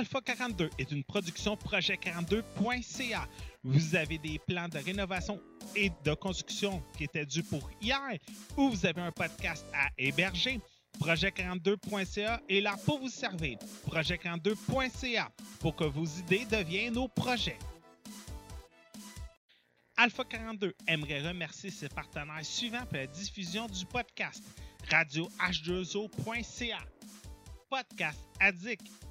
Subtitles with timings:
[0.00, 3.28] Alpha 42 est une production projet42.ca.
[3.62, 5.38] Vous avez des plans de rénovation
[5.76, 8.16] et de construction qui étaient dus pour hier
[8.56, 10.58] ou vous avez un podcast à héberger.
[11.00, 13.58] Projet42.ca est là pour vous servir.
[13.90, 17.58] Projet42.ca pour que vos idées deviennent nos projets.
[19.98, 24.42] Alpha 42 aimerait remercier ses partenaires suivants pour la diffusion du podcast
[24.90, 26.78] radio h2o.ca,
[27.68, 29.09] Podcast Addict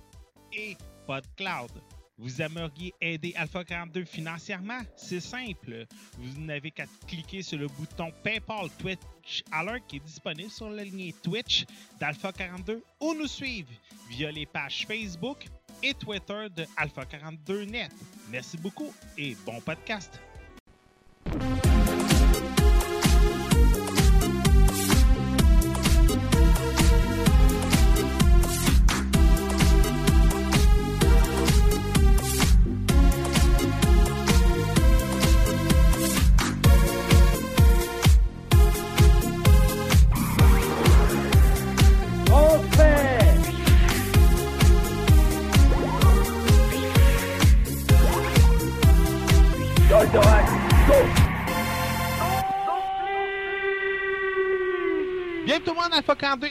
[0.54, 1.72] et PodCloud.
[2.18, 4.82] Vous aimeriez aider Alpha 42 financièrement?
[4.98, 5.86] C'est simple.
[6.18, 10.84] Vous n'avez qu'à cliquer sur le bouton PayPal Twitch Alert qui est disponible sur la
[10.84, 11.66] ligne Twitch
[11.98, 13.70] d'Alpha 42 ou nous suivre
[14.10, 15.46] via les pages Facebook
[15.82, 17.92] et Twitter de Alpha 42 Net.
[18.30, 20.20] Merci beaucoup et bon podcast.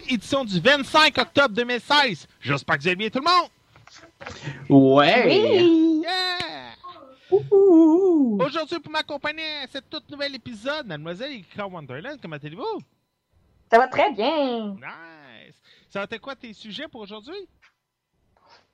[0.09, 2.27] édition du 25 octobre 2016.
[2.41, 3.51] J'espère que vous allez bien tout le monde.
[4.69, 5.25] Ouais.
[5.27, 6.03] Oui.
[6.03, 6.39] Yeah.
[7.31, 12.81] Aujourd'hui, pour m'accompagner à ce tout nouvel épisode, Mademoiselle Ika Wonderland, comment allez-vous?
[13.71, 14.75] Ça va très bien.
[14.75, 15.61] Nice.
[15.91, 17.49] Ça va être quoi tes sujets pour aujourd'hui?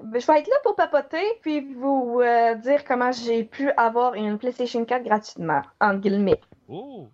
[0.03, 4.15] Ben, je vais être là pour papoter, puis vous euh, dire comment j'ai pu avoir
[4.15, 6.41] une PlayStation 4 gratuitement, en guillemets.
[6.69, 7.09] Oh,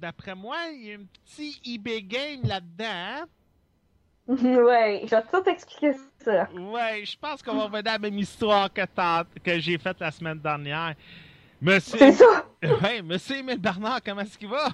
[0.00, 2.84] D'après moi, il y a un petit eBay game là-dedans.
[2.86, 3.24] hein?
[4.28, 5.92] ouais, je vais tout expliquer
[6.24, 6.48] ça.
[6.54, 9.98] Ouais, je pense qu'on va revenir à la même histoire que, t'as- que j'ai faite
[10.00, 10.94] la semaine dernière.
[11.60, 12.46] Monsieur, C'est ça.
[12.82, 14.68] ouais, Monsieur Emile Bernard, comment est-ce qu'il va?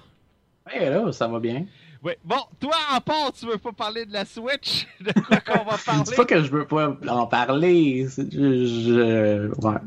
[0.66, 1.65] Ouais, là, ça va bien.
[2.03, 2.19] Ouais.
[2.22, 4.86] Bon, toi, en part, tu veux pas parler de la Switch?
[5.00, 6.03] De quoi qu'on va parler?
[6.04, 8.06] dis pas que je veux pas en parler.
[8.09, 9.78] c'est- Je, je- ouais.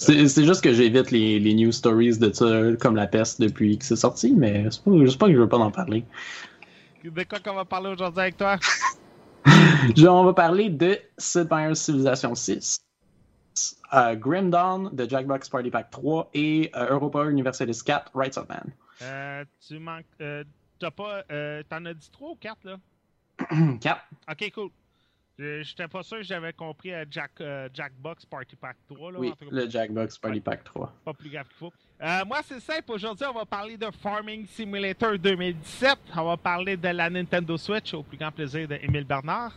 [0.00, 2.46] C'est juste que j'évite les, les news stories de ça
[2.80, 5.58] comme la peste depuis que c'est sorti, mais c'est pas, pas que je veux pas
[5.58, 6.04] en parler.
[7.04, 8.56] De quoi qu'on va parler aujourd'hui avec toi?
[9.96, 12.78] Je- on va parler de Sid Meier's Civilization 6,
[13.92, 18.48] euh, Grim Dawn de Jackbox Party Pack 3 et euh, Europa Universalis 4 Rights of
[18.48, 18.72] Man.
[19.02, 20.06] Euh, tu manques.
[20.18, 21.22] T'as pas.
[21.68, 22.78] T'en as dit trois ou quatre, là?
[23.80, 24.00] 4.
[24.30, 24.70] Ok, cool.
[25.40, 29.18] Je- J'étais pas sûr que j'avais compris euh, Jack, euh, Jackbox Party Pack 3, là.
[29.18, 30.40] Oui, le Jackbox Party.
[30.40, 30.92] Pack 3.
[31.04, 31.72] pas plus grave qu'il faut.
[32.02, 32.92] Euh, moi, c'est simple.
[32.92, 35.98] Aujourd'hui, on va parler de Farming Simulator 2017.
[36.16, 39.54] On va parler de la Nintendo Switch au plus grand plaisir d'Émile Bernard.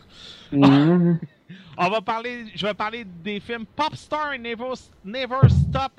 [0.52, 1.18] Mhm.
[1.76, 4.72] On va parler, je vais parler des films Popstar Never,
[5.04, 5.92] Never Stop,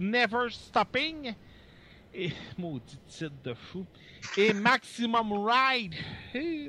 [0.00, 1.34] Never Stopping.
[2.14, 3.84] Et, maudit titre de fou.
[4.36, 5.94] Et Maximum Ride.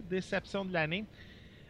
[0.10, 1.06] Déception de l'année.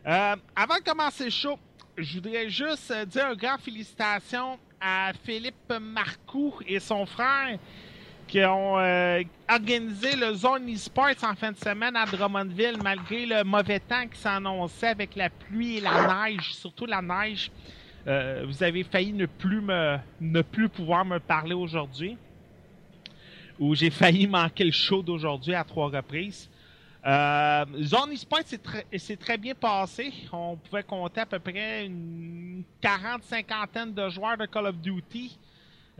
[0.05, 1.57] Euh, avant de commencer le show,
[1.97, 7.57] je voudrais juste euh, dire un grand félicitations à Philippe Marcoux et son frère
[8.27, 13.45] qui ont euh, organisé le Zone eSports en fin de semaine à Drummondville malgré le
[13.45, 17.49] mauvais temps qui s'annonçait avec la pluie et la neige, surtout la neige.
[18.05, 22.17] Vous avez failli ne plus me ne plus pouvoir me parler aujourd'hui.
[23.57, 26.49] Ou j'ai failli manquer le show d'aujourd'hui à trois reprises.
[27.05, 30.13] Euh, Zone eSports, c'est très, bien passé.
[30.31, 35.37] On pouvait compter à peu près une 40-50 de joueurs de Call of Duty.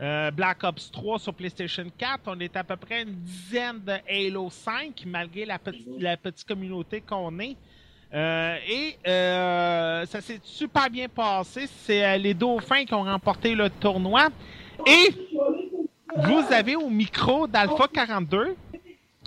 [0.00, 2.22] Euh, Black Ops 3 sur PlayStation 4.
[2.26, 7.38] On est à peu près une dizaine de Halo 5, malgré la, petite- communauté qu'on
[7.38, 7.56] est.
[8.12, 8.96] Euh, et
[10.06, 11.66] ça s'est super bien passé.
[11.82, 14.28] C'est les Dauphins qui ont remporté le tournoi.
[14.86, 15.14] Et
[16.16, 18.56] vous avez au micro d'Alpha 42,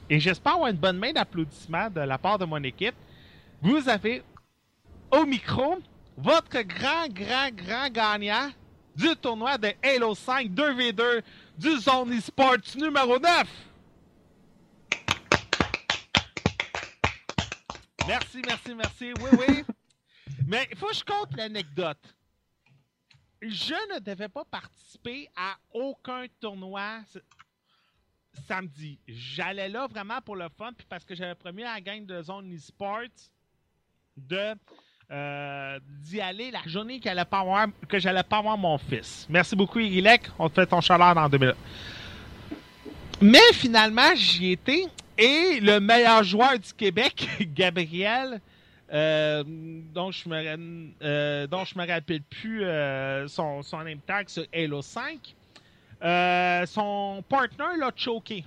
[0.10, 2.96] et j'espère avoir une bonne main d'applaudissements de la part de mon équipe,
[3.62, 4.24] vous avez
[5.12, 5.78] au micro
[6.18, 8.50] votre grand, grand, grand gagnant
[8.96, 11.22] du tournoi de Halo 5 2v2
[11.58, 13.44] du Zone eSports numéro 9.
[18.08, 19.14] Merci, merci, merci.
[19.20, 19.64] Oui, oui.
[20.48, 22.16] Mais il faut que je compte l'anecdote.
[23.42, 27.02] Je ne devais pas participer à aucun tournoi
[28.48, 29.00] samedi.
[29.08, 32.22] J'allais là vraiment pour le fun, puis parce que j'avais promis à la gang de
[32.22, 33.32] Zone eSports
[34.16, 34.56] de
[35.10, 39.26] euh, d'y aller la journée qu'elle allait pas que j'allais pas avoir mon fils.
[39.30, 40.24] Merci beaucoup, Irilek.
[40.38, 41.56] On te fait ton chaleur dans deux minutes.
[43.22, 44.86] Mais finalement, j'y étais.
[45.18, 48.40] Et le meilleur joueur du Québec, Gabriel,
[48.94, 52.64] euh, dont je me euh, me rappelle plus
[53.30, 55.36] son, son tag sur Halo 5.
[56.04, 58.46] Euh, son partner l'a choqué.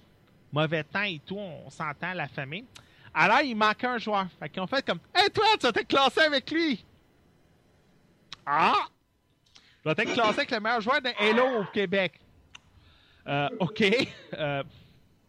[0.52, 2.64] Mauvais temps et tout, on s'entend la famille.
[3.12, 4.26] Alors, il manquait un joueur.
[4.38, 6.84] Fait qu'ils ont fait comme Hey toi, tu vas t'être classé avec lui!
[8.46, 8.86] Ah!
[9.54, 12.20] Tu vas t'être classé avec le meilleur joueur de Halo au Québec.
[13.26, 13.82] Euh, OK.
[14.34, 14.62] Euh,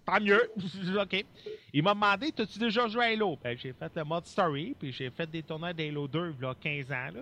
[0.05, 0.51] tant mieux.
[1.01, 1.25] OK.
[1.73, 3.37] Il m'a demandé T'as-tu déjà joué à Halo?
[3.43, 6.47] Ben, J'ai fait le mode story, puis j'ai fait des tournois d'Halo 2 il y
[6.47, 7.09] a 15 ans.
[7.13, 7.21] Là.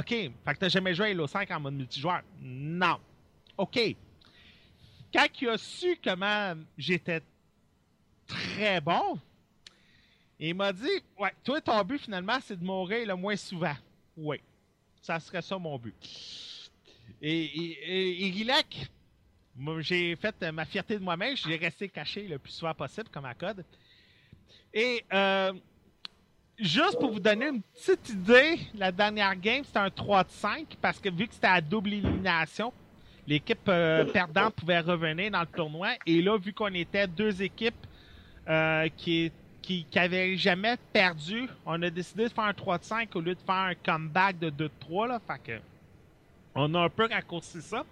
[0.00, 0.08] OK.
[0.08, 2.22] Fait que t'as jamais joué à Halo 5 en mode multijoueur?
[2.40, 2.98] Non.
[3.56, 3.96] OK.
[5.12, 7.22] Quand il a su comment j'étais
[8.26, 9.18] très bon,
[10.38, 13.76] il m'a dit Ouais, toi, ton but finalement, c'est de mourir le moins souvent.
[14.16, 14.40] Oui.
[15.02, 15.94] Ça serait ça mon but.
[17.22, 18.46] Et, et,
[19.80, 21.36] j'ai fait ma fierté de moi-même.
[21.36, 23.64] J'ai resté caché le plus souvent possible comme à code.
[24.72, 25.52] Et euh,
[26.58, 30.76] juste pour vous donner une petite idée, la dernière game, c'était un 3 de 5
[30.80, 32.72] parce que vu que c'était à double élimination,
[33.26, 35.90] l'équipe euh, perdante pouvait revenir dans le tournoi.
[36.06, 37.86] Et là, vu qu'on était deux équipes
[38.48, 39.32] euh, qui
[39.62, 43.34] qui n'avaient jamais perdu, on a décidé de faire un 3 de 5 au lieu
[43.34, 45.06] de faire un comeback de 2 de 3.
[45.06, 45.60] Là, fait que
[46.54, 47.84] on a un peu raccourci ça.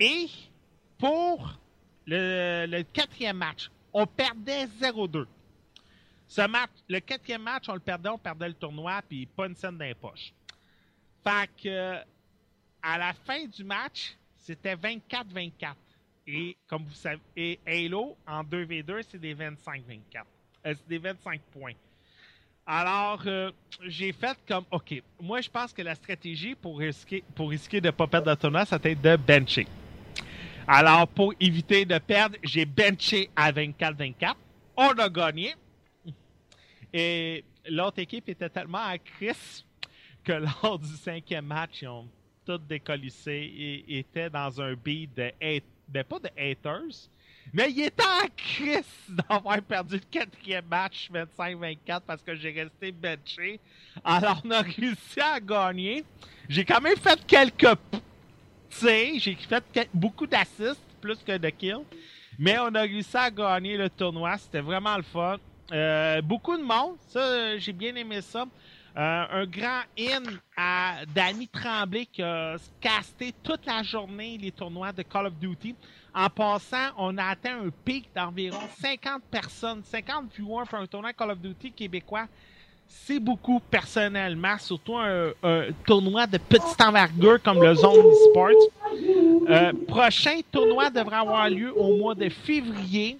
[0.00, 0.26] Et
[0.98, 1.58] pour
[2.06, 5.26] le, le quatrième match, on perdait 0-2.
[6.28, 9.54] Ce match, le quatrième match, on le perdait, on perdait le tournoi, puis pas une
[9.54, 10.32] scène dans les poches.
[11.22, 11.94] Fait que,
[12.82, 15.74] à la fin du match, c'était 24-24.
[16.28, 19.54] Et comme vous savez, et Halo, en 2v2, c'est des 25-24.
[20.66, 21.72] Euh, c'est des 25 points.
[22.64, 23.52] Alors, euh,
[23.82, 27.86] j'ai fait comme, OK, moi, je pense que la stratégie pour risquer, pour risquer de
[27.86, 29.66] ne pas perdre tournoi, c'était de bencher.
[30.66, 34.34] Alors, pour éviter de perdre, j'ai benché à 24-24.
[34.76, 35.54] On a gagné.
[36.92, 39.64] Et l'autre équipe était tellement à crise
[40.24, 40.32] que
[40.62, 42.08] lors du cinquième match, ils ont
[42.46, 47.08] tout décollissé et étaient dans un beat de hate, ben pas de haters,
[47.52, 52.92] mais ils étaient en crise d'avoir perdu le quatrième match 25-24 parce que j'ai resté
[52.92, 53.60] benché.
[54.04, 56.04] Alors, on a réussi à gagner.
[56.48, 57.76] J'ai quand même fait quelques
[58.80, 61.84] j'ai fait beaucoup d'assists, plus que de kills.
[62.38, 64.36] Mais on a réussi à gagner le tournoi.
[64.36, 65.38] C'était vraiment le fun.
[65.72, 66.96] Euh, beaucoup de monde.
[67.08, 68.46] Ça, j'ai bien aimé ça.
[68.96, 70.22] Euh, un grand in
[70.56, 75.74] à Danny Tremblay qui a casté toute la journée les tournois de Call of Duty.
[76.14, 81.12] En passant, on a atteint un pic d'environ 50 personnes, 50 viewers pour un tournoi
[81.12, 82.26] Call of Duty québécois
[82.88, 85.32] c'est beaucoup personnellement, surtout un,
[85.84, 88.50] tournoi de petite envergure comme le Zone eSports.
[89.48, 93.18] Euh, prochain tournoi devrait avoir lieu au mois de février.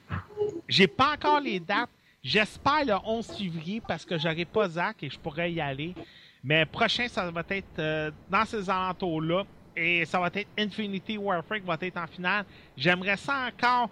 [0.69, 1.91] J'ai pas encore les dates.
[2.27, 5.95] J'espère le 11 février parce que j'aurai pas Zach et je pourrais y aller.
[6.43, 9.45] Mais prochain, ça va être euh, dans ces alentours-là.
[9.77, 12.45] Et ça va être Infinity Warfare qui va être en finale.
[12.77, 13.91] J'aimerais ça encore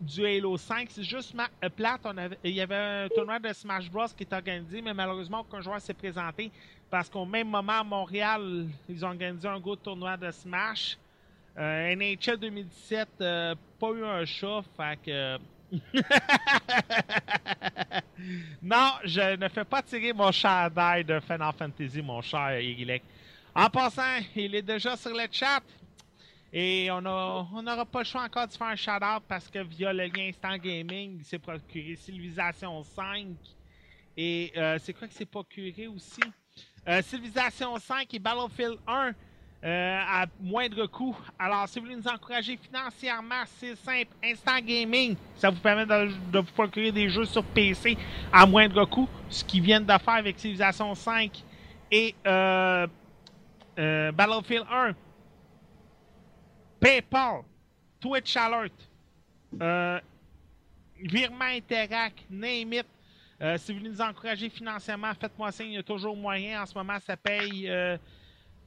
[0.00, 0.88] du Halo 5.
[0.90, 2.00] C'est juste euh, plate.
[2.42, 2.74] Il y avait
[3.04, 4.06] un tournoi de Smash Bros.
[4.16, 6.50] qui est organisé, mais malheureusement, aucun joueur s'est présenté
[6.90, 10.96] parce qu'au même moment, à Montréal, ils ont organisé un gros tournoi de Smash.
[11.58, 15.38] Euh, NHL 2017, euh, pas eu un chat, fait que.
[18.62, 23.02] Non, je ne fais pas tirer mon chat d'ail de Final Fantasy, mon cher Irilek.
[23.54, 25.62] En passant, il est déjà sur le chat.
[26.52, 30.06] Et on n'aura pas le choix encore de faire un shout-out parce que via le
[30.06, 33.26] lien Instant Gaming, il s'est procuré Civilization 5.
[34.16, 36.22] Et euh, c'est quoi que c'est procuré aussi?
[36.88, 39.12] Euh, Civilization 5 et Battlefield 1
[39.64, 41.16] euh, à moindre coût.
[41.36, 44.10] Alors, si vous voulez nous encourager financièrement, c'est simple.
[44.22, 47.98] Instant Gaming, ça vous permet de, vous procurer des jeux sur PC
[48.32, 49.08] à moindre coût.
[49.28, 51.42] Ce qu'ils viennent de faire avec Civilization 5
[51.90, 52.86] et euh,
[53.80, 54.94] euh, Battlefield 1.
[56.78, 57.40] PayPal,
[57.98, 58.72] Twitch Alert,
[61.00, 62.74] Virement Interact, Name
[63.56, 66.62] si vous voulez nous encourager financièrement, faites-moi signe, il y a toujours moyen.
[66.62, 67.68] En ce moment, ça paye,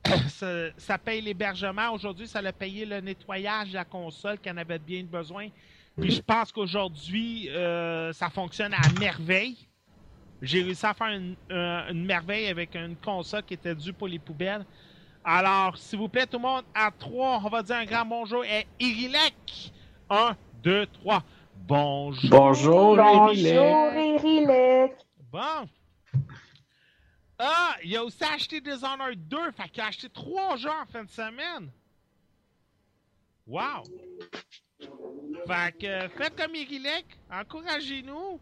[0.30, 1.92] ça, ça, paye l'hébergement.
[1.92, 5.48] Aujourd'hui, ça a payé le nettoyage de la console qui en avait bien besoin.
[6.00, 9.58] Puis je pense qu'aujourd'hui, euh, ça fonctionne à merveille.
[10.42, 14.18] J'ai réussi à faire une, une, merveille avec une console qui était due pour les
[14.18, 14.66] poubelles.
[15.24, 18.44] Alors, s'il vous plaît, tout le monde, à 3, on va dire un grand bonjour
[18.44, 19.72] et Irilek.
[20.10, 21.24] 1, 2, 3.
[21.68, 22.30] Bonjour.
[22.32, 24.94] Bonjour, Bonjour, Irilek.
[25.32, 25.68] Bon.
[27.44, 31.04] Ah, il a aussi acheté Dishonored 2, fait qu'il a acheté 3 jeux en fin
[31.04, 31.72] de semaine.
[33.48, 33.84] Wow.
[35.48, 38.40] Fait que faites comme Irilek, encouragez-nous.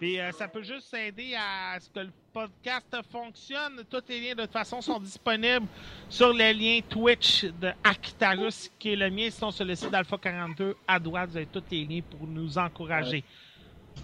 [0.00, 3.84] Puis euh, ça peut juste aider à ce que le podcast fonctionne.
[3.88, 5.68] Tous les liens, de toute façon, sont disponibles
[6.08, 9.30] sur le lien Twitch de Akitarus, qui est le mien.
[9.30, 12.58] Sinon, sur le site d'Alpha 42, à droite, vous avez tous les liens pour nous
[12.58, 13.22] encourager.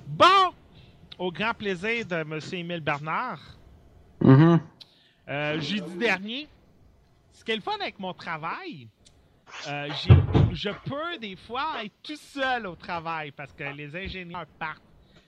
[0.06, 0.54] Bon!
[1.18, 2.38] Au grand plaisir de M.
[2.52, 3.40] Émile Bernard.
[4.22, 4.60] Mhm.
[5.28, 6.48] Euh, jeudi dernier,
[7.32, 8.88] ce qui est le fun avec mon travail,
[9.66, 14.46] euh, j'ai- je peux des fois être tout seul au travail parce que les ingénieurs
[14.58, 14.82] partent.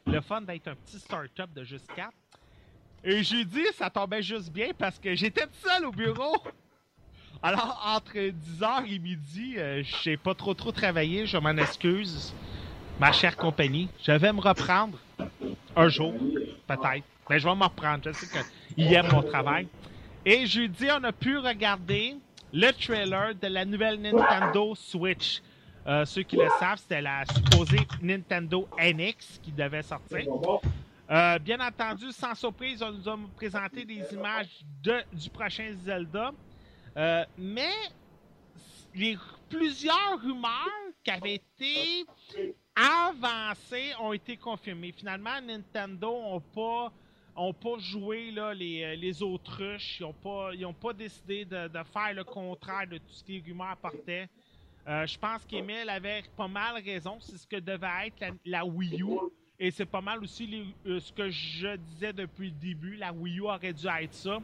[0.07, 2.13] Le fun d'être un petit start-up de juste 4.
[3.03, 6.37] Et jeudi, ça tombait juste bien parce que j'étais tout seul au bureau.
[7.43, 12.33] Alors, entre 10h et midi, euh, j'ai pas trop trop travaillé, je m'en excuse.
[12.99, 14.99] Ma chère compagnie, je vais me reprendre
[15.77, 16.15] un jour,
[16.67, 17.05] peut-être.
[17.29, 18.27] Mais je vais me reprendre, je sais
[18.75, 19.69] qu'il aime mon travail.
[20.25, 22.17] Et jeudi, on a pu regarder
[22.53, 25.43] le trailer de la nouvelle Nintendo Switch.
[25.87, 30.27] Euh, ceux qui le savent, c'était la supposée Nintendo NX qui devait sortir.
[31.11, 36.33] Euh, bien entendu, sans surprise, on nous a présenté des images de, du prochain Zelda.
[36.97, 37.75] Euh, mais
[38.95, 39.19] les,
[39.51, 40.51] plusieurs rumeurs
[41.03, 42.07] qui avaient été
[42.75, 44.95] avancées ont été confirmées.
[44.97, 46.93] Finalement, Nintendo n'a pas
[47.37, 50.01] ont pas joué là, les, euh, les autruches.
[50.01, 54.29] Ils n'ont pas, décidé de, faire le contraire de tout ce que les rumeurs apportaient.
[54.87, 57.17] Euh, je pense qu'Emile avait pas mal raison.
[57.21, 59.19] C'est ce que devait être la, Wii U.
[59.59, 62.97] Et c'est pas mal aussi euh, ce que je disais depuis le début.
[62.97, 64.39] La Wii U aurait dû être ça.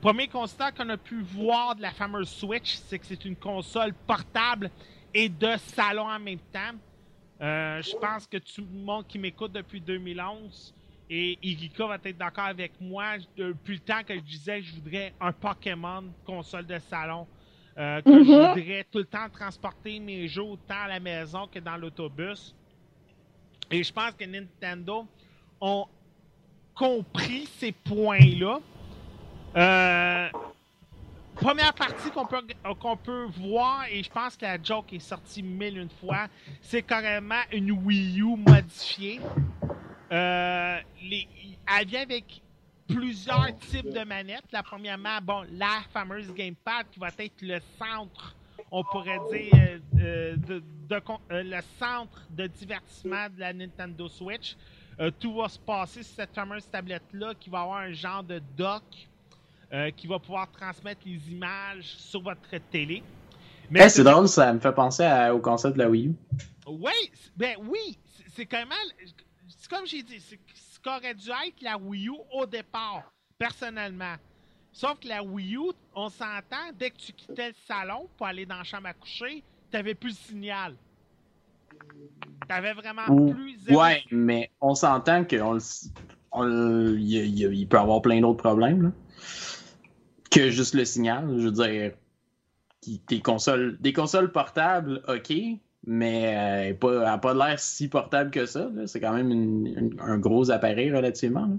[0.00, 3.94] Premier constat qu'on a pu voir de la fameuse Switch, c'est que c'est une console
[4.06, 4.70] portable
[5.14, 6.72] et de salon en même temps.
[7.40, 10.74] Euh, je pense que tout le monde qui m'écoute depuis 2011
[11.14, 14.74] et Irika va être d'accord avec moi depuis le temps que je disais que je
[14.76, 17.26] voudrais un Pokémon console de salon.
[17.78, 18.24] euh, que Mhm.
[18.24, 22.54] je voudrais tout le temps transporter mes jeux autant à la maison que dans l'autobus.
[23.70, 25.06] Et je pense que Nintendo
[25.58, 25.86] ont
[26.74, 28.60] compris ces points-là.
[29.56, 30.28] Euh,
[31.34, 32.42] première partie qu'on peut,
[32.78, 36.26] qu'on peut voir, et je pense que la joke est sortie mille une fois,
[36.60, 39.18] c'est carrément une Wii U modifiée.
[40.12, 41.26] Euh, les,
[41.78, 42.42] elle vient avec
[42.86, 44.44] plusieurs types de manettes.
[44.52, 48.34] La premièrement, bon, la fameuse gamepad qui va être le centre,
[48.70, 53.52] on pourrait dire, euh, euh, de, de con- euh, le centre de divertissement de la
[53.52, 54.56] Nintendo Switch.
[55.00, 58.42] Euh, tout va se passer sur cette fameuse tablette-là qui va avoir un genre de
[58.56, 58.82] dock
[59.72, 63.02] euh, qui va pouvoir transmettre les images sur votre télé.
[63.88, 66.14] C'est drôle, ça me fait penser à- au concept de la Wii U.
[66.66, 66.92] Oui,
[67.34, 69.08] ben oui, c'est- c'est quand même.
[69.62, 74.16] C'est comme j'ai dit, c'est ce qu'aurait dû être la Wii U au départ, personnellement.
[74.72, 78.44] Sauf que la Wii U, on s'entend, dès que tu quittais le salon pour aller
[78.44, 80.74] dans la chambre à coucher, t'avais plus le signal.
[82.48, 85.38] T'avais vraiment plus Ouais, mais on s'entend qu'il
[86.34, 88.90] il peut y avoir plein d'autres problèmes là,
[90.28, 91.38] que juste le signal.
[91.38, 91.92] Je veux dire,
[92.80, 95.32] qui- consoles, des consoles portables, ok,
[95.86, 96.36] mais
[96.72, 98.68] euh, elle n'a pas l'air si portable que ça.
[98.86, 101.46] C'est quand même une- une- un gros appareil relativement.
[101.46, 101.56] là.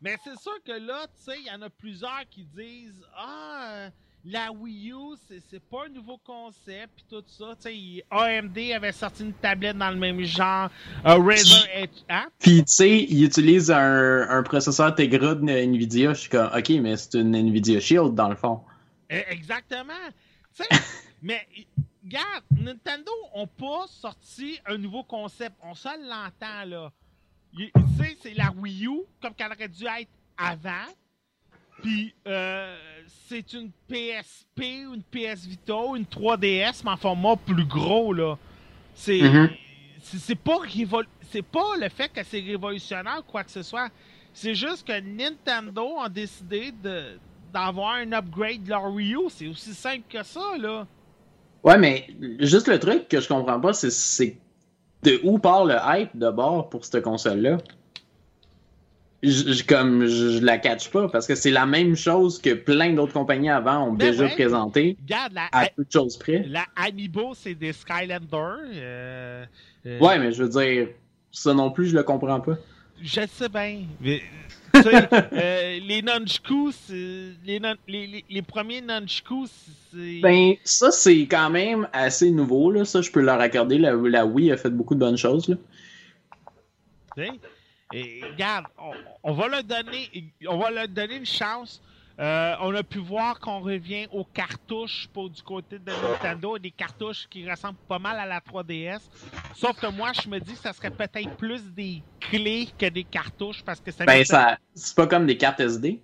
[0.00, 3.68] Mais c'est sûr que là, tu sais, il y en a plusieurs qui disent Ah,
[3.70, 3.90] euh,
[4.24, 7.54] la Wii U, c'est- c'est pas un nouveau concept, puis tout ça.
[7.60, 10.70] Tu sais, AMD avait sorti une tablette dans le même genre.
[11.06, 12.02] euh, Razer Edge.
[12.08, 12.26] Hein?
[12.40, 16.14] Puis, tu sais, il utilise un, un processeur Tegra de Nvidia.
[16.14, 18.60] Je suis comme, ok, mais c'est une Nvidia Shield dans le fond.
[19.08, 19.92] Eh, Exactement.
[20.56, 20.68] Tu sais,
[21.22, 21.46] mais
[22.16, 25.56] regarde, Nintendo ont pas sorti un nouveau concept.
[25.62, 26.92] On se l'entend là.
[27.56, 30.86] Tu sais, c'est la Wii U comme qu'elle aurait dû être avant.
[31.82, 32.76] Puis euh,
[33.28, 38.38] c'est une PSP, une PS Vita, une 3DS, mais en format plus gros là.
[38.94, 39.20] C'est
[40.02, 43.62] c'est c'est pas révol- c'est pas le fait que c'est révolutionnaire ou quoi que ce
[43.62, 43.88] soit.
[44.34, 47.18] C'est juste que Nintendo a décidé de
[47.52, 49.28] d'avoir un upgrade de leur Wii U.
[49.28, 50.86] C'est aussi simple que ça, là.
[51.64, 52.06] Ouais, mais
[52.40, 54.36] juste le truc que je comprends pas, c'est-
[55.02, 57.58] de où part le hype de bord pour cette console-là?
[59.22, 62.54] Je, je- comme je, je la catch pas parce que c'est la même chose que
[62.54, 64.32] plein d'autres compagnies avant ont Ben déjà ouais.
[64.34, 66.42] présenté Regarde, la, à peu de choses près.
[66.48, 68.58] la Amiibo, c'est des Skylanders.
[68.74, 69.44] euh,
[69.86, 70.88] euh, Ouais, mais je veux dire,
[71.30, 72.56] ça non plus, je le comprends pas.
[73.00, 73.82] Je sais bien.
[74.00, 74.22] mais,
[74.74, 79.50] euh, les nunchakus, les, nun- les, les, les premiers nunchakus,
[79.92, 80.20] c'est...
[80.20, 82.84] Ben, ça, c'est quand même assez nouveau, là.
[82.84, 83.78] Ça, je peux leur accorder.
[83.78, 85.56] La, la Wii a fait beaucoup de bonnes choses, là.
[87.94, 91.82] Et regarde, on, on va leur donner, on va leur donner une chance.
[92.18, 96.70] Euh, on a pu voir qu'on revient aux cartouches pour du côté de Nintendo, des
[96.70, 99.00] cartouches qui ressemblent pas mal à la 3DS.
[99.54, 103.04] Sauf que moi, je me dis que ça serait peut-être plus des clés que des
[103.04, 104.04] cartouches parce que ça.
[104.04, 106.00] Ben, ça, c'est pas comme des cartes SD.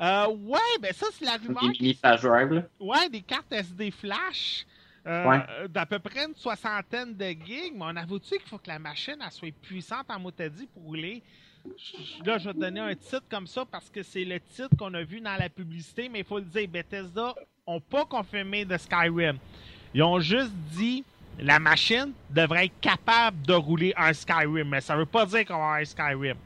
[0.00, 1.62] Euh, ouais, ben ça, c'est la rumeur.
[1.62, 2.62] Des mini flash drive, là.
[2.78, 4.64] Ouais, des cartes SD flash.
[5.06, 5.68] Euh, Ouais.
[5.68, 9.16] D'à peu près une soixantaine de gigs, mais on avoue-tu qu'il faut que la machine
[9.24, 11.22] elle soit puissante en motadi pour rouler?
[12.24, 14.92] Là, je vais te donner un titre comme ça parce que c'est le titre qu'on
[14.94, 17.34] a vu dans la publicité, mais il faut le dire, Bethesda
[17.66, 19.38] ont pas confirmé de Skyrim.
[19.94, 21.04] Ils ont juste dit
[21.40, 25.54] la machine devrait être capable de rouler un Skyrim, mais ça veut pas dire qu'on
[25.54, 26.36] va avoir un Skyrim.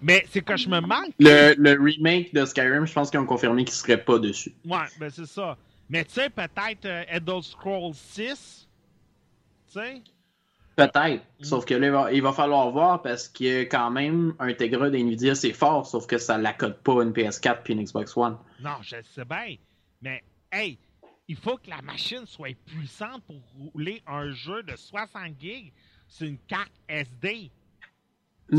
[0.00, 1.12] Mais c'est que je me manque.
[1.18, 4.54] Le, le remake de Skyrim, je pense qu'ils ont confirmé qu'il serait pas dessus.
[4.64, 5.56] Ouais, ben c'est ça.
[5.88, 8.68] Mais tu sais, peut-être euh, Elder Scrolls 6.
[9.66, 10.02] Tu sais?
[10.78, 11.24] Peut-être.
[11.40, 11.44] Mm.
[11.44, 14.88] Sauf que là, il va, il va falloir voir parce que quand même, un Tegra
[14.88, 18.36] d'NVIDIA, c'est fort, sauf que ça l'accorde pas une PS4 puis une Xbox One.
[18.60, 19.56] Non, je le sais bien.
[20.02, 20.78] Mais, hey,
[21.26, 25.72] il faut que la machine soit puissante pour rouler un jeu de 60 gigs
[26.06, 27.50] sur une carte SD.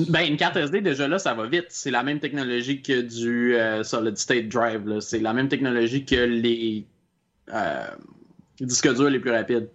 [0.09, 1.67] Ben, une carte SD, déjà là, ça va vite.
[1.69, 4.99] C'est la même technologie que du euh, Solid State Drive.
[4.99, 6.85] C'est la même technologie que les
[7.53, 7.87] euh,
[8.59, 9.69] disques durs les plus rapides.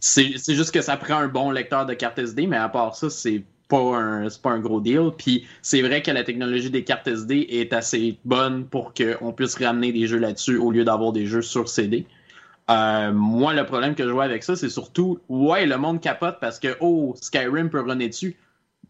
[0.00, 3.10] C'est juste que ça prend un bon lecteur de carte SD, mais à part ça,
[3.10, 5.10] c'est pas un, pas un gros deal.
[5.16, 9.56] Puis c'est vrai que la technologie des cartes SD est assez bonne pour qu'on puisse
[9.56, 12.06] ramener des jeux là-dessus au lieu d'avoir des jeux sur CD.
[12.68, 16.38] Euh, moi, le problème que je vois avec ça, c'est surtout, ouais, le monde capote
[16.40, 18.36] parce que, oh, Skyrim peut runner dessus.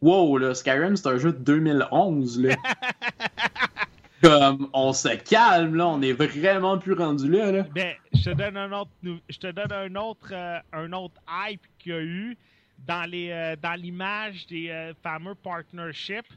[0.00, 2.56] Wow, là, Skyrim, c'est un jeu de 2011, là.
[4.22, 7.62] Comme, on se calme, là, on est vraiment plus rendu là, là.
[7.74, 11.60] Ben, je te donne un autre, je te donne un autre, euh, un autre hype
[11.78, 12.36] qu'il y a eu
[12.78, 16.32] dans les, euh, dans l'image des euh, fameux partnerships.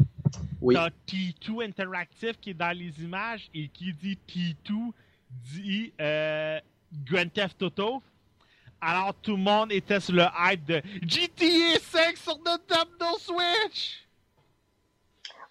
[0.61, 0.75] Oui.
[0.75, 4.91] T'as T2 Interactive qui est dans les images et qui dit T2
[5.29, 6.59] dit euh,
[7.05, 8.03] Grand Theft Auto.
[8.81, 14.05] Alors tout le monde était sur le hype de GTA 5 sur Nintendo Switch.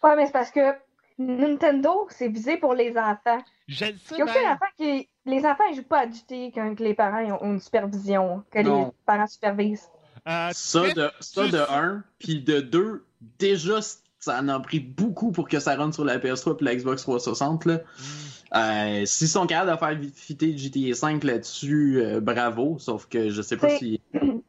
[0.02, 0.75] Ouais, mais c'est parce que
[1.18, 3.42] Nintendo, c'est visé pour les enfants.
[3.66, 4.52] Je le sais Il y a aucun bien.
[4.54, 5.08] enfant qui.
[5.26, 8.61] Les enfants, ils jouent pas à GTA quand que les parents ont une supervision, que
[8.61, 9.88] les parents supervisent.
[10.26, 13.04] Euh, Ça de, ça tu- de un, puis de deux,
[13.38, 13.81] déjà,
[14.20, 17.02] ça en a pris beaucoup pour que ça rentre sur la PS3 et la Xbox
[17.02, 17.64] 360.
[17.66, 17.81] Là.
[18.57, 19.76] Euh, S'ils sont capables de
[20.07, 24.00] faire fitter GTA 5 là-dessus, euh, bravo, sauf que je sais pas C'est- si...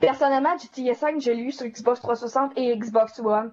[0.00, 3.52] Personnellement, GTA 5, je l'ai eu sur Xbox 360 et Xbox One.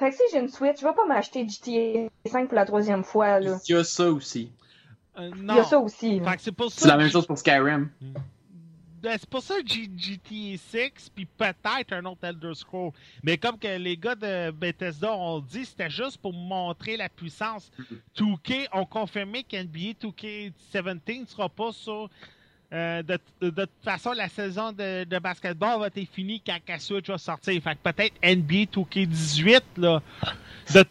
[0.00, 3.04] Fait que si j'ai une Switch, je vais pas m'acheter GTA 5 pour la troisième
[3.04, 3.58] fois, là.
[3.68, 4.50] Il y a ça aussi.
[5.18, 5.56] euh, Il non.
[5.56, 6.18] y a ça aussi.
[6.18, 6.30] là.
[6.30, 6.80] Fait que c'est pour ça.
[6.80, 7.90] C'est la même chose pour Skyrim.
[9.02, 12.92] Ben, c'est pour ça que GTA 6 puis peut-être un autre Elder Scroll.
[13.22, 17.70] Mais comme que les gars de Bethesda ont dit, c'était juste pour montrer la puissance.
[18.18, 22.08] 2K ont confirmé qu'NBA 2K17 ne sera pas sur.
[22.72, 26.78] Euh, de, de- toute façon, la saison de, de basketball va être finie quand la
[26.78, 27.60] Switch va sortir.
[27.62, 30.00] Fait que peut-être NBA 2K18, là.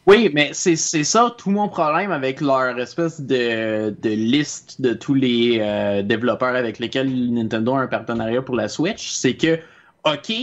[0.05, 5.59] Oui, mais c'est ça tout mon problème avec leur espèce de, liste de tous les
[5.61, 9.09] euh, développeurs avec lesquels Nintendo a un partenariat pour la Switch.
[9.11, 9.57] C'est que,
[10.03, 10.33] OK,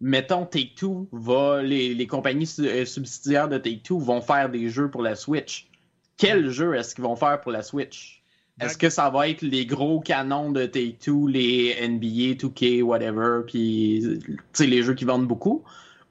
[0.00, 5.02] mettons Take-Two, va, les, les compagnies euh, subsidiaires de Take-Two vont faire des jeux pour
[5.02, 5.68] la Switch.
[6.16, 8.19] Quel jeu est-ce qu'ils vont faire pour la Switch?
[8.60, 14.18] Est-ce que ça va être les gros canons de Take-Two, les NBA, 2K, whatever, puis
[14.24, 15.64] tu sais, les jeux qui vendent beaucoup?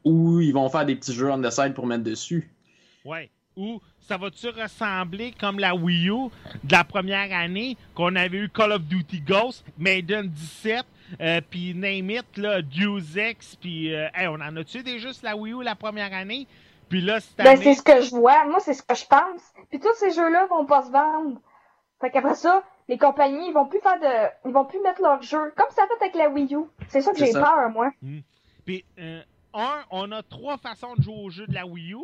[0.03, 2.49] Ou ils vont faire des petits jeux on the side pour mettre dessus?
[3.05, 3.29] Ouais.
[3.55, 6.29] Ou ça va-tu ressembler comme la Wii U
[6.63, 10.85] de la première année qu'on avait eu Call of Duty Ghost, Maiden 17,
[11.21, 15.23] euh, puis Name It, là, Deus Ex, puis euh, hey, on en a-tu des juste
[15.23, 16.47] la Wii U la première année?
[16.89, 17.63] Puis là, cette Ben, année...
[17.63, 18.45] c'est ce que je vois.
[18.45, 19.41] Moi, c'est ce que je pense.
[19.69, 21.39] Puis tous ces jeux-là vont pas se vendre.
[22.01, 24.47] Fait qu'après ça, les compagnies, ils vont plus faire de.
[24.49, 25.51] Ils vont plus mettre leurs jeux.
[25.55, 26.59] Comme ça a fait avec la Wii U.
[26.87, 27.91] C'est ça que j'ai peur, moi.
[28.65, 29.21] Puis, euh,
[29.53, 31.97] un, on a trois façons de jouer au jeu de la Wii U.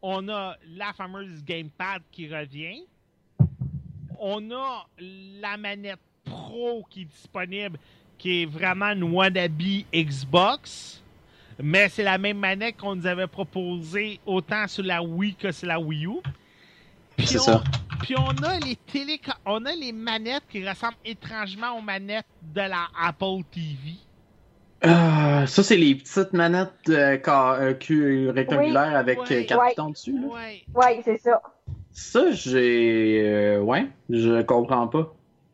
[0.00, 2.84] On a la fameuse gamepad qui revient.
[4.18, 7.78] On a la manette Pro qui est disponible,
[8.18, 9.60] qui est vraiment une wannabe
[9.94, 11.02] Xbox.
[11.60, 15.66] Mais c'est la même manette qu'on nous avait proposée autant sur la Wii que sur
[15.68, 16.16] la Wii U.
[17.16, 17.62] Puis C'est on- ça.
[18.02, 22.60] Puis on a les télé, on a les manettes qui ressemblent étrangement aux manettes de
[22.60, 23.94] la Apple TV.
[24.84, 29.70] Euh, ça, c'est les petites manettes euh, euh, cul- rectangulaires avec ouais, euh, quatre ouais.
[29.70, 30.18] pitons dessus.
[30.18, 30.26] Là.
[30.28, 30.62] Ouais.
[30.74, 31.42] Ouais, c'est ça.
[31.90, 33.22] Ça, j'ai.
[33.24, 35.12] euh, ouais, je comprends pas.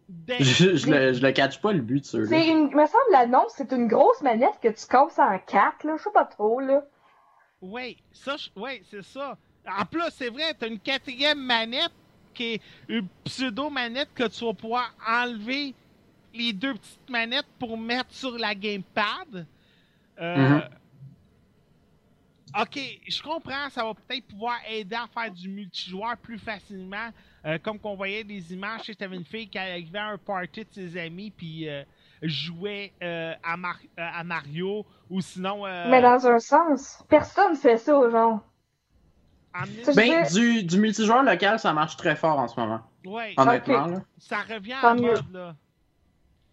[0.09, 2.27] Ben, Je, je, le, je le catch pas le but ceux-là.
[2.29, 2.69] C'est une.
[2.71, 5.95] Il me semble l'annonce, c'est une grosse manette que tu casses en quatre, là.
[5.97, 6.85] Je sais pas trop, là.
[7.63, 9.39] Oui, ça, je- ouais, c'est ça.
[9.67, 11.93] En plus, c'est vrai, t'as une quatrième manette
[12.35, 15.75] qui est une pseudo-manette que tu vas pouvoir enlever
[16.35, 19.47] les deux petites manettes pour mettre sur la gamepad.
[20.21, 20.69] Euh, Mhm.
[22.61, 27.09] Ok, je comprends, ça va peut-être pouvoir aider à faire du multijoueur plus facilement.
[27.45, 30.61] Euh, comme qu'on voyait des images, tu avais une fille qui arrivait à un party
[30.65, 31.83] de ses amis puis euh,
[32.23, 37.77] jouait euh, à, Mar- à Mario ou sinon euh, Mais dans un sens, personne fait
[37.77, 38.54] ça, Ça, je
[39.95, 42.81] Ben, du, du multijoueur local, ça marche très fort en ce moment.
[43.07, 44.03] Ouais, Honnêtement, là.
[44.19, 45.13] ça revient Tant à mieux.
[45.15, 45.55] mode, là.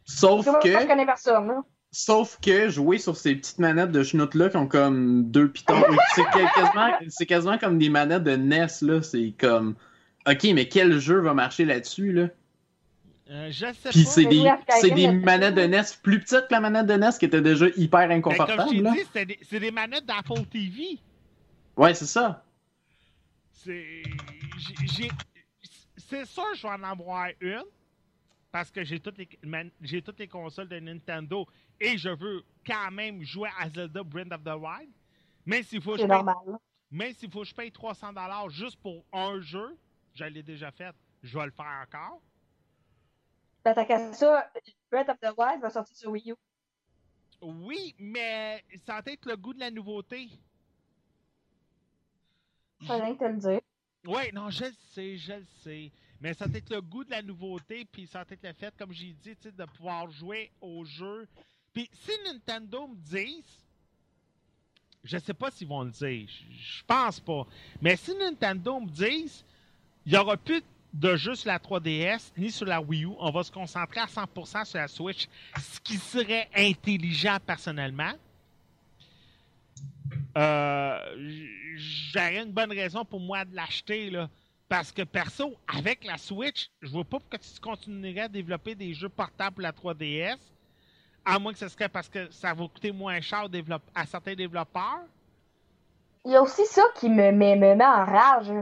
[0.06, 1.62] Sauf Moi, je que, connais personne, là.
[1.92, 5.82] sauf que jouer sur ces petites manettes de chenoute là qui ont comme deux pitons,
[6.16, 9.02] c'est quasiment, c'est quasiment comme des manettes de NES là.
[9.02, 9.76] C'est comme,
[10.28, 12.28] ok, mais quel jeu va marcher là-dessus là?
[13.30, 14.10] Euh, je sais Puis pas.
[14.10, 17.26] c'est des, c'est des manettes de NES plus petites que la manette de NES qui
[17.26, 18.92] était déjà hyper Ben, comme je inconfortable.
[18.92, 20.98] dit, c'était des- c'est des manettes d'Apple TV.
[21.78, 22.44] Ouais, c'est ça.
[23.64, 24.04] C'est.
[24.58, 25.12] j'ai- j'ai-
[25.98, 27.64] C'est sûr que je vais en avoir une.
[28.52, 29.30] Parce que j'ai toutes, les,
[29.82, 31.48] j'ai toutes les consoles de Nintendo
[31.80, 34.92] et je veux quand même jouer à Zelda Breath of the Wild.
[35.46, 39.40] Mais s'il faut, que je paye- s'il faut que je paye 300$ juste pour un
[39.40, 39.78] jeu,
[40.14, 40.94] je l'ai déjà fait,
[41.24, 42.22] je vais le faire encore.
[43.64, 44.52] Ben, t'as qu'à ça,
[44.92, 46.36] Breath of the Wild va sortir sur Wii U.
[47.42, 50.28] Oui, mais ça va être le goût de la nouveauté.
[52.88, 53.62] Ça rien te le dire.
[54.08, 55.92] Oui, non, je le sais, je le sais.
[56.20, 58.74] Mais ça va être le goût de la nouveauté, puis ça va être le fait,
[58.78, 61.28] comme j'ai dit, de pouvoir jouer au jeu.
[61.74, 63.66] Puis si Nintendo me disent,
[65.04, 67.48] je sais pas s'ils vont le dire, je je pense pas.
[67.82, 69.44] Mais si Nintendo me disent,
[70.06, 70.62] il y aura plus
[70.94, 74.06] de jeux sur la 3DS ni sur la Wii U, on va se concentrer à
[74.06, 78.14] 100% sur la Switch, ce qui serait intelligent personnellement.
[80.38, 81.00] Euh,
[81.76, 84.30] j'aurais une bonne raison pour moi de l'acheter là.
[84.70, 88.94] Parce que perso, avec la Switch, je vois pas pourquoi tu continuerais à développer des
[88.94, 90.38] jeux portables pour la 3DS.
[91.26, 93.48] À moins que ce serait parce que ça va coûter moins cher
[93.94, 95.02] à certains développeurs.
[96.24, 98.54] Il y a aussi ça qui me, me, me met en rage.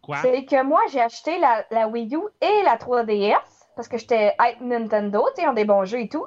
[0.00, 0.18] Quoi?
[0.22, 3.36] C'est que moi, j'ai acheté la, la Wii U et la 3DS
[3.74, 6.26] parce que j'étais hype Nintendo, tu sais, ont des bons jeux et tout.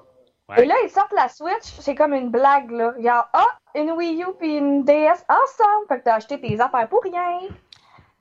[0.49, 0.63] Ouais.
[0.63, 2.93] Et là, ils sortent la Switch, c'est comme une blague, là.
[2.97, 5.85] Il y a, ah, une Wii U puis une DS ensemble.
[5.87, 7.39] Fait que t'as acheté tes affaires pour rien.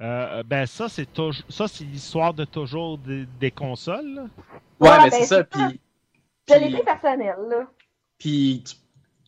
[0.01, 4.15] Euh, ben ça, c'est toujours ça, c'est l'histoire de toujours des, des consoles.
[4.15, 4.23] là.
[4.79, 5.43] Ouais, Ouais, mais ben, c'est ça.
[5.45, 5.81] Puis,
[6.49, 7.67] Je l'ai puis- pris personnel, là.
[8.19, 8.63] Puis,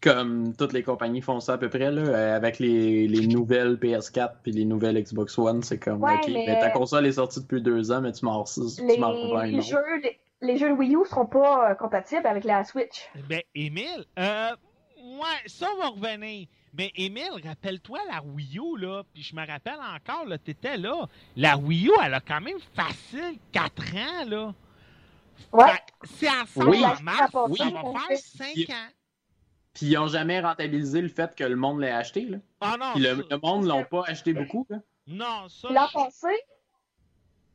[0.02, 3.74] comme toutes les compagnies font ça à peu près, là, euh, avec les, les nouvelles
[3.76, 7.12] PS4 puis les nouvelles Xbox One, c'est comme, Ouais, ok, mais- mais ta console est
[7.12, 9.12] sortie depuis deux ans, mais tu m'en tu Les, m'en
[9.44, 12.64] une les jeux, les, les jeux de Wii U seront pas euh, compatibles avec la
[12.64, 13.08] Switch.
[13.28, 14.50] Ben, Émile, euh,
[15.02, 16.46] ouais, ça va revenir.
[16.72, 21.08] Mais Émile, rappelle-toi la Wii U, là, puis je me rappelle encore, là, t'étais là.
[21.36, 24.54] La Wii U, elle a quand même facile 4 ans, là.
[25.52, 25.64] Ouais.
[26.04, 26.80] Si elle sort Oui.
[27.02, 27.58] mars, Oui.
[27.58, 28.88] ça va faire 5 Il- ans.
[29.74, 32.38] Puis ils ont jamais rentabilisé le fait que le monde l'ait acheté, là.
[32.60, 34.78] Ah non, Puis le, ça- le monde l'ont pas acheté beaucoup, là.
[35.06, 36.28] non, ça, L'an passé,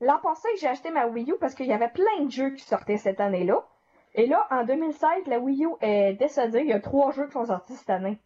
[0.01, 2.63] l'an passé, j'ai acheté ma Wii U parce qu'il y avait plein de jeux qui
[2.63, 3.65] sortaient cette année-là.
[4.13, 6.61] Et là, en 2016, la Wii U est décédée.
[6.61, 8.17] Il y a trois jeux qui sont sortis cette année.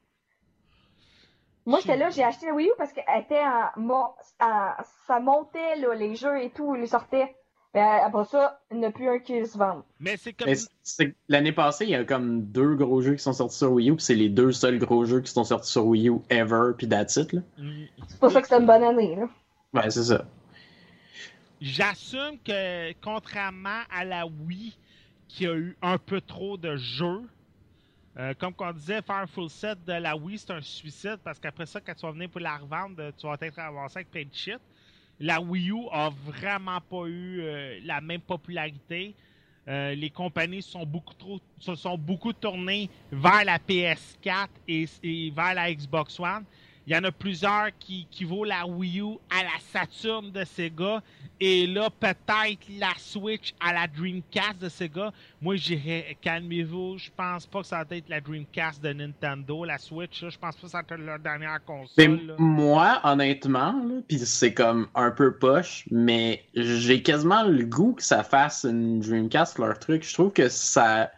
[1.66, 4.16] Moi, j'étais là, j'ai acheté la Wii U parce qu'elle était en,
[5.08, 7.36] ça montait, là, les jeux et tout, ils sortaient.
[7.74, 9.84] Mais après ça, il n'y en a plus un qui se vend.
[10.00, 10.50] mais c'est comme...
[11.28, 13.96] L'année passée, il y a comme deux gros jeux qui sont sortis sur Wii U,
[13.96, 16.90] puis c'est les deux seuls gros jeux qui sont sortis sur Wii U ever, puis
[16.90, 17.42] that's it, là.
[17.60, 19.28] Mm, C'est pour ça que c'est une bonne année, là.
[19.74, 20.26] Ouais, c'est ça.
[21.62, 24.76] J'assume que, contrairement à la Wii,
[25.28, 27.22] qui a eu un peu trop de jeux,
[28.18, 31.38] euh, comme on disait, faire un full set de la Wii, c'est un suicide parce
[31.40, 34.24] qu'après ça, quand tu vas venir pour la revendre, tu vas être avancé avec plein
[34.24, 34.58] de shit.
[35.20, 39.14] La Wii U a vraiment pas eu euh, la même popularité.
[39.68, 46.20] Euh, les compagnies se sont beaucoup tournées vers la PS4 et, et vers la Xbox
[46.20, 46.44] One.
[46.90, 50.44] Il y en a plusieurs qui, qui vaut la Wii U à la Saturn de
[50.44, 51.04] Sega
[51.40, 55.14] et là peut-être la Switch à la Dreamcast de Sega.
[55.40, 59.78] Moi j'irais calmez-vous, je pense pas que ça va être la Dreamcast de Nintendo, la
[59.78, 62.26] Switch, là, je pense pas que ça va être leur dernière console.
[62.26, 62.34] là.
[62.40, 68.24] moi, honnêtement, puis c'est comme un peu poche, mais j'ai quasiment le goût que ça
[68.24, 70.04] fasse une Dreamcast leur truc.
[70.04, 71.12] Je trouve que ça.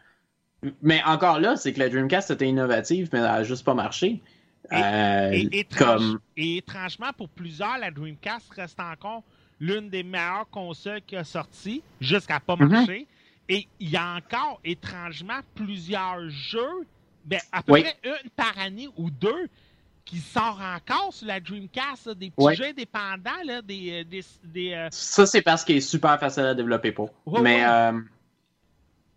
[0.82, 4.22] Mais encore là, c'est que la Dreamcast était innovative, mais elle a juste pas marché.
[4.70, 9.24] Et- Euh, Et, étrange- comme et étrangement, pour plusieurs, la Dreamcast reste encore
[9.60, 12.68] l'une des meilleures consoles qui a sorti jusqu'à pas Mhm.
[12.70, 13.08] marcher.
[13.50, 16.86] Et il y a encore, étrangement, plusieurs jeux,
[17.26, 17.82] ben, à peu Oui.
[17.84, 19.48] près une par année ou deux,
[20.06, 22.56] qui sort encore sur la Dreamcast, là, des petits Ouais.
[22.56, 26.44] jeux indépendants, là, des, euh, des, des, euh, Ça, c'est parce qu'il est super facile
[26.44, 27.10] à développer pour.
[27.26, 27.70] Ouais, Mais ouais.
[27.70, 28.00] euh,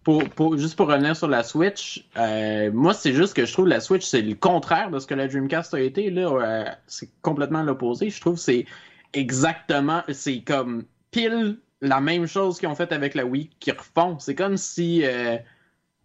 [0.05, 3.69] pour, pour- juste pour revenir sur la Switch, euh, moi, c'est juste que je trouve
[3.69, 6.11] la Switch, c'est le contraire de ce que la Dreamcast a été.
[6.11, 8.11] Là, Euh, c'est complètement l'opposé.
[8.11, 8.67] Je trouve que c'est
[9.15, 14.19] exactement, c'est comme pile la même chose qu'ils ont fait avec la Wii, qu'ils refont.
[14.19, 15.05] C'est comme si.
[15.05, 15.39] euh,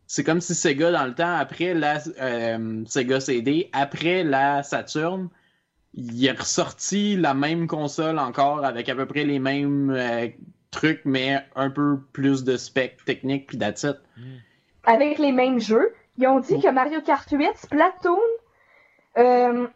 [0.07, 5.29] c'est comme si Sega, dans le temps, après la euh, Sega CD, après la Saturn,
[5.93, 9.91] il est ressorti la même console encore avec à peu près les mêmes
[10.71, 13.97] trucs, mais un peu plus de specs techniques puis that's it.
[14.83, 15.93] avec les mêmes jeux.
[16.17, 18.19] Ils ont dit que Mario Kart 8, Splatoon,
[19.17, 19.67] euh,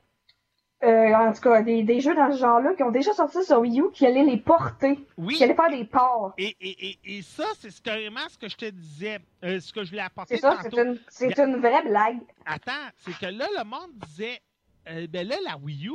[0.83, 3.59] euh, en tout cas, des, des jeux dans ce genre-là qui ont déjà sorti sur
[3.59, 6.33] Wii U, qui allaient les porter, Oui, qui allaient faire des ports.
[6.37, 9.71] et, et, et, et ça, c'est ce- carrément ce que je te disais, euh, ce
[9.71, 12.19] que je voulais apporter C'est ça, c'est une, c'est une vraie blague.
[12.45, 14.41] Attends, c'est que là, le monde disait,
[14.89, 15.93] euh, ben là, la Wii U,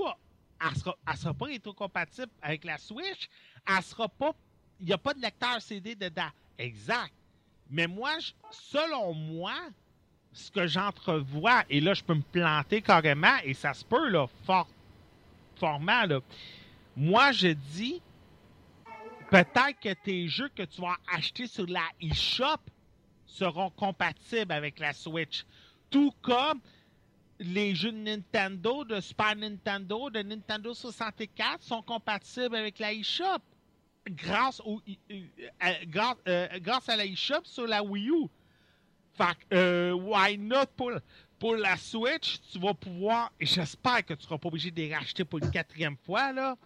[0.67, 3.29] elle sera, elle sera pas rétrocompatible avec la Switch,
[3.69, 4.33] elle sera pas,
[4.81, 6.31] il n'y a pas de lecteur CD dedans.
[6.59, 7.13] Exact.
[7.71, 8.13] Mais moi,
[8.51, 9.55] selon moi,
[10.33, 14.27] ce que j'entrevois, et là, je peux me planter carrément, et ça se peut, là,
[14.45, 14.69] fort,
[15.57, 16.21] fortement, là.
[16.97, 18.01] Moi, je dis,
[19.31, 22.61] peut-être que tes jeux que tu vas acheter sur la eShop
[23.27, 25.45] seront compatibles avec la Switch.
[25.91, 26.61] Tout comme
[27.39, 33.43] les jeux de Nintendo, de Super Nintendo, de Nintendo 64 sont compatibles avec la eShop.
[34.09, 35.15] Grâce, au, euh,
[35.63, 38.27] euh, grâce, euh, grâce à la eShop sur la Wii U.
[39.15, 40.93] Fait que, euh, why not pour,
[41.39, 44.95] pour la Switch, tu vas pouvoir, et j'espère que tu seras pas obligé de les
[44.95, 46.57] racheter pour une quatrième fois, là.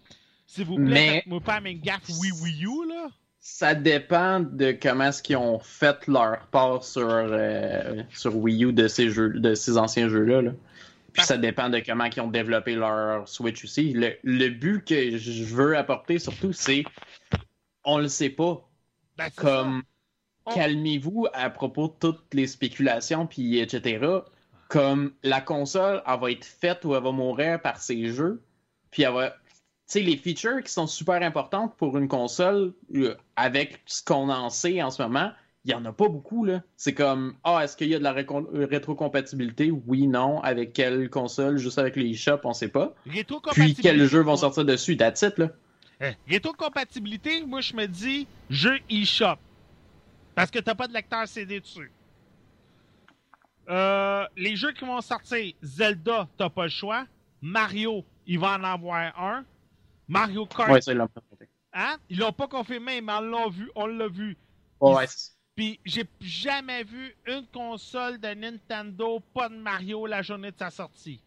[0.46, 3.08] S'il vous plaît, faites-moi pas une gaffe Wii Wii U, là.
[3.40, 8.72] Ça dépend de comment est-ce qu'ils ont fait leur part sur, euh, sur Wii U
[8.72, 10.42] de ces jeux, de ces anciens jeux-là.
[10.42, 10.52] là.
[11.12, 13.92] Puis ça dépend de comment ils ont développé leur Switch aussi.
[13.92, 16.84] Le, le but que je veux apporter surtout, c'est
[17.84, 18.68] on le sait pas.
[19.16, 19.82] Ben, Comme
[20.44, 24.04] On- calmez-vous à propos de toutes les spéculations puis etc.
[24.68, 28.42] Comme la console, elle va être faite ou elle va mourir par ces jeux.
[28.90, 29.30] Puis elle va.
[29.30, 34.30] Tu sais, les features qui sont super importantes pour une console, euh, avec ce qu'on
[34.30, 35.30] en sait en ce moment,
[35.64, 36.44] il n'y en a pas beaucoup.
[36.46, 36.62] là.
[36.76, 39.70] C'est comme Ah, est-ce qu'il y a de la euh, rétrocompatibilité?
[39.86, 40.40] Oui, non.
[40.40, 41.58] Avec quelle console?
[41.58, 42.94] Juste avec les shops, on sait pas.
[43.52, 44.96] Puis quels jeux vont sortir dessus?
[44.96, 45.48] That's it, là.
[46.28, 49.36] Rétrocompatibilité, moi je me dis jeu eShop.
[50.34, 51.90] Parce que t'as pas de lecteur CD dessus.
[53.68, 57.06] Euh, les jeux qui vont sortir, Zelda, t'as pas le choix.
[57.40, 59.44] Mario, il va en avoir un.
[60.08, 61.22] Mario Kart, Ouais, ça, ils l'ont pas
[61.72, 61.96] hein?
[62.08, 64.36] Ils l'ont pas confirmé, mais on l'a vu, on l'a vu.
[64.80, 65.06] Ouais,
[65.54, 70.70] Puis j'ai jamais vu une console de Nintendo pas de Mario la journée de sa
[70.70, 71.22] sortie.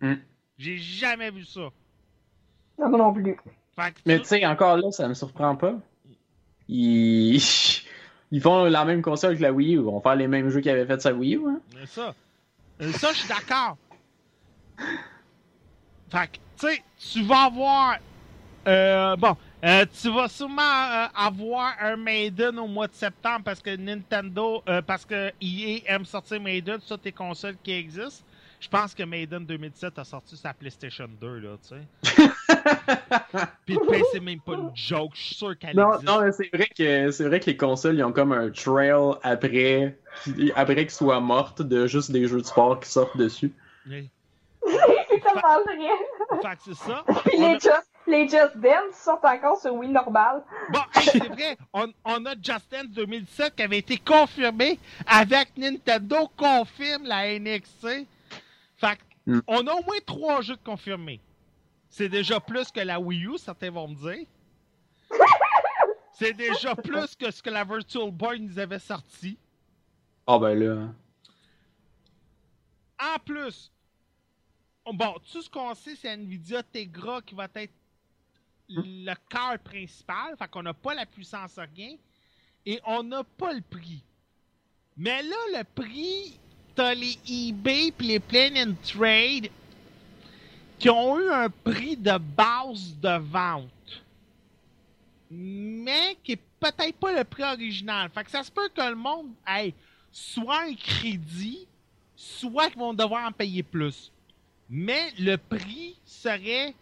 [0.00, 0.16] Hmm.
[0.58, 1.68] J'ai jamais vu ça.
[2.78, 3.36] Non, moi non plus.
[4.06, 5.74] Mais tu sais, encore là, ça me surprend pas.
[6.68, 7.40] Ils...
[8.32, 9.78] Ils font la même console que la Wii U.
[9.78, 11.48] Ils vont faire les mêmes jeux qu'ils avaient fait sa Wii U.
[11.48, 11.60] Hein?
[11.76, 12.12] Mais ça,
[12.82, 13.76] euh, ça, je suis d'accord.
[16.10, 17.98] Fait que, tu sais, tu vas avoir.
[18.66, 23.60] euh, bon, euh, tu vas sûrement euh, avoir un Maiden au mois de septembre parce
[23.62, 28.24] que Nintendo, euh, parce que EA aime sortir Maiden sur tes consoles qui existent.
[28.60, 32.26] Je pense que Maiden 2017 a sorti sa PlayStation 2, là, tu sais.
[33.66, 35.12] Puis le PC, c'est même pas une joke.
[35.14, 36.06] Je suis sûr qu'elle Non, existe.
[36.08, 38.92] non, mais c'est vrai que c'est vrai que les consoles ils ont comme un trail
[39.22, 39.96] après
[40.54, 43.52] après qu'ils soient mortes de juste des jeux de sport qui sortent dessus.
[43.88, 44.08] Oui.
[44.66, 46.40] c'est tellement vrai.
[46.42, 47.04] Fait que c'est ça.
[47.24, 50.42] Puis a- les Just, les Just Dance sortent encore sur Wii normal.
[50.70, 55.48] Bon, hey, c'est vrai, on, on a Just Dance 2017 qui avait été confirmé avec
[55.56, 58.06] Nintendo confirme la NXT.
[58.76, 59.40] Fait que, Mm.
[59.48, 61.20] on a au moins trois jeux de confirmés.
[61.88, 64.26] C'est déjà plus que la Wii U, certains vont me dire.
[66.12, 69.36] C'est déjà plus que ce que la Virtual Boy nous avait sorti.
[70.26, 70.88] Ah ben là.
[73.00, 73.70] En plus,
[74.84, 77.74] bon, tout ce qu'on sait, c'est Nvidia Tegra qui va être
[78.68, 80.36] le cœur principal.
[80.38, 81.96] Fait qu'on n'a pas la puissance rien.
[82.64, 84.02] Et on n'a pas le prix.
[84.96, 86.40] Mais là, le prix,
[86.76, 89.48] t'as les eBay puis les Plan and Trade
[90.78, 93.70] qui ont eu un prix de base de vente.
[95.30, 98.10] Mais qui est peut-être pas le prix original.
[98.14, 99.74] Fait que ça se peut que le monde ait
[100.12, 101.66] soit un crédit,
[102.14, 104.12] soit qu'ils vont devoir en payer plus.
[104.68, 106.74] Mais le prix serait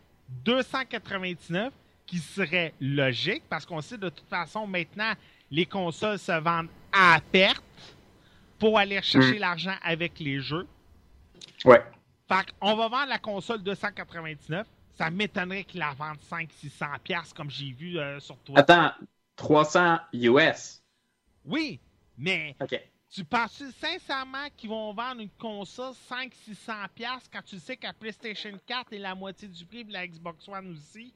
[0.45, 1.73] 299,
[2.07, 5.13] qui serait logique, parce qu'on sait de toute façon maintenant,
[5.51, 7.63] les consoles se vendent à perte
[8.59, 10.67] pour aller chercher l'argent avec les jeux.
[11.65, 11.83] Ouais.
[12.29, 14.67] Fait qu'on va vendre la console 299.
[14.97, 18.59] Ça m'étonnerait qu'il la vende 500-600$ piastres, comme j'ai vu euh, sur toi.
[18.59, 18.93] Attends,
[19.37, 20.83] 300 US.
[21.45, 21.81] Oui,
[22.17, 22.57] mais
[23.11, 27.93] tu penses sincèrement qu'ils vont vendre une console 500-600$ piastres quand tu sais que la
[27.93, 31.13] PlayStation 4 est la moitié du prix de la Xbox One aussi?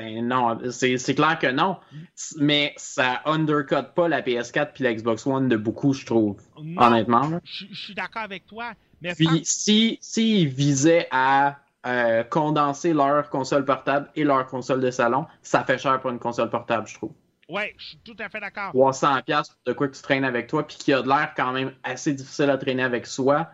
[0.00, 1.78] Ben non, c'est clair que non.
[2.38, 6.36] Mais ça undercut pas la PS4 puis la Xbox One de beaucoup, je trouve.
[6.62, 7.30] Non, Honnêtement.
[7.44, 8.72] je suis d'accord avec toi.
[9.00, 14.80] Mais Puis pense- si s'ils visaient à euh, condenser leur console portable et leur console
[14.80, 17.12] de salon, ça fait cher pour une console portable, je trouve.
[17.48, 18.70] ouais, je suis tout à fait d'accord.
[18.72, 21.52] 300 pièces de quoi que tu traînes avec toi, puis qui a de l'air quand
[21.52, 23.48] même assez difficile à traîner avec soi.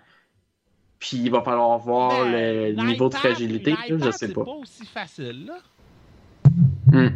[0.98, 4.44] Puis il va falloir voir le niveau de fragilité, je sais c'est pas.
[4.44, 5.58] pas aussi facile, là.
[6.92, 7.08] Hmm.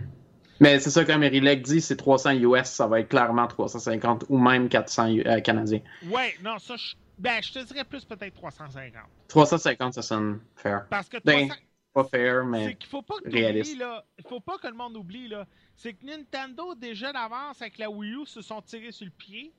[0.58, 4.38] Mais c'est ça, comme Erilek dit, c'est 300 US, ça va être clairement 350 ou
[4.38, 5.80] même 400 U- euh, canadiens.
[6.10, 9.02] Ouais, non, ça, je, ben, je te dirais plus peut-être 350.
[9.28, 10.86] 350, ça sonne fair.
[10.88, 11.60] Parce que Ben, 300
[11.92, 13.78] Pas fair, c'est mais qu'il faut pas que réaliste.
[13.78, 14.04] là.
[14.18, 15.46] Il faut pas que le monde oublie, là.
[15.76, 19.52] C'est que Nintendo, déjà d'avance, avec la Wii U, se sont tirés sur le pied.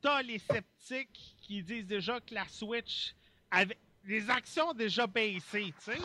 [0.00, 3.14] T'as les sceptiques qui disent déjà que la Switch
[3.50, 5.98] avait les actions ont déjà baissé, tu sais.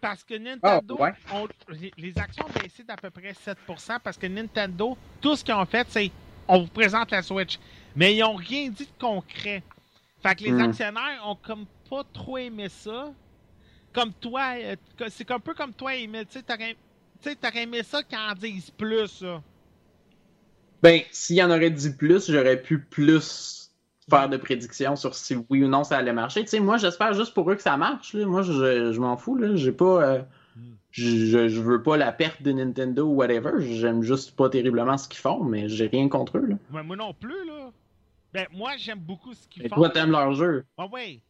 [0.00, 1.90] Parce que Nintendo, Ah, ouais.
[1.96, 5.66] les- actions ont baissé d'à peu près 7% parce que Nintendo, tout ce qu'ils ont
[5.66, 6.10] fait, c'est
[6.46, 7.58] on vous présente la Switch.
[7.94, 9.62] Mais ils ont rien dit de concret.
[10.22, 10.60] Fait que les Hmm.
[10.60, 13.12] actionnaires ont comme pas trop aimé ça.
[13.92, 14.76] Comme toi, euh,
[15.08, 16.26] c'est un peu comme toi, Emile.
[16.26, 19.24] Tu sais, t'aurais aimé ça qu'ils en disent plus.
[20.80, 23.57] Ben, s'il y en aurait dit plus, j'aurais pu plus
[24.10, 26.42] faire de prédictions sur si oui ou non ça allait marcher.
[26.42, 28.14] Tu sais, moi, j'espère juste pour eux que ça marche.
[28.14, 28.26] Là.
[28.26, 29.36] Moi, je, je m'en fous.
[29.36, 29.54] Là.
[29.56, 30.02] J'ai pas.
[30.02, 30.22] euh,
[30.90, 33.50] je, je veux pas la perte de Nintendo ou whatever.
[33.60, 36.46] J'aime juste pas terriblement ce qu'ils font, mais j'ai rien contre eux.
[36.46, 36.56] Là.
[36.72, 37.70] Ouais, moi non plus, là.
[38.32, 39.76] Ben, moi, j'aime beaucoup ce qu'ils Et font.
[39.76, 40.64] toi, t'aimes leur jeu.
[40.76, 41.20] Ah ouais.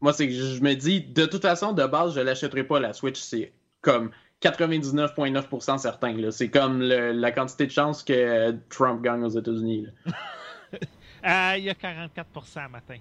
[0.00, 2.92] Moi, c'est que je me dis, de toute façon, de base, je l'achèterai pas la
[2.94, 3.18] Switch.
[3.20, 4.10] C'est comme
[4.42, 6.12] 99,9% certain.
[6.14, 6.30] là.
[6.30, 9.86] C'est comme le- la quantité de chances que Trump gagne aux États-Unis.
[11.24, 12.96] Euh, Il y a 44% matin.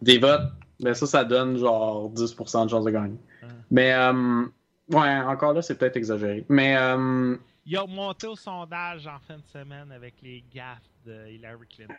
[0.00, 3.18] Des votes, ben ça, ça donne genre 10% de chance de gagner.
[3.42, 3.46] Ah.
[3.70, 4.44] Mais, euh,
[4.90, 6.44] ouais, encore là, c'est peut-être exagéré.
[6.48, 11.28] Mais, euh, Il a monté au sondage en fin de semaine avec les gaffes de
[11.28, 11.94] Hillary Clinton.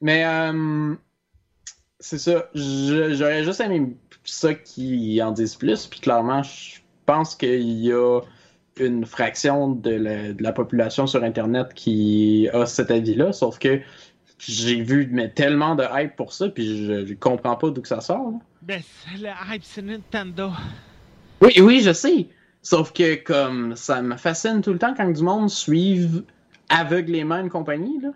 [0.00, 0.94] mais, euh,
[2.00, 2.48] c'est ça.
[2.54, 5.86] J'aurais juste aimé ça qu'ils en disent plus.
[5.86, 8.20] Puis clairement, je pense qu'il y a
[8.78, 13.32] une fraction de la, de la population sur Internet qui a cet avis-là.
[13.32, 13.80] Sauf que
[14.40, 17.88] j'ai vu mais, tellement de hype pour ça, puis je, je comprends pas d'où que
[17.88, 18.30] ça sort.
[18.30, 18.38] là.
[18.62, 20.50] Ben, c'est le hype, c'est Nintendo.
[21.40, 22.28] Oui, oui, je sais.
[22.62, 26.24] Sauf que comme ça me fascine tout le temps quand du monde suive
[26.68, 28.00] aveuglément une compagnie.
[28.00, 28.10] Là.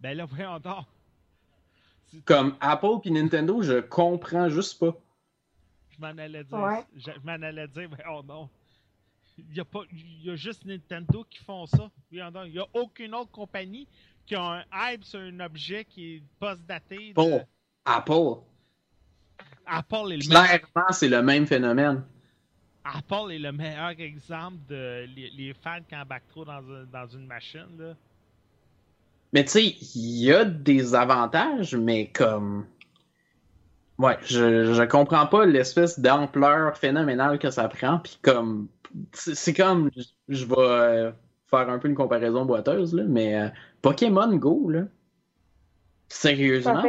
[0.00, 0.84] Ben là, voyons donc.
[2.24, 4.96] Comme Apple puis Nintendo, je comprends juste pas.
[5.90, 6.58] Je m'en allais dire.
[6.58, 6.84] Ouais.
[6.96, 8.50] Je, je m'en allais dire, voyons donc.
[9.38, 11.90] Il y a pas, il y a juste Nintendo qui font ça.
[12.10, 12.46] Voyons donc.
[12.46, 13.86] Il y a aucune autre compagnie
[14.28, 17.08] qui a un hype sur un objet qui est post-daté.
[17.10, 17.42] de- Bon,
[17.84, 18.42] Apple.
[19.66, 20.44] Apple est le meilleur.
[20.46, 22.04] Clairement, c'est le même phénomène.
[22.84, 27.06] Apple est le meilleur exemple de les, les fans qui embarquent trop dans, un- dans
[27.06, 27.66] une machine.
[27.78, 27.94] Là.
[29.32, 29.64] Mais tu sais,
[29.94, 32.66] il y a des avantages, mais comme.
[33.98, 37.98] Ouais, je, je comprends pas l'espèce d'ampleur phénoménale que ça prend.
[37.98, 38.68] Puis comme.
[39.12, 39.90] C'est c'est comme.
[40.28, 41.12] Je vais euh,
[41.50, 43.48] faire un peu une comparaison boiteuse, là, mais euh,
[43.82, 44.82] Pokémon Go, là.
[46.08, 46.82] Sérieusement,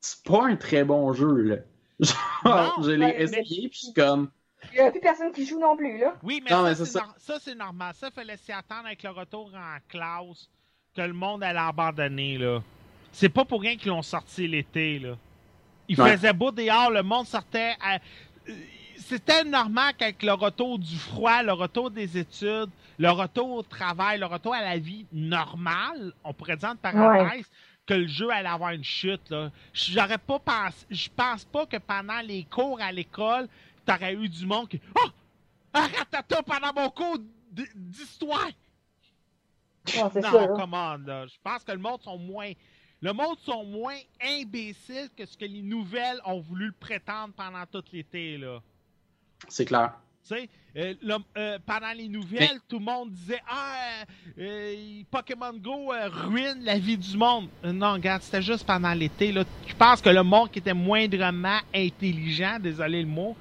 [0.00, 1.56] c'est pas un très bon jeu, là.
[2.00, 4.30] Genre, Non, je l'ai ouais, essayé, puis je suis comme.
[4.72, 6.14] Il n'y a plus personne qui joue non plus, là.
[6.22, 7.00] Oui, mais, Non, ça, mais c'est c'est ça.
[7.00, 7.94] nor- ça, c'est normal.
[7.96, 10.48] Ça, fallait s'y attendre avec le retour en classe
[10.96, 12.38] que le monde allait abandonner.
[12.38, 12.60] là.
[13.12, 14.98] C'est pas pour rien qu'ils l'ont sorti l'été.
[14.98, 15.16] là.
[15.88, 16.12] Il Ouais.
[16.16, 17.74] faisait beau dehors, le monde sortait.
[17.80, 17.98] à-
[18.98, 24.18] C'était normal qu'avec le retour du froid, le retour des études, le retour au travail,
[24.18, 27.50] le retour à la vie normale, on pourrait dire entre parenthèses,
[27.86, 29.28] que le jeu allait avoir une chute.
[29.30, 29.50] là.
[29.72, 30.86] J'aurais pas pensé.
[30.90, 33.48] Je pense pas que pendant les cours à l'école,
[33.84, 34.80] t'aurais eu du monde qui.
[34.96, 35.08] Oh!
[35.74, 37.18] Arrête-toi pendant mon cours
[37.50, 38.50] d'histoire!
[39.84, 40.48] C'est Non, là.
[40.48, 41.26] commande, là.
[41.26, 42.52] Je pense que le monde sont moins.
[43.00, 47.66] Le monde sont moins imbéciles que ce que les nouvelles ont voulu le prétendre pendant
[47.66, 48.60] tout l'été, là.
[49.48, 49.92] C'est clair.
[50.26, 54.04] Tu sais, euh, le- euh, pendant les nouvelles, tout le monde disait Ah,
[54.38, 55.92] euh, Pokémon Go
[56.26, 57.48] ruine la vie du monde.
[57.64, 59.32] Non, regarde, c'était juste pendant l'été.
[59.32, 59.42] là.
[59.66, 63.36] Je pense que le monde qui était moindrement intelligent, désolé le mot,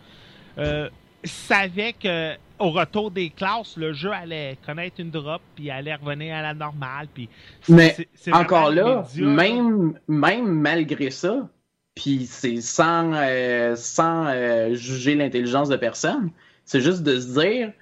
[1.24, 6.36] savait que au retour des classes, le jeu allait connaître une drop, puis allait revenir
[6.36, 7.08] à la normale.
[7.14, 7.28] Puis
[7.70, 11.48] Mais c'est- c'est Encore là, même malgré ça,
[11.96, 16.32] Puis c'est sans, euh, sans euh, juger l'intelligence de personne.
[16.66, 17.74] C'est juste de se dire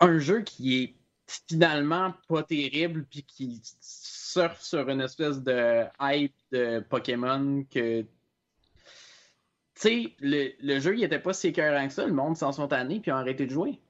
[0.00, 0.94] un jeu qui est
[1.26, 8.02] finalement pas terrible puis qui surfe sur une espèce de hype de Pokémon que.
[8.02, 8.08] Tu
[9.74, 12.06] sais, le, le jeu, il était pas si écœurant que ça.
[12.06, 13.80] Le monde s'en sont tannés puis ont arrêté de jouer.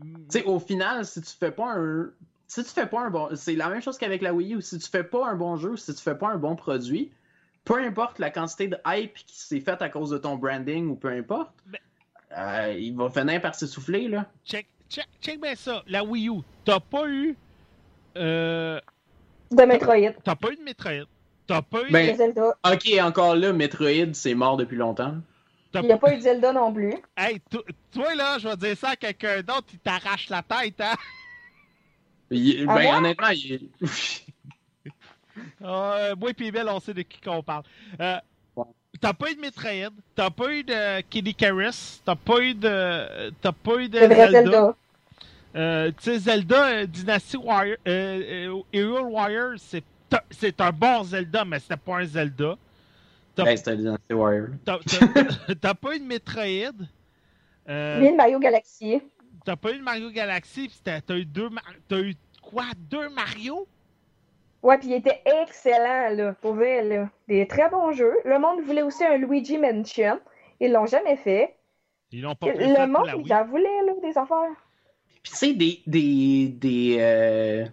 [0.00, 2.10] Tu sais, au final, si tu fais pas un.
[2.46, 3.28] Si tu fais pas un bon.
[3.34, 4.62] C'est la même chose qu'avec la Wii U.
[4.62, 7.10] Si tu fais pas un bon jeu, si tu fais pas un bon produit,
[7.64, 10.96] peu importe la quantité de hype qui s'est faite à cause de ton branding ou
[10.96, 11.80] peu importe, Mais-
[12.36, 14.26] euh, il va finir par s'essouffler, là.
[14.44, 15.82] Check, check, check bien ça.
[15.86, 17.36] La Wii U, t'as pas eu.
[18.16, 18.80] Euh,
[19.50, 20.12] De Metroid.
[20.22, 21.06] t'as pas eu de Metroid.
[21.46, 21.90] T'as pas eu.
[21.90, 22.56] Ben- De Zelda.
[22.70, 25.16] Ok, encore là, Metroid, c'est mort depuis longtemps.
[25.72, 26.94] t'as- Il n'y a pas eu de Zelda non plus.
[27.16, 30.80] Hey, to- toi là, je vais dire ça à quelqu'un d'autre, il t'arrache la tête,
[30.80, 30.94] hein?
[32.30, 33.68] Il- ben, honnêtement, il...
[35.62, 37.64] Euh, moi et puis Belle, on sait de qui qu'on parle.
[38.00, 38.18] Euh.
[39.00, 43.30] T'as pas eu de Metroid, t'as pas eu de Kid Icarus, t'as pas eu de.
[43.42, 44.30] T'as pas eu de Zelda.
[44.30, 44.76] Zelda.
[45.56, 49.82] Euh, tu sais, Zelda euh, Dynasty Warrior, euh, euh, Hero Warrior, c'est
[50.30, 52.56] c'est un bon Zelda, mais c'était pas un Zelda.
[53.34, 54.46] T'as Ben, c'était un Dynasty Warrior.
[54.64, 54.78] t'as-
[55.48, 56.86] t'as- t'as pas eu de Metroid.
[57.68, 59.02] Euh, Ni de Mario Galaxy.
[59.44, 61.50] T'as pas eu de Mario Galaxy, pis t'as t'as eu deux.
[61.88, 62.66] T'as eu quoi?
[62.88, 63.66] Deux Mario?
[64.64, 66.34] Ouais, puis il était excellent, là.
[66.40, 67.08] Pour vrai, là.
[67.28, 68.14] Des très bons jeux.
[68.24, 70.18] Le monde voulait aussi un Luigi Mansion.
[70.58, 71.54] Ils l'ont jamais fait.
[72.10, 73.26] Ils l'ont pas fait Le monde, la Wii.
[73.26, 74.56] il en voulait, là, des affaires.
[75.22, 77.64] Puis tu sais, des, des, des, euh,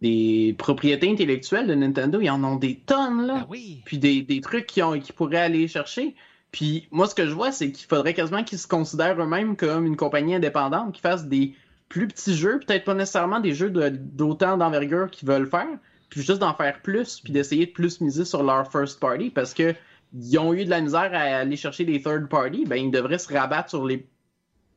[0.00, 3.38] des propriétés intellectuelles de Nintendo, ils en ont des tonnes, là.
[3.42, 3.82] Ah oui.
[3.84, 6.14] Puis des, des trucs qu'ils ont- qu'ils pourraient aller chercher.
[6.52, 9.84] Puis moi, ce que je vois, c'est qu'il faudrait quasiment qu'ils se considèrent eux-mêmes comme
[9.86, 11.54] une compagnie indépendante, qui fassent des
[11.88, 15.66] plus petits jeux, peut-être pas nécessairement des jeux de- d'autant d'envergure qu'ils veulent faire,
[16.08, 19.54] puis juste d'en faire plus, puis d'essayer de plus miser sur leur first party, parce
[19.54, 19.74] que
[20.14, 23.18] ils ont eu de la misère à aller chercher des third party, ben ils devraient
[23.18, 24.06] se rabattre sur les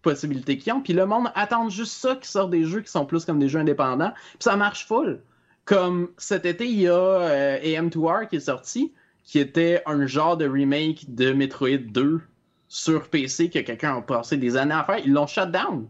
[0.02, 0.82] possibilités qu'ils ont.
[0.82, 3.48] Puis le monde attend juste ça, qu'ils sortent des jeux qui sont plus comme des
[3.48, 5.22] jeux indépendants, puis ça marche full.
[5.64, 8.92] Comme cet été, il y a euh, AM2R qui est sorti,
[9.24, 12.20] qui était un genre de remake de Metroid 2
[12.68, 15.00] sur PC que quelqu'un a passé des années à faire.
[15.00, 15.88] Ils l'ont shut down.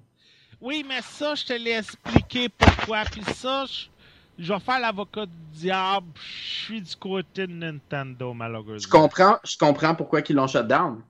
[0.59, 3.03] Oui, mais ça, je te l'ai expliqué pourquoi.
[3.05, 3.85] Puis ça, je,
[4.41, 6.07] je vais faire l'avocat du diable.
[6.15, 8.79] Je suis du côté de Nintendo, malheureusement.
[8.79, 11.01] Je comprends, je comprends pourquoi ils l'ont shut down.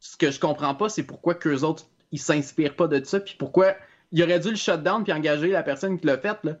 [0.00, 3.36] Ce que je comprends pas, c'est pourquoi qu'eux autres, ils s'inspirent pas de ça, puis
[3.38, 3.74] pourquoi
[4.12, 6.56] ils auraient dû le shut down puis engager la personne qui l'a fait, là.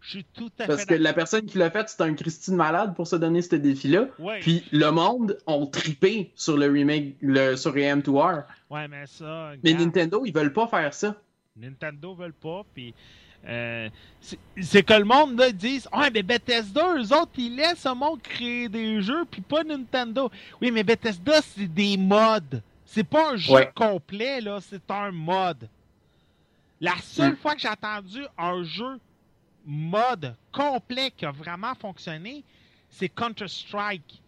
[0.00, 2.54] Je suis tout à Parce fait que la personne qui l'a fait, c'est un Christine
[2.54, 4.08] malade pour se donner ce défi-là.
[4.18, 4.40] Ouais.
[4.40, 8.44] Puis le monde ont tripé sur le remake, le, sur AM2R.
[8.70, 9.52] Ouais, mais ça.
[9.64, 11.16] Mais Nintendo, ils veulent pas faire ça.
[11.56, 12.62] Nintendo veulent pas.
[12.72, 12.94] Puis.
[13.46, 13.88] Euh,
[14.20, 18.20] c'est- que le monde là disent ouais mais Bethesda eux autres ils laissent le monde
[18.22, 20.30] créer des jeux puis pas Nintendo
[20.60, 23.70] oui mais Bethesda c'est des mods c'est pas un jeu Ouais.
[23.74, 25.68] complet là c'est un mod
[26.80, 27.36] la seule Hmm.
[27.36, 28.98] fois que j'ai entendu un jeu
[29.64, 32.42] mode complet qui a vraiment fonctionné
[32.90, 34.20] c'est Counter Strike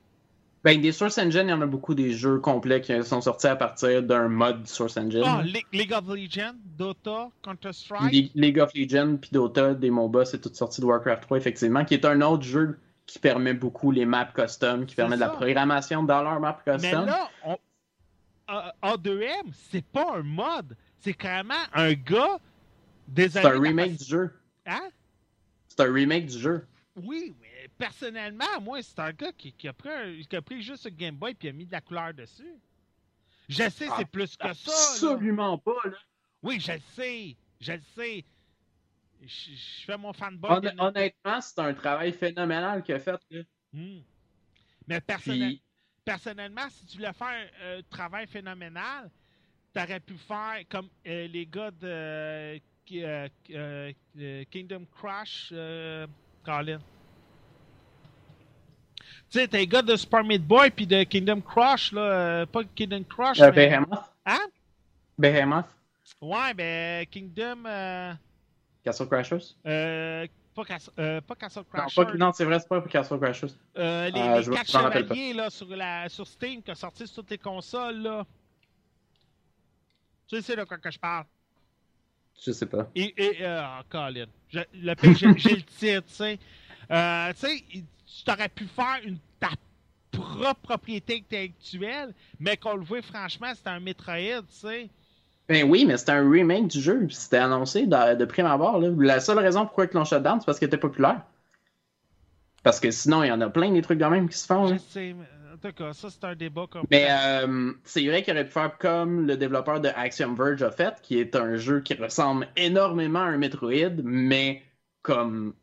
[0.74, 3.46] Ben, des Source Engine, il y en a beaucoup des jeux complets qui sont sortis
[3.46, 5.22] à partir d'un mod Source Engine.
[5.24, 9.90] ah Le- League of Legends Dota Counter Strike League, League of Legends, puis Dota, des
[9.90, 13.54] MOBA, c'est tout sorti de Warcraft 3, effectivement, qui est un autre jeu qui permet
[13.54, 17.06] beaucoup les maps custom, qui permet de la programmation dans leur map Mais custom.
[17.06, 17.56] là, on...
[18.48, 20.76] A- A2M, c'est pas un mod.
[21.00, 22.38] C'est carrément un gars
[23.06, 24.30] des c'est un remake du jeu.
[24.66, 24.88] Hein?
[25.68, 26.66] C'est un remake du jeu.
[26.96, 27.47] Oui, mais
[27.78, 30.90] personnellement, moi, c'est un gars qui, qui a pris un- qui a pris juste le
[30.90, 32.54] Game Boy et a mis de la couleur dessus.
[33.48, 34.70] Je sais, Ah, c'est plus que ça.
[34.72, 35.96] Absolument pas, là.
[36.42, 37.36] Oui, je le sais.
[37.60, 38.24] Je le sais.
[39.22, 40.50] Je, je fais mon fanboy.
[40.50, 43.18] Hon- honnêtement, c'est un travail phénoménal qu'il a fait.
[43.30, 43.42] Là.
[43.72, 44.00] Hmm.
[44.86, 45.62] Mais personnel- Puis,
[46.04, 49.10] personnellement, si tu voulais faire un euh, travail phénoménal,
[49.72, 52.60] t'aurais pu faire comme euh, les gars de
[52.92, 56.06] euh, euh, Kingdom Crush, euh,
[56.44, 56.78] Colin.
[59.30, 62.46] Tu sais, t'as les gars de Super Meat Boy puis de Kingdom Crush, là, euh,
[62.46, 63.68] pas Kingdom Crush, euh, mais...
[63.68, 64.04] Behemoth.
[64.26, 64.40] Hein?
[65.18, 65.66] Behemoth.
[66.20, 68.12] Ouais, ben Kingdom, euh,
[68.82, 69.54] Castle Crashers.
[69.66, 73.48] euh, pas, Cas- euh, pas Castle Non, pas- non, c'est vrai, c'est pas Castle Crashers.
[73.76, 77.16] euh, les, Euh, les quatre chevaliers là, sur, la, sur Steam qui ont sorti sur
[77.16, 78.24] toutes les consoles, là.
[80.28, 81.24] Tu sais de quoi que je parle?
[82.44, 82.88] Je sais pas.
[82.94, 84.26] Et, et oh, Colin.
[84.48, 86.38] Je- le pire, j'ai le titre, tu sais.
[86.90, 87.64] Euh, tu sais,
[88.16, 89.50] tu t'aurais pu faire une, ta
[90.10, 94.88] propre propriété intellectuelle, mais qu'on le voit, franchement, c'était un Metroid, tu sais.
[95.48, 98.78] Ben oui, mais c'était un remake du jeu, c'était annoncé de, de prime abord.
[98.78, 98.90] Là.
[98.98, 101.22] La seule raison pourquoi ils l'ont shut down, c'est parce qu'il était populaire.
[102.62, 104.66] Parce que sinon, il y en a plein des trucs de même qui se font.
[104.66, 104.78] Je Là.
[104.90, 106.84] sais, mais, En tout cas, ça, c'est un débat comme.
[106.90, 110.70] Mais euh, c'est vrai qu'il aurait pu faire comme le développeur de Axiom Verge a
[110.70, 114.62] fait, qui est un jeu qui ressemble énormément à un Metroid, mais
[115.02, 115.54] comme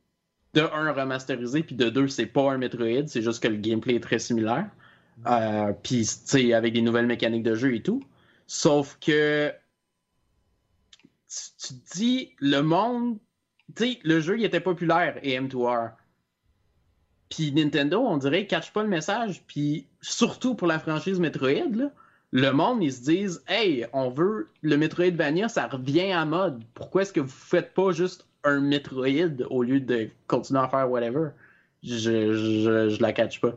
[0.55, 3.95] de un remasterisé, puis de deux, c'est pas un Metroid, c'est juste que le gameplay
[3.95, 4.67] est très similaire.
[5.27, 8.03] Euh, puis, tu sais, avec des nouvelles mécaniques de jeu et tout.
[8.47, 9.53] Sauf que
[11.27, 13.17] tu, dis, le monde,
[13.75, 15.91] tu sais, le jeu, il était populaire, et M2R.
[17.29, 19.43] Puis Nintendo, on dirait, catch pas le message.
[19.47, 21.91] Puis surtout pour la franchise Metroid, là,
[22.31, 26.63] le monde, ils se disent Hey, on veut le Metroidvania, ça revient à mode.
[26.73, 30.89] Pourquoi est-ce que vous faites pas juste un Metroid au lieu de continuer à faire
[30.89, 31.29] whatever
[31.83, 33.53] Je, je, je la catch pas.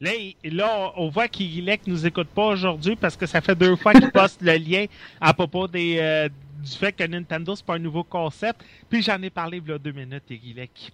[0.00, 3.76] Là, il- là, on voit qu'Irilek nous écoute pas aujourd'hui parce que ça fait deux
[3.76, 4.86] fois qu'il poste le lien
[5.20, 6.28] à propos des, euh,
[6.62, 8.62] du fait que Nintendo, c'est pas un nouveau concept.
[8.88, 10.92] Puis j'en ai parlé il y a deux minutes, Irilek.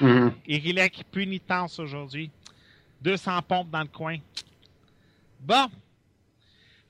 [0.00, 0.32] Mhm.
[0.46, 2.30] Irilek, pénitence aujourd'hui.
[3.00, 4.16] 200 pompes dans le coin.
[5.40, 5.66] Bon.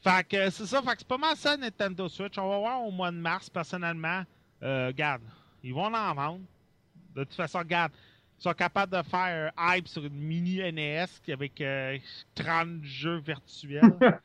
[0.02, 2.38] Fait que c'est ça, fait que c'est pas mal ça Nintendo Switch.
[2.38, 4.22] On va voir au mois de mars, personnellement.
[4.62, 5.22] Euh, regarde,
[5.62, 6.44] ils vont en vendre.
[7.14, 7.92] De toute façon, regarde,
[8.38, 11.98] ils sont capables de faire un hype sur une mini NES avec euh,
[12.34, 13.98] 30 jeux virtuels.
[14.00, 14.20] que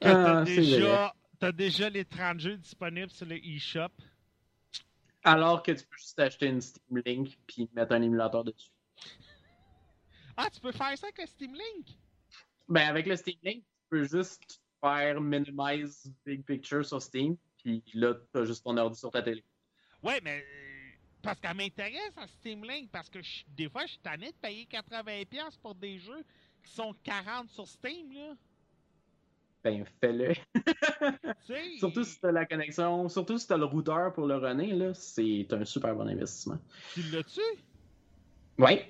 [0.00, 3.88] t'as déjà, t'as déjà les 30 jeux disponibles sur le eShop.
[5.24, 8.70] Alors que tu peux juste acheter une Steam Link puis mettre un émulateur dessus.
[10.36, 11.98] Ah, tu peux faire ça avec le Steam Link?
[12.68, 17.82] Ben, avec le Steam Link, tu peux juste faire minimize big picture sur Steam, puis
[17.94, 19.42] là, t'as juste ton ordi sur ta télé.
[20.02, 20.90] Ouais, mais euh,
[21.22, 24.36] parce qu'elle m'intéresse à Steam Link, parce que je- des fois, je suis tanné de
[24.40, 26.24] payer 80$ pour des jeux
[26.64, 28.34] qui sont 40 sur Steam, là.
[29.64, 30.34] Ben, fais-le.
[31.78, 35.46] Surtout si t'as la connexion, surtout si t'as le routeur pour le runner, là, c'est
[35.52, 36.58] un super bon investissement.
[36.94, 37.40] tu l'as-tu?
[38.56, 38.88] Ouais.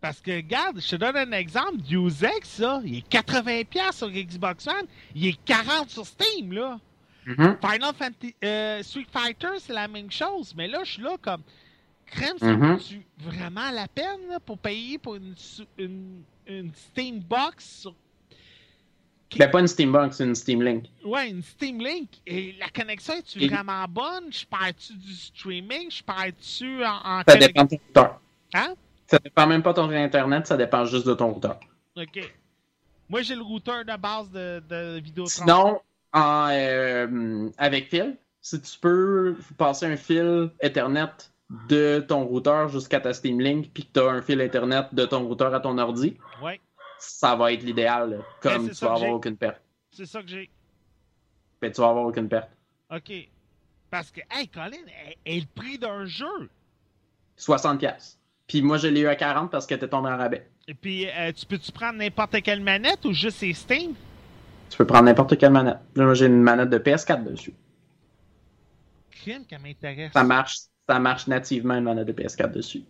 [0.00, 1.76] Parce que, regarde, je te donne un exemple.
[1.78, 6.80] Deus Ex, là, il est 80$ sur Xbox One, il est 40 sur Steam, là.
[7.24, 11.42] Final Fantasy, euh, Street Fighter, c'est la même chose, mais là, je suis là comme,
[12.06, 12.72] crème, ça Mhm.
[12.72, 15.34] vaut-tu vraiment la peine là, pour payer pour une,
[15.78, 17.94] une, une Steam Box sur
[19.38, 20.84] Ben, pas une Steambox, c'est une Steam Link.
[21.04, 22.08] Ouais, une Steam Link.
[22.26, 24.30] Et la connexion est-tu Et- vraiment bonne?
[24.30, 25.90] Je perds-tu du streaming?
[25.90, 28.20] Je perds-tu en, en Ça dépend de ton routeur.
[28.52, 28.74] Hein?
[29.06, 31.58] Ça dépend même pas de ton Internet, ça dépend juste de ton routeur.
[31.96, 32.30] OK.
[33.08, 35.30] Moi, j'ai le routeur de base de, de Vidéotron.
[35.44, 35.80] Sinon,
[36.12, 41.30] en, euh, avec fil, si tu peux passer un fil Ethernet
[41.68, 45.04] de ton routeur jusqu'à ta Steam Link, puis que tu as un fil Ethernet de
[45.04, 46.60] ton routeur à ton ordi, Ouais,
[46.98, 48.22] ça va être l'idéal.
[48.40, 49.60] Comme tu vas avoir aucune perte.
[49.90, 50.50] c'est ça que j'ai.
[51.60, 52.50] Ben, tu vas avoir aucune perte.
[52.90, 53.12] OK.
[53.90, 54.78] Parce que, hey, Colin,
[55.24, 56.50] est, le prix d'un jeu.
[57.38, 57.78] 60$.
[57.78, 58.18] piastres.
[58.46, 60.48] Puis moi, je l'ai eu à 40$ parce que t'es tombé en rabais.
[60.66, 63.94] Et puis, euh, tu peux-tu prendre n'importe quelle manette ou juste c'est Steam?
[64.72, 65.76] Tu peux prendre n'importe quelle manette.
[65.96, 67.52] Là, Moi, j'ai une manette de PS4 dessus.
[69.10, 70.12] Crime qui m'intéresse.
[70.14, 70.56] Ça marche,
[70.88, 72.82] ça marche nativement une manette de PS4 dessus.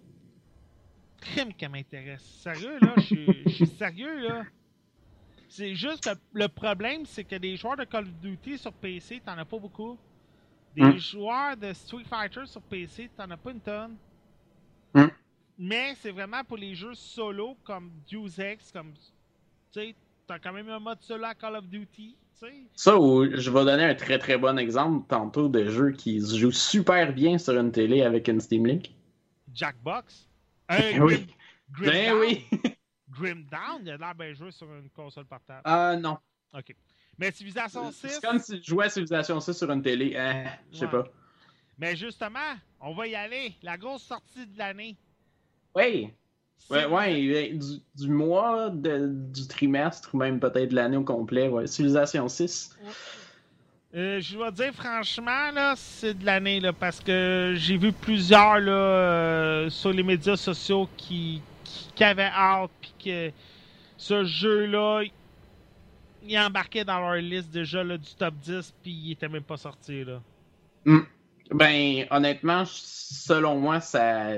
[1.20, 2.22] crime qui m'intéresse.
[2.22, 4.42] Sérieux, là, je suis- sérieux, là.
[5.48, 9.20] C'est juste que le problème, c'est que des joueurs de Call of Duty sur PC,
[9.24, 9.98] t'en as pas beaucoup.
[10.76, 10.96] Des Hmm.
[10.98, 13.96] joueurs de Street Fighter sur PC, t'en as pas une tonne.
[14.94, 15.08] Hmm.
[15.58, 18.92] Mais c'est vraiment pour les jeux solo comme Deus Ex, comme.
[19.72, 19.94] Tu sais,
[20.32, 22.16] t'as quand même un mode solo à Call of Duty.
[22.74, 26.36] Ça, où je vais donner un très très bon exemple tantôt de jeu qui se
[26.36, 28.90] joue super bien sur une télé avec une Steam Link.
[29.52, 30.28] Jackbox?
[30.70, 31.26] Euh, oui.
[31.70, 32.20] Grim, Grim Ben Down?
[32.20, 32.46] oui.
[33.10, 35.60] Grim Down, il a l'air bien joué sur une console portable.
[35.64, 36.16] Ah non.
[36.56, 36.74] Ok.
[37.18, 38.08] Mais Civilization 6.
[38.08, 40.16] C'est comme si je jouais à Civilization 6 sur une télé.
[40.16, 40.90] Hein, je sais Ouais.
[40.90, 41.04] pas.
[41.78, 43.54] Mais justement, on va y aller.
[43.62, 44.96] La grosse sortie de l'année.
[45.74, 46.10] Oui.
[46.70, 51.48] Ouais, ouais, du, du mois, de- du trimestre, ou même peut-être de l'année au complet.
[51.48, 51.66] Ouais.
[51.66, 52.76] Civilization 6.
[53.94, 58.58] Euh, je dois dire franchement, là, c'est de l'année, là, parce que j'ai vu plusieurs
[58.58, 63.30] là, euh, sur les médias sociaux qui, qui, qui avaient hâte, puis que
[63.98, 65.02] ce jeu-là,
[66.26, 69.58] il embarquait dans leur liste déjà là, du top 10, puis il était même pas
[69.58, 70.04] sorti.
[70.04, 70.22] Là.
[71.54, 74.28] Ben, honnêtement, selon moi, ça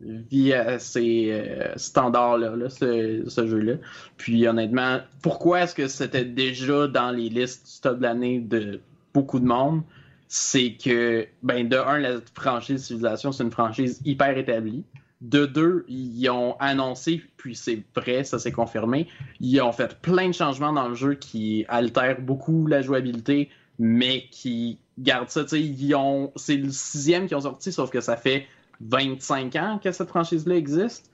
[0.00, 3.74] vit à ces euh, standards-là, là, ce, jeu-là.
[4.16, 8.80] Puis, honnêtement, pourquoi est-ce que c'était déjà dans les listes du top de l'année de
[9.12, 9.82] beaucoup de monde?
[10.28, 14.84] C'est que, ben, de un, la franchise Civilization, c'est une franchise hyper établie.
[15.20, 19.06] De deux, ils ont annoncé, puis c'est vrai, ça s'est confirmé,
[19.40, 23.48] ils ont fait plein de changements dans le jeu qui altèrent beaucoup la jouabilité,
[23.78, 25.42] mais qui gardent ça.
[25.42, 28.46] tu sais, Ils ont, c'est le sixième qui ont sorti, sauf que ça fait
[28.80, 31.10] 25 ans que cette franchise-là existe.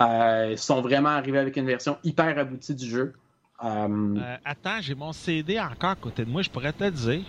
[0.00, 3.14] Euh, ils sont vraiment arrivés avec une version hyper aboutie du jeu.
[3.62, 6.90] Euh, Euh, attends, j'ai mon CD encore à côté de moi, je pourrais te le
[6.90, 7.24] dire.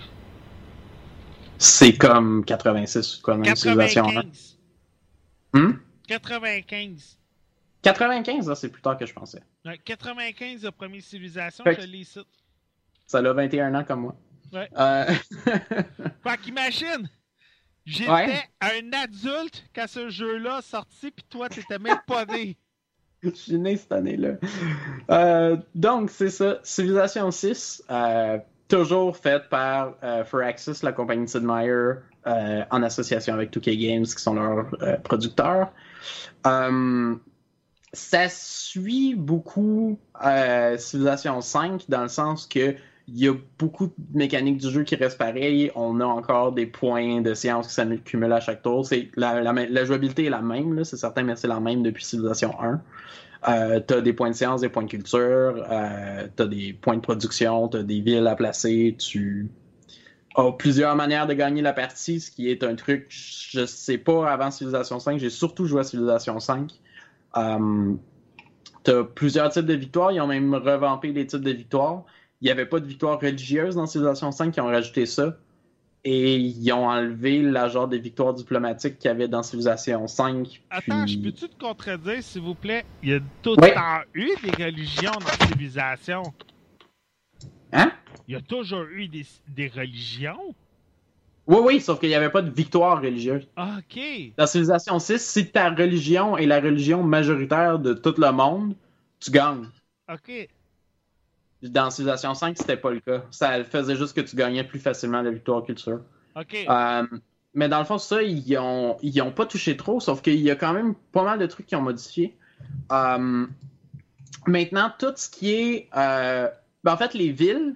[1.58, 4.14] c'est comme 86 quoi, même Civilization 1.
[4.14, 4.58] 95.
[5.53, 5.72] Hmm?
[6.08, 7.18] 95.
[7.82, 9.41] 95, là, c'est plus tard que je pensais.
[9.64, 12.20] Ouais, 95, la première civilisation, Fait je l'ai ici.
[13.06, 14.16] Ça a 21 ans comme moi.
[14.56, 14.70] Ouais.
[14.78, 15.06] Euh,
[16.24, 17.10] Fait qu'imagine,
[17.86, 18.43] j'étais Ouais.
[18.62, 22.58] un adulte quand ce jeu-là sorti, puis toi, t'étais même pas né.
[23.24, 24.34] Je suis né cette année-là.
[25.10, 26.60] Euh, donc, c'est ça.
[26.64, 28.38] Civilization 6, euh,
[28.68, 31.93] toujours faite par euh, Firaxis, la compagnie de Sid Meier,
[32.26, 34.70] en association avec 2K Games, qui sont leurs
[35.03, 35.72] producteurs.
[37.93, 39.97] Ça suit beaucoup
[40.78, 42.76] Civilization 5 dans le sens que
[43.08, 45.72] il y a beaucoup de mécaniques du jeu qui restent pareilles.
[45.76, 48.88] On a encore des points de science qui s'accumulent à chaque tour.
[49.16, 52.82] La, jouabilité est la même, c'est certain, mais c'est la même depuis Civilization 1.
[53.47, 57.01] Euh, t'as des points de science, des points de culture, euh, t'as des points de
[57.01, 59.49] production, t'as des villes à placer, tu
[60.36, 64.32] as plusieurs manières de gagner la partie, ce qui est un truc, je sais pas
[64.32, 66.72] avant Civilization 5, j'ai surtout joué à Civilization 5.
[67.38, 67.93] Euh,
[68.84, 72.06] t'as plusieurs types de victoires, ils ont même revampé les types de victoires.
[72.45, 75.35] Il n'y avait pas de victoire religieuse dans Civilization 5, ils ont rajouté ça.
[76.03, 80.61] Et ils ont enlevé la genre des victoires diplomatiques qu'il y avait dans Civilization 5.
[80.69, 82.85] Attends, puis- je peux-tu te contredire, s'il vous plaît?
[83.01, 83.73] Il y a tout Oui.
[83.73, 86.21] temps eu des religions dans Civilisation.
[87.73, 87.91] Hein?
[88.27, 90.53] Il y a toujours eu des, des religions?
[91.47, 93.47] Oui, oui, sauf qu'il n'y avait pas de victoire religieuse.
[93.57, 93.99] Ok.
[94.37, 98.75] Dans Civilization 6, si ta religion est la religion majoritaire de tout le monde,
[99.19, 99.65] tu gagnes.
[100.13, 100.47] Ok.
[101.70, 103.24] Dans Civilization 5, c'était pas le cas.
[103.32, 106.01] Ça faisait juste que tu gagnais plus facilement la victoire culture.
[106.36, 106.66] Ok.
[106.68, 107.03] Euh,
[107.53, 110.51] mais dans le fond, ça, ils ont, ils ont pas touché trop, sauf qu'il y
[110.51, 112.36] a quand même pas mal de trucs qui ont modifié.
[112.91, 113.47] Euh,
[114.45, 115.89] maintenant, tout ce qui est.
[115.95, 116.49] euh,
[116.84, 117.76] ben, en fait, les villes.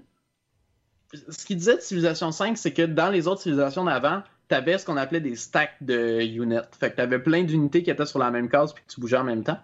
[1.30, 4.78] Ce qu'ils disaient de Civilization 5, c'est que dans les autres civilisations d'avant, tu avais
[4.78, 6.58] ce qu'on appelait des stacks de units.
[6.80, 9.02] Fait que tu avais plein d'unités qui étaient sur la même case puis que tu
[9.02, 9.58] bougeais en même temps.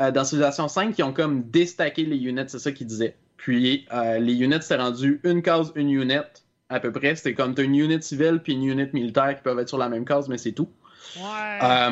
[0.00, 3.16] Euh, dans Civilization 5, ils ont comme déstacké les units, c'est ça qu'ils disaient.
[3.36, 6.14] Puis euh, les units, c'est rendu une case, une unit
[6.68, 7.14] à peu près.
[7.16, 9.78] C'était comme tu as une unit civile puis une unit militaire qui peuvent être sur
[9.78, 10.70] la même case, mais c'est tout.
[11.16, 11.58] Ouais.
[11.62, 11.90] Euh,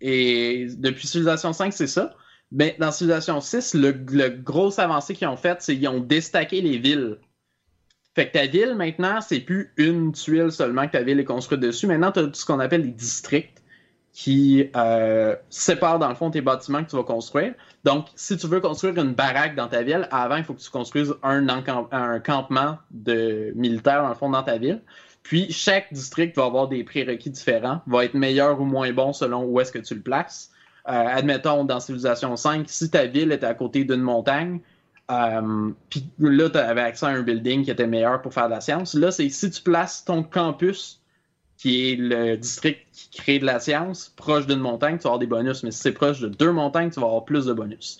[0.00, 2.14] et depuis Civilization 5, c'est ça.
[2.50, 6.60] Ben, dans Civilization 6, le, le gros avancé qu'ils ont fait, c'est qu'ils ont déstacké
[6.60, 7.18] les villes.
[8.14, 11.60] Fait que ta ville, maintenant, c'est plus une tuile seulement que ta ville est construite
[11.60, 11.86] dessus.
[11.86, 13.63] Maintenant, tu as ce qu'on appelle les districts
[14.14, 17.52] qui euh, séparent, dans le fond, tes bâtiments que tu vas construire.
[17.82, 20.70] Donc, si tu veux construire une baraque dans ta ville, avant, il faut que tu
[20.70, 24.80] construises un, un campement de militaires, dans le fond, dans ta ville.
[25.24, 29.44] Puis, chaque district va avoir des prérequis différents, va être meilleur ou moins bon selon
[29.46, 30.52] où est-ce que tu le places.
[30.88, 34.60] Euh, admettons, dans Civilization 5, si ta ville était à côté d'une montagne,
[35.10, 38.52] euh, puis là, tu avais accès à un building qui était meilleur pour faire de
[38.52, 38.94] la science.
[38.94, 41.00] Là, c'est si tu places ton campus,
[41.56, 45.18] qui est le district qui crée de la science, proche d'une montagne, tu vas avoir
[45.18, 45.62] des bonus.
[45.62, 47.98] Mais si c'est proche de deux montagnes, tu vas avoir plus de bonus.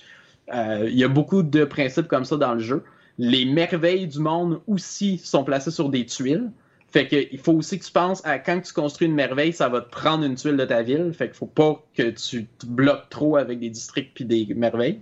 [0.53, 2.85] Euh, Il y a beaucoup de principes comme ça dans le jeu.
[3.19, 6.51] Les merveilles du monde aussi sont placées sur des tuiles.
[6.91, 9.69] Fait que il faut aussi que tu penses à quand tu construis une merveille, ça
[9.69, 11.13] va te prendre une tuile de ta ville.
[11.13, 15.01] Fait qu'il faut pas que tu te bloques trop avec des districts puis des merveilles.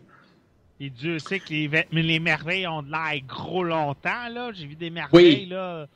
[0.80, 1.52] Et Dieu sait que
[1.92, 4.50] les, merveilles ont de l'air gros longtemps, là.
[4.52, 5.46] J'ai vu des merveilles, Oui.
[5.46, 5.86] là.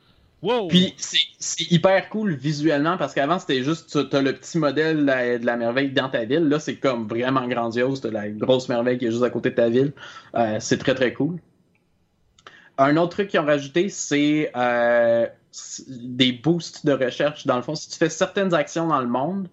[0.43, 0.67] Wow!
[0.67, 5.45] Puis c'est hyper cool visuellement parce qu'avant c'était juste tu as le petit modèle de
[5.45, 6.47] la, merveille dans ta ville.
[6.47, 9.55] Là c'est comme vraiment grandiose, t'as la grosse merveille qui est juste à côté de
[9.55, 9.93] ta ville.
[10.35, 11.37] Euh, c'est très très cool.
[12.77, 15.25] Un autre truc qu'ils ont rajouté, c'est euh,
[15.87, 17.47] des boosts de recherche.
[17.47, 19.49] Dans le fond, si tu fais certaines actions dans le monde,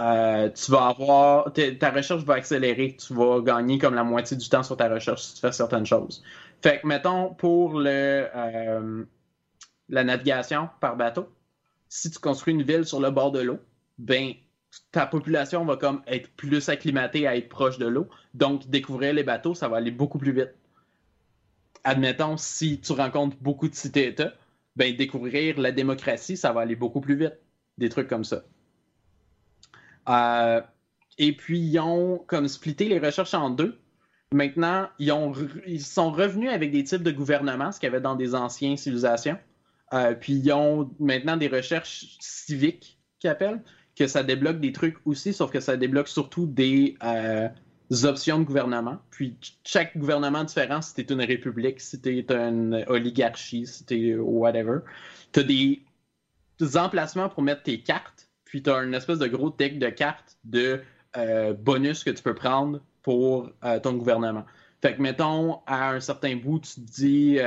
[0.00, 2.96] euh, tu vas avoir ta recherche va accélérer.
[2.96, 5.84] Tu vas gagner comme la moitié du temps sur ta recherche si tu fais certaines
[5.84, 6.22] choses.
[6.62, 8.26] Fait que mettons pour le
[9.92, 11.28] la navigation par bateau,
[11.88, 13.58] si tu construis une ville sur le bord de l'eau,
[13.98, 14.32] ben
[14.90, 18.08] ta population va comme être plus acclimatée à être proche de l'eau.
[18.32, 20.54] Donc découvrir les bateaux, ça va aller beaucoup plus vite.
[21.84, 24.32] Admettons, si tu rencontres beaucoup de cités-États,
[24.76, 27.34] ben découvrir la démocratie, ça va aller beaucoup plus vite.
[27.76, 28.44] Des trucs comme ça.
[30.08, 30.62] Euh,
[31.18, 33.78] et puis, ils ont comme splitté les recherches en deux.
[34.32, 35.12] Maintenant, ils,
[35.66, 38.78] ils sont revenus avec des types de gouvernement, ce qu'il y avait dans des anciennes
[38.78, 39.38] civilisations.
[39.92, 43.62] Euh, puis, ils ont maintenant des recherches civiques, qu'ils appellent,
[43.94, 47.48] que ça débloque des trucs aussi, sauf que ça débloque surtout des euh,
[48.04, 48.98] options de gouvernement.
[49.10, 54.14] Puis, ch- chaque gouvernement différent, si t'es une république, si t'es une oligarchie, si t'es
[54.14, 54.78] whatever,
[55.32, 55.82] t'as des,
[56.58, 60.38] des emplacements pour mettre tes cartes, puis t'as une espèce de gros deck de cartes
[60.44, 60.80] de
[61.16, 63.50] euh, bonus que tu peux prendre pour
[63.82, 64.44] ton gouvernement.
[64.80, 67.38] Fait que, mettons, à un certain bout, tu te dis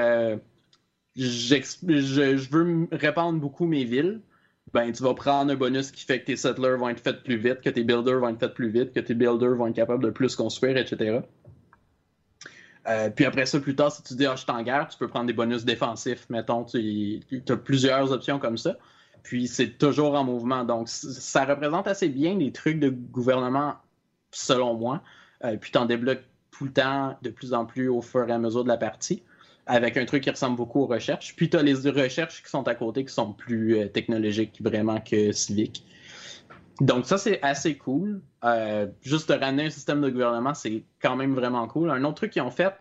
[1.16, 4.22] je, veux répandre beaucoup mes villes.
[4.74, 7.38] Ben, tu vas prendre un bonus qui fait que tes settlers vont être faits plus
[7.38, 10.04] vite, que tes builders vont être faits plus vite, que tes builders vont être capables
[10.04, 11.20] de plus construire, etc.
[12.88, 14.98] Euh, puis après ça, plus tard, si tu dis, ah, je suis en guerre, tu
[14.98, 16.30] peux prendre des bonus défensifs.
[16.30, 18.76] Mettons, tu as plusieurs options comme ça.
[19.24, 20.66] Puis c'est toujours en mouvement.
[20.66, 23.76] Donc, ça représente assez bien les trucs de gouvernement,
[24.32, 25.02] selon moi.
[25.44, 28.32] Euh, puis tu en débloques tout le temps, de plus en plus au fur et
[28.32, 29.24] à mesure de la partie,
[29.68, 31.36] avec un truc qui ressemble beaucoup aux recherches.
[31.36, 35.00] Puis tu as les recherches qui sont à côté, qui sont plus euh, technologiques vraiment
[35.00, 35.84] que civiques.
[36.82, 38.22] Donc ça, c'est assez cool.
[38.44, 41.90] Euh, juste de ramener un système de gouvernement, c'est quand même vraiment cool.
[41.90, 42.74] Un autre truc qu'ils ont fait,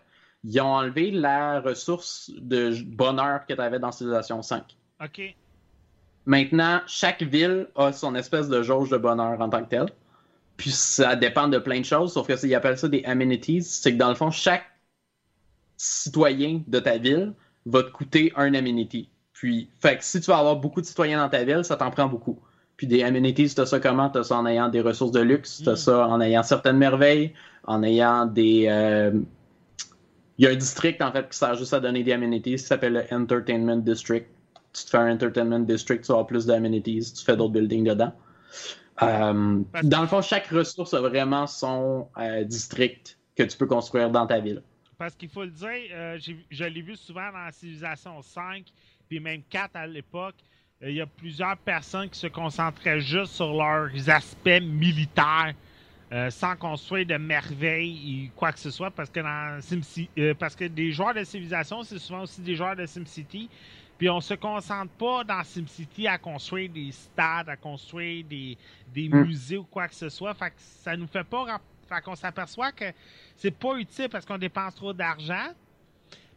[0.43, 4.63] ils ont enlevé la ressource de bonheur que tu avais dans Civilization 5.
[5.03, 5.35] OK.
[6.25, 9.89] Maintenant, chaque ville a son espèce de jauge de bonheur en tant que telle.
[10.57, 13.63] Puis ça dépend de plein de choses, sauf que ils appellent ça des amenities.
[13.63, 14.63] C'est que dans le fond, chaque
[15.77, 17.33] citoyen de ta ville
[17.65, 19.09] va te coûter un amenity.
[19.33, 21.91] Puis, fait que si tu vas avoir beaucoup de citoyens dans ta ville, ça t'en
[21.91, 22.39] prend beaucoup.
[22.77, 24.09] Puis des amenities, t'as ça comment?
[24.09, 25.77] T'as ça en ayant des ressources de luxe, t'as mm.
[25.77, 27.33] ça en ayant certaines merveilles,
[27.65, 28.67] en ayant des...
[28.69, 29.11] Euh,
[30.37, 32.59] il y a un district, en fait, qui sert juste à donner des amenities, qui
[32.59, 34.27] s'appelle le Entertainment District.
[34.73, 38.11] Tu te fais un Entertainment District, tu as plus d'amenities, tu fais d'autres buildings dedans.
[39.01, 44.09] Euh, dans le fond, chaque ressource a vraiment son euh, district que tu peux construire
[44.09, 44.61] dans ta ville.
[44.97, 46.17] Parce qu'il faut le dire,
[46.49, 48.65] je l'ai vu souvent dans Civilisation 5,
[49.07, 50.35] puis même 4 à l'époque,
[50.81, 55.53] il y a plusieurs personnes qui se concentraient juste sur leurs aspects militaires.
[56.11, 59.59] Euh, sans construire de merveilles ou quoi que ce soit, parce que dans
[60.19, 63.49] euh, parce que des joueurs de civilisation, c'est souvent aussi des joueurs de SimCity.
[63.97, 68.55] Puis on se concentre pas dans SimCity à construire des stades, à construire des,
[68.93, 69.23] des hmm.
[69.23, 70.35] musées ou quoi que ce soit.
[70.35, 71.59] Fait que ça nous fait pas.
[71.87, 72.91] Fait qu'on s'aperçoit que
[73.35, 75.53] c'est pas utile parce qu'on dépense trop d'argent.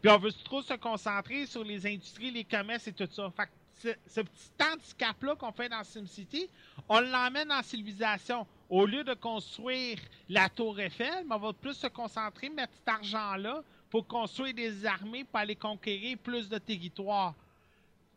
[0.00, 3.30] Puis on veut trop se concentrer sur les industries, les commerces et tout ça.
[3.36, 6.48] Fait que ce, petit handicap-là qu'on fait dans SimCity,
[6.88, 8.46] on l'emmène en civilisation.
[8.68, 13.62] Au lieu de construire la tour Eiffel, on va plus se concentrer, mettre cet argent-là
[13.90, 17.34] pour construire des armées pour aller conquérir plus de territoires.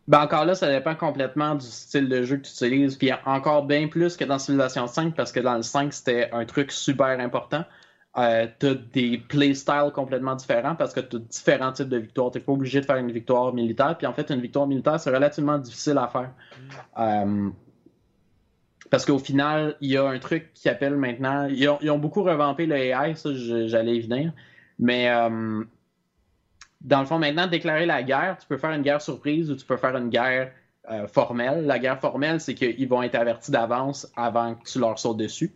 [0.08, 2.96] Ben encore là, ça dépend complètement du style de jeu que tu utilises.
[2.96, 6.46] Puis encore bien plus que dans Civilization 5, parce que dans le 5, c'était un
[6.46, 7.64] truc super important.
[8.18, 12.32] Euh, tu as des playstyles complètement différents parce que tu as différents types de victoires.
[12.32, 13.98] Tu n'es pas obligé de faire une victoire militaire.
[13.98, 16.32] Puis en fait, une victoire militaire, c'est relativement difficile à faire.
[17.00, 17.50] Euh,
[18.90, 21.48] parce qu'au final, il y a un truc qui appelle maintenant.
[21.48, 24.34] Ils ont, beaucoup revampé le AI, ça, j'allais y venir.
[24.78, 25.64] Mais euh,
[26.84, 29.66] dans le fond, maintenant, déclarer la guerre, tu peux faire une guerre surprise ou tu
[29.66, 30.52] peux faire une guerre
[31.08, 31.66] formelle.
[31.66, 35.54] La guerre formelle, c'est qu'ils vont être avertis d'avance avant que tu leur sautes dessus.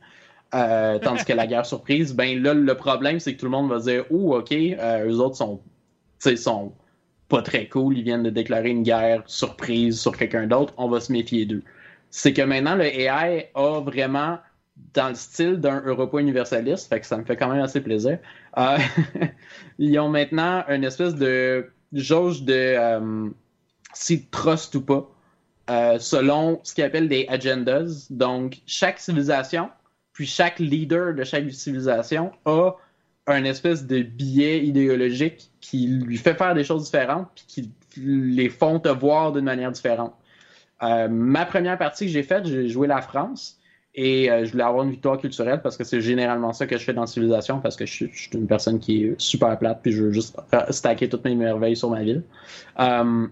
[0.54, 3.70] Euh, tandis que la guerre surprise, ben là, le problème, c'est que tout le monde
[3.70, 5.62] va dire Oh, ok, euh, eux autres sont,
[6.20, 6.74] sont
[7.28, 11.00] pas très cool, ils viennent de déclarer une guerre surprise sur quelqu'un d'autre, on va
[11.00, 11.64] se méfier d'eux.
[12.12, 14.38] C'est que maintenant, le AI a vraiment,
[14.94, 18.20] dans le style d'un Europa universaliste, fait que ça me fait quand même assez plaisir,
[18.58, 18.78] euh,
[19.80, 22.78] ils ont maintenant une espèce de jauge de
[23.94, 25.10] si trust ou pas,
[26.00, 28.08] selon ce qu'ils appellent des agendas.
[28.10, 29.70] Donc, chaque civilisation
[30.16, 32.72] puis chaque leader de chaque civilisation a
[33.28, 38.50] un espèce de biais idéologique qui lui fait faire des choses différentes, puis qui les
[38.50, 40.14] font te voir d'une manière différente.
[40.84, 43.55] Euh, ma première partie que j'ai faite, j'ai joué la France
[43.96, 46.84] et euh, je voulais avoir une victoire culturelle parce que c'est généralement ça que je
[46.84, 50.04] fais dans Civilisation parce que je, suis une personne qui est super plate puis je
[50.04, 50.38] veux juste
[50.70, 52.24] stacker toutes mes merveilles sur ma ville.
[52.80, 53.28] Euh,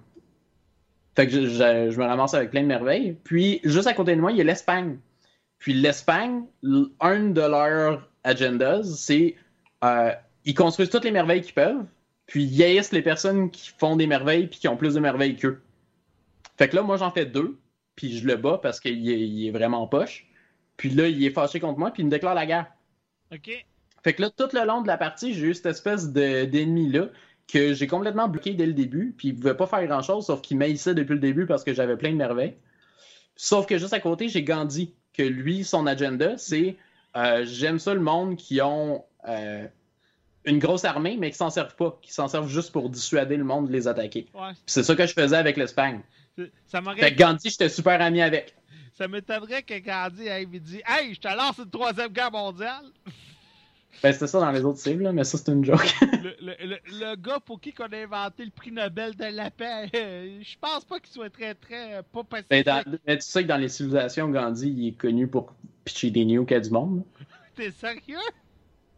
[1.16, 3.16] fait que je, me ramasse avec plein de merveilles.
[3.24, 4.98] Puis juste à côté de moi, il y a l'Espagne.
[5.60, 6.44] Puis l'Espagne,
[7.00, 9.36] un de leurs agendas, c'est
[9.84, 10.12] euh,
[10.46, 11.86] ils construisent toutes les merveilles qu'ils peuvent,
[12.26, 15.36] puis ils haïssent les personnes qui font des merveilles puis qui ont plus de merveilles
[15.36, 15.62] qu'eux.
[16.58, 17.58] Fait que là, moi, j'en fais deux,
[17.96, 20.28] puis je le bats parce qu'il est, vraiment poche.
[20.78, 22.68] Puis là, il est fâché contre moi, puis il me déclare la guerre.
[23.34, 23.66] OK.
[24.04, 27.08] Fait que là, tout le long de la partie, j'ai eu cette espèce d'ennemi-là
[27.48, 30.58] que j'ai complètement bloqué dès le début, puis il pouvait pas faire grand-chose, sauf qu'il
[30.58, 32.56] m'haïssait depuis le début parce que j'avais plein de merveilles.
[33.36, 36.76] Sauf que juste à côté, j'ai Gandhi, que lui, son agenda, c'est
[37.16, 39.68] euh, j'aime ça le monde qui ont euh,
[40.46, 43.44] une grosse armée, mais qui s'en servent pas, qui s'en servent juste pour dissuader le
[43.44, 44.28] monde de les attaquer.
[44.66, 46.02] C'est ça que je faisais avec l'Espagne.
[46.66, 48.56] Ça fait Gandhi, j'étais super ami avec.
[48.98, 52.86] Ça m'étonnerait que Gandhi ait dit Hey, je te lance une troisième guerre mondiale.
[54.02, 55.96] Ben, c'était ça dans les autres cibles, mais ça, c'est une joke.
[56.02, 60.84] le, gars pour qui qu'on a inventé le prix Nobel de la paix, je pense
[60.84, 62.84] pas qu'il soit très, très euh, pas ben.
[63.08, 65.54] Mais, tu sais que dans les civilisations, Gandhi, il est connu pour
[65.86, 67.04] pitcher des nukes à du monde.
[67.56, 68.18] T'es sérieux?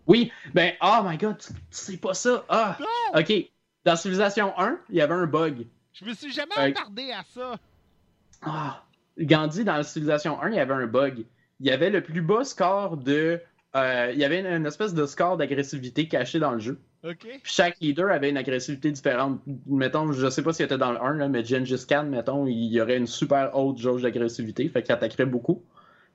[0.07, 1.37] Oui, ben, oh my god,
[1.69, 2.43] sais pas ça.
[2.49, 3.19] Ah, Non!
[3.19, 3.33] ok.
[3.83, 5.67] Dans Civilization 1, il y avait un bug.
[5.93, 7.57] Je me suis jamais Euh, attardé à ça.
[8.41, 8.83] Ah,
[9.17, 11.25] Gandhi, dans Civilization 1, il y avait un bug.
[11.59, 13.41] Il y avait le plus bas score de.
[13.75, 16.81] euh, il y avait une, une espèce de score d'agressivité caché dans le jeu.
[17.03, 17.19] Ok?
[17.19, 19.41] Puis chaque leader avait une agressivité différente.
[19.67, 22.65] Mettons, je sais pas s'il était dans le 1, là, mais Gengis Khan, mettons, il
[22.73, 25.63] y aurait une super haute jauge d'agressivité, fait qu'il attaquerait beaucoup.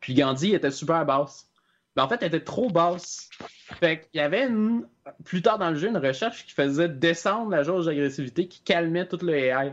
[0.00, 1.48] Puis Gandhi était super basse.
[1.96, 3.30] Mais en fait, elle était trop basse.
[3.80, 4.86] Fait qu'il y avait une,
[5.24, 9.06] plus tard dans le jeu une recherche qui faisait descendre la jauge d'agressivité qui calmait
[9.06, 9.72] tout le AI.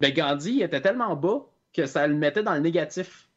[0.00, 3.28] Mais Gandhi il était tellement bas que ça le mettait dans le négatif.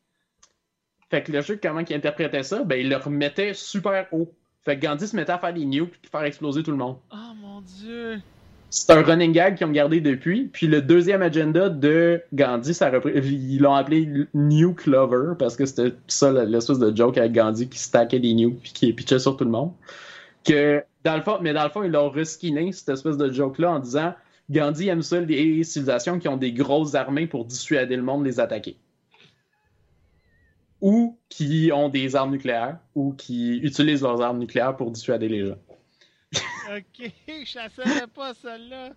[1.10, 4.32] Fait que le jeu, comment il interprétait ça, ben il le remettait super haut.
[4.64, 6.98] Fait que Gandhi se mettait à faire des nukes et faire exploser tout le monde.
[7.12, 8.20] Oh mon dieu.
[8.72, 10.50] C'est un running gag qu'ils ont gardé depuis.
[10.52, 15.96] Puis le deuxième agenda de Gandhi, ça ils l'ont appelé Nuke Lover parce que c'était
[16.08, 19.46] ça l'espèce de joke avec Gandhi qui stackait des nukes puis qui pitchait sur tout
[19.46, 19.72] le monde.
[20.44, 23.72] Que dans le fond, mais dans le fond, ils l'ont reskiné cette espèce de joke-là
[23.72, 24.14] en disant
[24.50, 28.30] Gandhi aime ça les civilisations qui ont des grosses armées pour dissuader le monde de
[28.30, 28.78] les attaquer.
[30.82, 35.48] Ou qui ont des armes nucléaires, ou qui utilisent leurs armes nucléaires pour dissuader les
[35.48, 35.58] gens.
[36.76, 38.92] Ok, je la savais pas celle-là.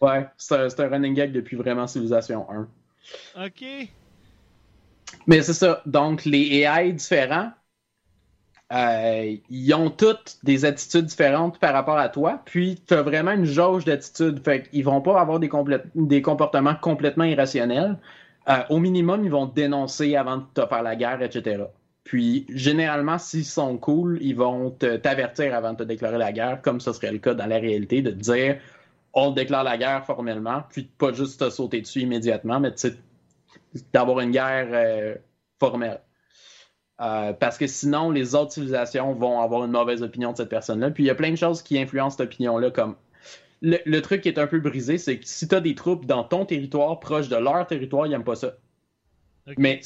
[0.00, 2.68] Ouais, c'est un, c'est un running gag depuis vraiment Civilization 1.
[3.46, 3.88] Ok.
[5.26, 5.82] Mais c'est ça.
[5.86, 7.52] Donc, les AI différents,
[8.72, 12.40] euh, ils ont toutes des attitudes différentes par rapport à toi.
[12.44, 14.42] Puis, tu as vraiment une jauge d'attitudes.
[14.42, 15.48] Fait qu'ils vont pas avoir des,
[16.22, 17.98] comportements complètement irrationnels.
[18.48, 21.64] Euh, au minimum, ils vont te dénoncer avant de te faire la guerre, etc.
[22.04, 26.80] Puis, généralement, s'ils sont cool, ils vont t'avertir avant de te déclarer la guerre, comme
[26.80, 28.58] ce serait le cas dans la réalité, de te dire
[29.14, 32.74] on déclare la guerre formellement, puis pas juste te sauter dessus immédiatement, mais
[33.92, 35.14] d'avoir une guerre euh,
[35.60, 36.00] formelle.
[37.00, 40.90] Euh, parce que sinon, les autres civilisations vont avoir une mauvaise opinion de cette personne-là.
[40.90, 42.96] Puis il y a plein de choses qui influencent cette opinion-là, comme
[43.62, 46.06] le, le truc qui est un peu brisé, c'est que si tu as des troupes
[46.06, 48.54] dans ton territoire, proche de leur territoire, ils n'aiment pas ça.
[49.58, 49.80] Mais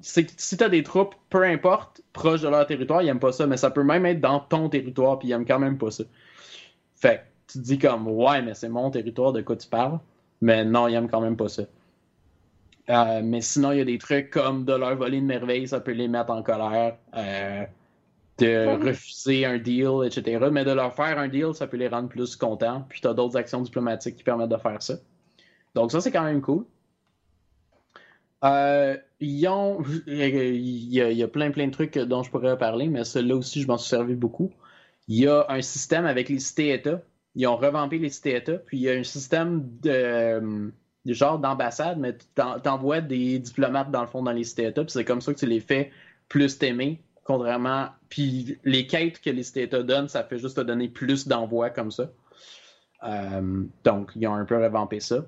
[0.00, 3.20] c'est que si tu as des troupes, peu importe, proche de leur territoire, ils n'aiment
[3.20, 3.46] pas ça.
[3.46, 6.04] Mais ça peut même être dans ton territoire, puis ils n'aiment quand même pas ça.
[6.96, 9.98] Fait que tu te dis comme, ouais, mais c'est mon territoire, de quoi tu parles?
[10.40, 11.64] Mais non, ils n'aiment quand même pas ça.
[12.90, 15.80] Euh, mais sinon, il y a des trucs comme de leur voler une merveille, ça
[15.80, 16.98] peut les mettre en colère.
[17.16, 17.64] Euh,
[18.38, 20.48] de refuser un deal, etc.
[20.50, 22.84] Mais de leur faire un deal, ça peut les rendre plus contents.
[22.88, 24.94] Puis tu as d'autres actions diplomatiques qui permettent de faire ça.
[25.74, 26.64] Donc ça, c'est quand même cool.
[28.44, 32.30] Euh, ils ont, il y, a, il y a plein plein de trucs dont je
[32.30, 34.52] pourrais parler, mais celui-là aussi, je m'en suis servi beaucoup.
[35.08, 37.02] Il y a un système avec les cités-États.
[37.36, 40.72] Ils ont revampé les cités-États, puis il y a un système de,
[41.04, 44.82] de genre d'ambassade, mais tu t'en- t'envoies des diplomates dans le fond dans les cités-États,
[44.82, 45.90] puis c'est comme ça que tu les fais
[46.28, 47.88] plus t'aimer, contrairement.
[48.08, 51.90] Puis les quêtes que les cités-États donnent, ça fait juste te donner plus d'envois comme
[51.90, 52.10] ça.
[53.04, 55.26] Euh, donc, ils ont un peu revampé ça.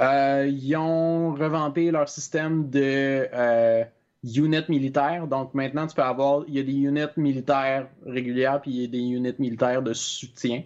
[0.00, 3.84] Euh, ils ont revampé leur système de euh,
[4.24, 5.26] unit militaire.
[5.26, 8.84] Donc maintenant, tu peux avoir, il y a des units militaires régulières, puis il y
[8.84, 10.62] a des units militaires de soutien.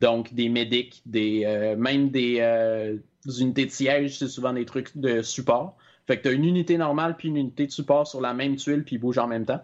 [0.00, 4.96] Donc des médics, des, euh, même des, des unités de siège, c'est souvent des trucs
[4.96, 5.76] de support.
[6.06, 8.56] Fait que tu as une unité normale puis une unité de support sur la même
[8.56, 9.60] tuile, puis ils bougent en même temps.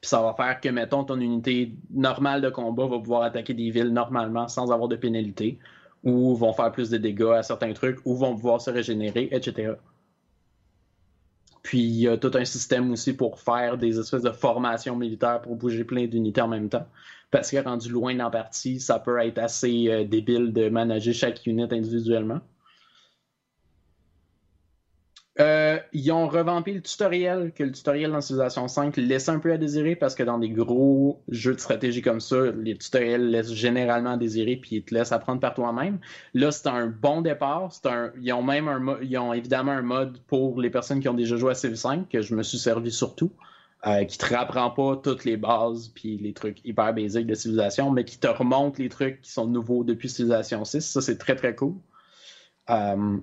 [0.00, 3.70] Puis ça va faire que, mettons, ton unité normale de combat va pouvoir attaquer des
[3.70, 5.58] villes normalement sans avoir de pénalité,
[6.04, 9.72] ou vont faire plus de dégâts à certains trucs, ou vont pouvoir se régénérer, etc.
[11.66, 15.42] Puis il y a tout un système aussi pour faire des espèces de formations militaires
[15.42, 16.86] pour bouger plein d'unités en même temps.
[17.32, 21.12] Parce que rendu loin dans la partie, ça peut être assez euh, débile de manager
[21.12, 22.38] chaque unit individuellement.
[25.40, 29.50] Euh, ils ont revampé le tutoriel, que le tutoriel dans Civilization 5 laisse un peu
[29.50, 33.54] à désirer parce que dans des gros jeux de stratégie comme ça, les tutoriels laissent
[33.54, 35.98] généralement à désirer puis ils te laissent apprendre par toi-même.
[36.34, 37.72] Là, c'est un bon départ.
[37.86, 38.12] Un...
[38.20, 41.36] Ils ont même un ils ont évidemment un mode pour les personnes qui ont déjà
[41.36, 43.32] joué à Civ 5 que je me suis servi surtout.
[43.86, 47.90] euh, qui te rapprend pas toutes les bases puis les trucs hyper basiques de civilisation,
[47.90, 50.80] mais qui te remonte les trucs qui sont nouveaux depuis Civilization 6.
[50.80, 51.74] Ça, c'est très très cool.
[52.70, 53.18] Euh,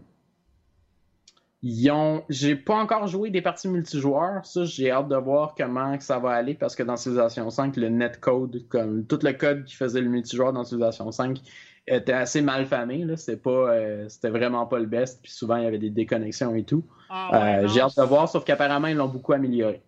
[1.64, 2.24] ils ont...
[2.28, 4.46] J'ai pas encore joué des parties multijoueurs.
[4.46, 7.88] Ça, j'ai hâte de voir comment ça va aller parce que dans Civilization 5, le
[7.88, 11.40] netcode, comme tout le code qui faisait le multijoueur dans Civilization 5,
[11.88, 13.06] était assez mal famé.
[13.06, 13.16] Là.
[13.16, 15.22] C'était, pas, euh, c'était vraiment pas le best.
[15.24, 16.84] Puis souvent, il y avait des déconnexions et tout.
[17.10, 19.82] Ah ouais, Euh, j'ai hâte de voir, sauf qu'apparemment, ils l'ont beaucoup amélioré.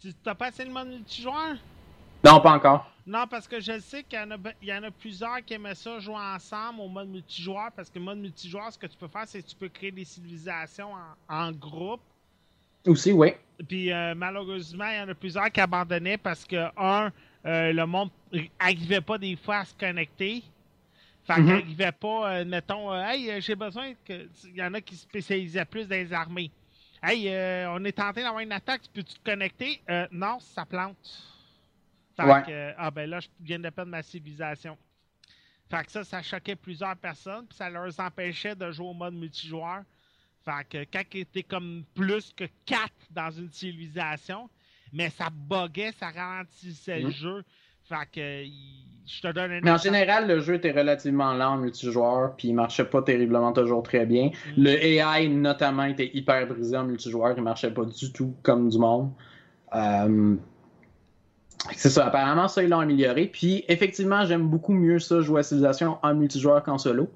[0.00, 1.56] Tu t'as pas essayé le mode multijoueur?
[2.24, 2.90] Non, pas encore.
[3.10, 5.44] Non, parce que je sais qu'il y, en a be- il y en a plusieurs
[5.44, 7.72] qui aimaient ça jouer ensemble au mode multijoueur.
[7.74, 9.90] Parce que le mode multijoueur, ce que tu peux faire, c'est que tu peux créer
[9.90, 10.92] des civilisations
[11.28, 12.02] en, en groupe.
[12.86, 13.32] Aussi, oui.
[13.68, 17.10] Puis euh, malheureusement, il y en a plusieurs qui abandonnaient parce que, un,
[17.46, 18.10] euh, le monde
[18.60, 20.44] n'arrivait pas des fois à se connecter.
[21.24, 21.48] Fait qu'il Mhm.
[21.48, 24.28] n'arrivait pas, euh, mettons, euh, hey, euh, j'ai besoin que.
[24.44, 26.52] Il y en a qui spécialisaient plus dans les armées.
[27.02, 29.80] Hey, euh, on est tenté d'avoir une attaque, peux-tu te connecter?
[29.90, 31.29] Euh, non, ça plante.
[32.24, 32.42] Fait Ouais.
[32.42, 34.76] que, ah ben là, je viens de perdre ma civilisation.
[35.70, 39.14] Fait que ça, ça choquait plusieurs personnes, puis ça leur empêchait de jouer au mode
[39.14, 39.82] multijoueur.
[40.44, 41.02] Fait que quand
[41.32, 44.48] t'es comme plus que 4 dans une civilisation,
[44.92, 47.12] mais ça buguait, ça ralentissait le Mhm.
[47.12, 47.44] jeu.
[47.84, 48.44] Fait que
[49.06, 52.48] je te donne un Mais en général, le jeu était relativement lent en multijoueur, puis
[52.48, 54.26] il marchait pas terriblement toujours très bien.
[54.56, 54.62] Mm.
[54.62, 58.78] Le AI, notamment, était hyper brisé en multijoueur, il marchait pas du tout comme du
[58.78, 59.12] monde.
[59.74, 60.36] Euh,
[61.76, 63.26] C'est ça, apparemment, ça, ils l'ont amélioré.
[63.26, 67.10] Puis, effectivement, j'aime beaucoup mieux ça, jouer à Civilization en multijoueur qu'en solo.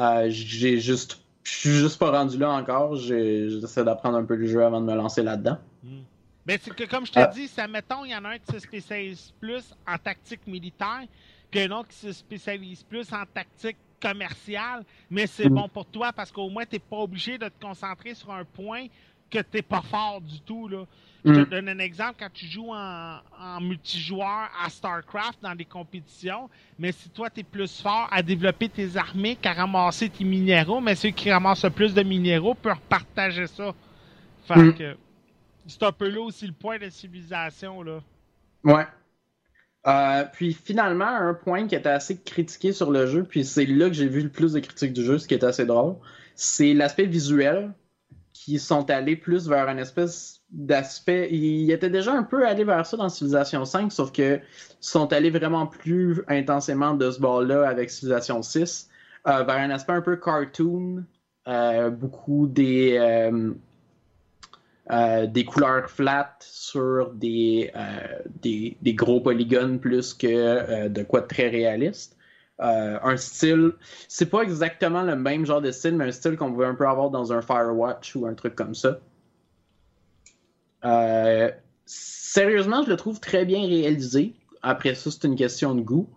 [0.00, 1.20] Euh, j'ai juste.
[1.42, 2.94] Je suis juste pas rendu là encore.
[2.96, 5.58] J'essaie d'apprendre un peu le jeu avant de me lancer là-dedans.
[5.82, 5.98] Mm.
[6.46, 7.26] Ben, c'est que, comme je te Ah.
[7.26, 11.02] dis, ça, mettons, il y en a un qui se spécialise plus en tactique militaire,
[11.50, 15.54] puis un autre qui se spécialise plus en tactique commerciale, mais c'est Mm.
[15.54, 18.44] bon pour toi parce qu'au moins, tu n'es pas obligé de te concentrer sur un
[18.44, 18.86] point
[19.30, 20.68] que tu n'es pas fort du tout.
[20.68, 20.84] Là.
[21.24, 21.44] Je Mm.
[21.44, 26.50] te donne un exemple quand tu joues en, en multijoueur à StarCraft dans des compétitions,
[26.78, 30.80] mais si toi, tu es plus fort à développer tes armées qu'à ramasser tes minéraux,
[30.80, 33.72] mais ceux qui ramassent le plus de minéraux peuvent partager ça.
[34.48, 34.74] Fait Mm.
[34.74, 34.96] que
[35.68, 37.82] c'est un peu là aussi le point de civilisation.
[37.82, 38.00] Là.
[38.64, 38.86] Ouais.
[39.86, 43.86] Euh, puis finalement, un point qui était assez critiqué sur le jeu, puis c'est là
[43.88, 45.96] que j'ai vu le plus de critiques du jeu, ce qui est assez drôle,
[46.34, 47.72] c'est l'aspect visuel,
[48.32, 51.28] qui sont allés plus vers une espèce d'aspect.
[51.32, 54.40] Ils étaient déjà un peu allés vers ça dans Civilization 5, sauf que
[54.80, 58.88] sont allés vraiment plus intensément de ce bord-là avec Civilization 6,
[59.26, 61.04] euh, vers un aspect un peu cartoon,
[61.48, 62.96] euh, beaucoup des.
[62.98, 63.52] euh,
[65.26, 67.72] des couleurs flat sur des,
[68.42, 72.16] des, gros polygones plus que de quoi de très réaliste.
[72.58, 73.72] Un style,
[74.08, 76.86] c'est pas exactement le même genre de style, mais un style qu'on pouvait un peu
[76.86, 78.98] avoir dans un Firewatch ou un truc comme ça.
[80.84, 81.50] Euh,
[81.86, 84.34] sérieusement, je le trouve très bien réalisé.
[84.62, 86.08] Après ça, c'est une question de goût.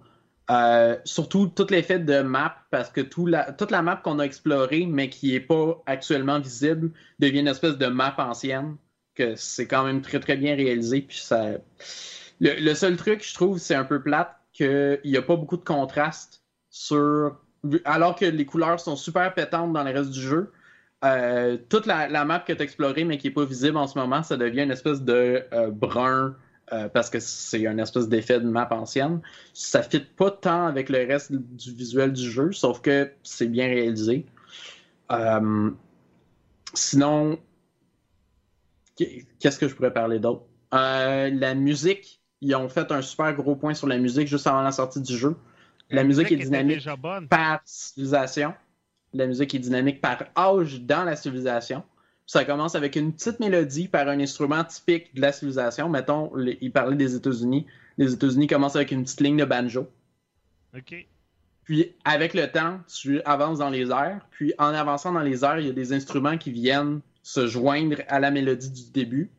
[0.52, 4.24] Euh, surtout tout l'effet de map, parce que tout la, toute la map qu'on a
[4.24, 8.78] explorée, mais qui n'est pas actuellement visible, devient une espèce de map ancienne,
[9.16, 11.02] que c'est quand même très très bien réalisé.
[11.02, 11.54] Puis ça...
[12.40, 15.64] le, seul truc, je trouve, c'est un peu plate, qu'il n'y a pas beaucoup de
[15.64, 17.38] contraste sur.
[17.84, 20.52] Alors que les couleurs sont super pétantes dans le reste du jeu,
[21.06, 23.88] euh, toute la, la map que tu as explorée, mais qui n'est pas visible en
[23.88, 26.36] ce moment, ça devient une espèce de euh, brun.
[26.74, 29.22] euh, parce que c'est un espèce d'effet de map ancienne.
[29.54, 33.68] Ça fit pas tant avec le reste du visuel du jeu, sauf que c'est bien
[33.68, 34.26] réalisé.
[36.74, 37.40] Sinon,
[38.96, 40.44] qu'est-ce que je pourrais parler d'autre?
[40.72, 44.72] La musique, ils ont fait un super gros point sur la musique juste avant la
[44.72, 45.36] sortie du jeu.
[45.92, 47.28] La, musique, est dynamique déjà bonne.
[47.28, 48.54] par civilisation.
[49.16, 51.84] La musique est dynamique par âge dans la civilisation.
[52.28, 55.88] Ça commence avec une petite mélodie par un instrument typique de la civilisation.
[55.88, 57.66] Mettons, les- il parlait des États-Unis.
[57.98, 59.88] Les États-Unis commencent avec une petite ligne de banjo.
[60.76, 61.08] OK.
[61.64, 64.28] Puis, avec le temps, tu avances dans les airs.
[64.32, 67.98] Puis, en avançant dans les airs, il y a des instruments qui viennent se joindre
[68.08, 69.32] à la mélodie du début.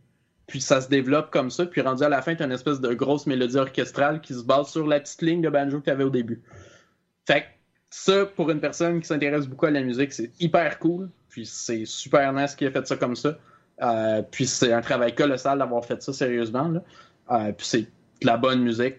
[0.46, 1.66] Puis, ça se développe comme ça.
[1.66, 4.42] Puis, rendu à la fin, tu as une espèce de grosse mélodie orchestrale qui se
[4.42, 6.40] base sur la petite ligne de banjo que tu avais au début.
[7.26, 7.46] Fait que
[7.90, 11.10] ça, pour une personne qui s'intéresse beaucoup à la musique, c'est hyper cool.
[11.28, 13.38] Puis, c'est super nice qu'il ait fait ça comme ça.
[13.82, 16.68] Euh, puis, c'est un travail colossal d'avoir fait ça sérieusement.
[16.68, 16.82] là.
[17.30, 18.96] Euh, puis, c'est de la bonne musique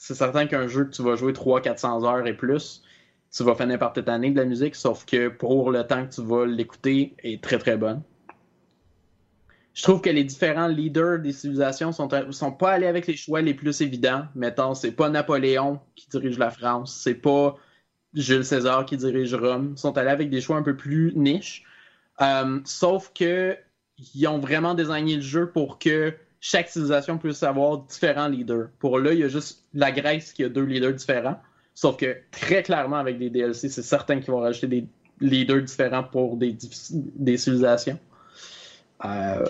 [0.00, 2.82] c'est certain qu'un jeu que tu vas jouer 300-400 heures et plus,
[3.30, 6.22] tu vas finir par t'étonner de la musique, sauf que pour le temps que tu
[6.22, 8.02] vas l'écouter, est très très bonne.
[9.74, 13.42] Je trouve que les différents leaders des civilisations sont, sont pas allés avec les choix
[13.42, 14.24] les plus évidents.
[14.34, 17.56] Mettons, c'est pas Napoléon qui dirige la France, c'est pas
[18.14, 19.76] Jules César qui dirige Rome.
[19.76, 21.64] Sont allés avec des choix un peu plus niches.
[22.20, 23.56] Euh, sauf que
[24.14, 28.68] ils ont vraiment désigné le jeu pour que chaque civilisation puisse avoir différents leaders.
[28.78, 31.40] Pour là, il y a juste la Grèce qui a deux leaders différents.
[31.74, 34.86] Sauf que très clairement, avec des DLC, c'est certain qu'ils vont rajouter des
[35.20, 36.56] leaders différents pour des,
[36.90, 37.98] des civilisations.
[39.04, 39.44] Euh,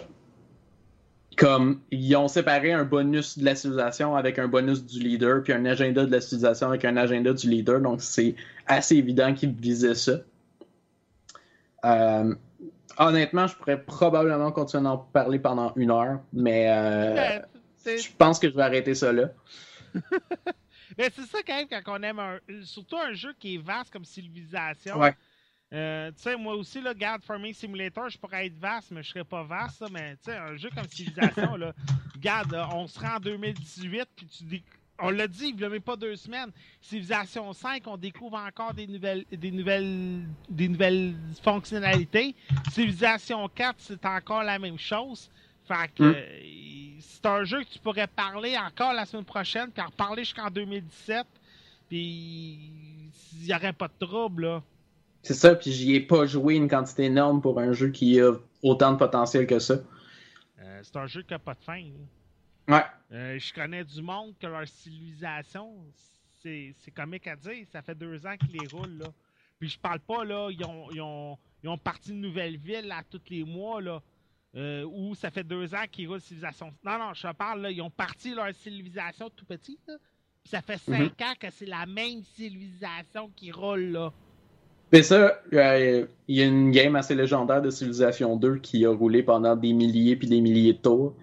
[1.41, 5.55] comme ils ont séparé un bonus de la civilisation avec un bonus du leader, puis
[5.55, 7.81] un agenda de la civilisation avec un agenda du leader.
[7.81, 8.35] Donc c'est
[8.67, 10.19] assez évident qu'ils visaient ça.
[11.87, 12.35] Euh,
[12.99, 17.15] honnêtement, je pourrais probablement continuer à en parler pendant une heure, mais euh,
[17.87, 19.31] Ouais, je pense que je vais arrêter ça là.
[20.99, 23.91] Mais c'est ça quand même quand on aime un, surtout un jeu qui est vaste
[23.91, 24.99] comme civilisation.
[24.99, 25.15] Ouais.
[25.73, 29.11] Euh, tu sais, moi aussi, là, garde Farming Simulator, je pourrais être vaste, mais je
[29.11, 31.73] serais pas vaste, là, mais tu sais, un jeu comme Civilization, là,
[32.19, 34.63] garde, euh, on se rend en 2018, puis tu dis,
[34.99, 36.51] on l'a dit, il n'y a même pas deux semaines,
[36.81, 42.35] Civilization 5, on découvre encore des nouvelles, des nouvelles, des nouvelles fonctionnalités.
[42.73, 45.31] Civilization 4, c'est encore la même chose.
[45.69, 46.15] Fait que, Mm.
[46.17, 50.25] euh, c'est un jeu que tu pourrais parler encore la semaine prochaine, puis en reparler
[50.25, 51.25] jusqu'en 2017,
[51.89, 52.59] puis
[53.35, 54.63] il n'y aurait pas de trouble, là.
[55.23, 58.33] C'est ça, puis j'y ai pas joué une quantité énorme pour un jeu qui a
[58.63, 59.75] autant de potentiel que ça.
[60.61, 61.83] Euh, c'est un jeu qui n'a pas de fin.
[61.83, 62.77] là.
[62.77, 62.85] Ouais.
[63.13, 65.75] Euh, je connais du monde que leur civilisation,
[66.43, 67.67] c'est c'est comique à dire.
[67.73, 68.99] Ça fait deux ans qu'ils les roulent.
[68.99, 69.07] Là.
[69.59, 72.91] Puis je parle pas, là, ils ont, ils ont, ils ont parti une nouvelle ville
[72.93, 74.03] à tous les mois, là.
[74.57, 76.73] Euh, où ça fait deux ans qu'ils roulent civilisation.
[76.85, 79.95] Non, non, je te parle, là, ils ont parti leur civilisation tout petit, là.
[80.43, 84.13] Puis ça fait cinq ans que c'est la même civilisation qui roule, là.
[84.93, 88.91] Mais ça, euh, il y a une game assez légendaire de Civilization 2 qui a
[88.91, 91.15] roulé pendant des milliers puis des milliers de tours.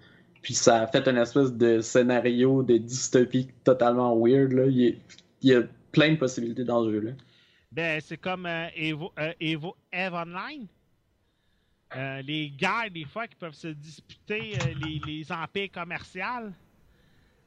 [0.41, 4.53] Puis ça a fait une espèce de scénario de dystopie totalement weird.
[4.53, 4.65] Là.
[4.68, 4.97] Il,
[5.41, 5.61] y a,
[5.91, 7.11] plein de possibilités dans ce jeu-là.
[7.72, 10.68] Ben, c'est comme euh, Evo, euh, Evo Eve Online.
[11.95, 16.51] Euh, les guerres, des fois, qui peuvent se disputer euh, les, les empires commerciaux.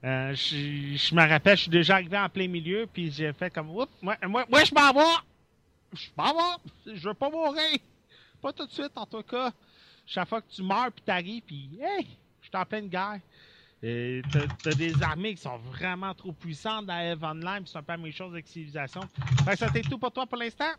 [0.02, 3.50] Euh, je je me rappelle, je suis déjà arrivé en plein milieu, puis j'ai fait
[3.52, 5.29] comme, oups, moi, moi, moi je m'en vais!
[5.92, 6.94] Je m'en vais!
[6.96, 7.78] Je veux pas mourir!
[8.40, 9.52] Pas tout de suite, en tout cas.
[10.06, 12.06] Chaque fois que tu meurs, puis t'arrives, puis, hey,
[12.40, 13.20] je suis en pleine guerre.
[13.82, 17.78] Et t'as t'as des armées qui sont vraiment trop puissantes dans Eve Online, puis c'est
[17.78, 19.00] un peu la même chose avec Civilisation.
[19.44, 20.72] Fait que ça t'est tout pour toi pour l'instant?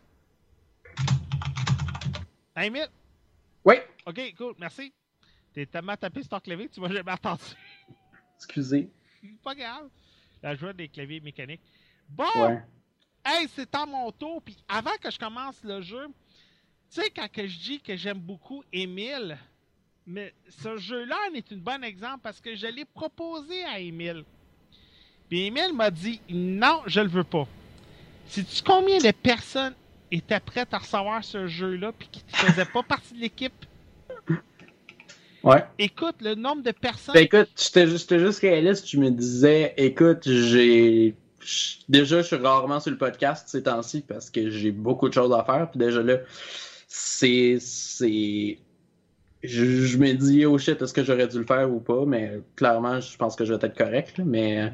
[2.54, 2.88] Hey, Emile?
[3.64, 4.92] Oui, Ok, cool, merci.
[5.54, 7.42] T'es tellement tapé sur ton clavier que tu m'as jamais entendu.
[8.36, 8.90] excusez.
[9.44, 9.88] Pas grave.
[10.42, 11.60] La joie des claviers mécaniques.
[12.08, 12.24] Bon!
[12.36, 12.62] Ouais.
[13.24, 14.42] Hey, c'est à mon tour.
[14.42, 16.06] Puis avant que je commence le jeu,
[16.90, 19.38] tu sais, quand que je dis que j'aime beaucoup Émile,
[20.06, 24.24] mais ce jeu-là en est un bon exemple parce que je l'ai proposé à Émile.
[25.28, 27.46] Puis Émile m'a dit non, je le veux pas.
[28.26, 29.74] Sais-tu combien de personnes
[30.10, 33.54] étaient prêtes à recevoir ce jeu-là puis qui ne faisaient pas partie de l'équipe?
[35.42, 35.64] Ouais.
[35.78, 37.14] Écoute, le nombre de personnes.
[37.14, 38.86] Ben écoute, j'étais juste, j'étais juste réaliste.
[38.86, 41.16] Tu me disais, écoute, j'ai.
[41.88, 45.32] Déjà, je suis rarement sur le podcast ces temps-ci parce que j'ai beaucoup de choses
[45.32, 45.70] à faire.
[45.70, 46.18] Puis déjà là,
[46.88, 47.58] c'est.
[47.60, 48.58] c'est...
[49.42, 52.04] Je, me dis, oh shit, est-ce que j'aurais dû le faire ou pas?
[52.06, 54.18] Mais clairement, je pense que je vais être correct.
[54.18, 54.24] là.
[54.24, 54.68] mais euh,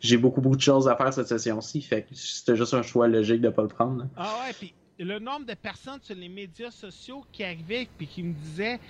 [0.00, 1.80] j'ai beaucoup, beaucoup de choses à faire cette session-ci.
[1.82, 4.08] Fait que c'était juste un choix logique de pas le prendre.
[4.16, 8.24] Ah ouais, puis le nombre de personnes sur les médias sociaux qui arrivaient puis qui
[8.24, 8.80] me disaient,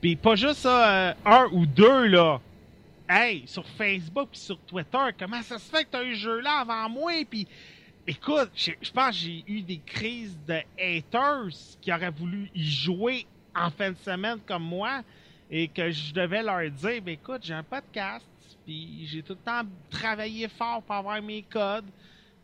[0.00, 2.40] puis pas juste euh, un ou deux là.
[3.08, 6.60] Hey, sur Facebook puis sur Twitter, comment ça se fait que t'as eu ce jeu-là
[6.60, 7.12] avant moi?
[7.30, 7.46] Puis
[8.04, 12.64] écoute, je je pense que j'ai eu des crises de haters qui auraient voulu y
[12.64, 15.02] jouer en fin de semaine comme moi
[15.48, 18.26] et que je devais leur dire, ben écoute, j'ai un podcast,
[18.64, 21.88] puis j'ai tout le temps travaillé fort pour avoir mes codes.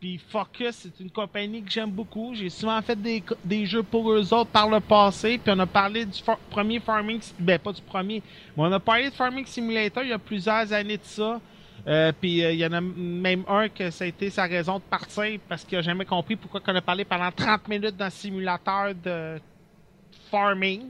[0.03, 2.35] Puis Focus, c'est une compagnie que j'aime beaucoup.
[2.35, 5.37] J'ai souvent fait des, jeux pour eux autres par le passé.
[5.37, 7.21] Puis on a parlé du premier Farming...
[7.39, 8.21] Ben, pas du premier.
[8.57, 11.39] Mais on a parlé de Farming Simulator il y a plusieurs années de ça.
[11.87, 14.79] Euh, puis euh, il y en a même un que ça a été sa raison
[14.79, 18.09] de partir parce qu'il a jamais compris pourquoi on a parlé pendant 30 minutes d'un
[18.09, 19.39] simulateur de
[20.29, 20.89] farming.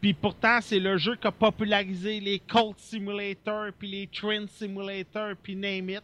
[0.00, 5.32] Puis pourtant, c'est le jeu qui a popularisé les Colt Simulator, puis les Train Simulator,
[5.42, 6.02] puis name it.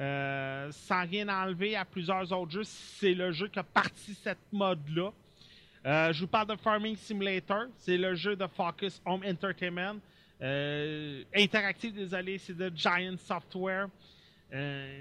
[0.00, 4.38] Euh, sans rien enlever à plusieurs autres jeux, c'est le jeu qui a parti cette
[4.50, 5.10] mode-là.
[5.84, 7.66] Euh, je vous parle de Farming Simulator.
[7.76, 10.00] C'est le jeu de Focus Home Entertainment.
[10.40, 13.88] Euh, interactif, désolé, c'est de Giant Software.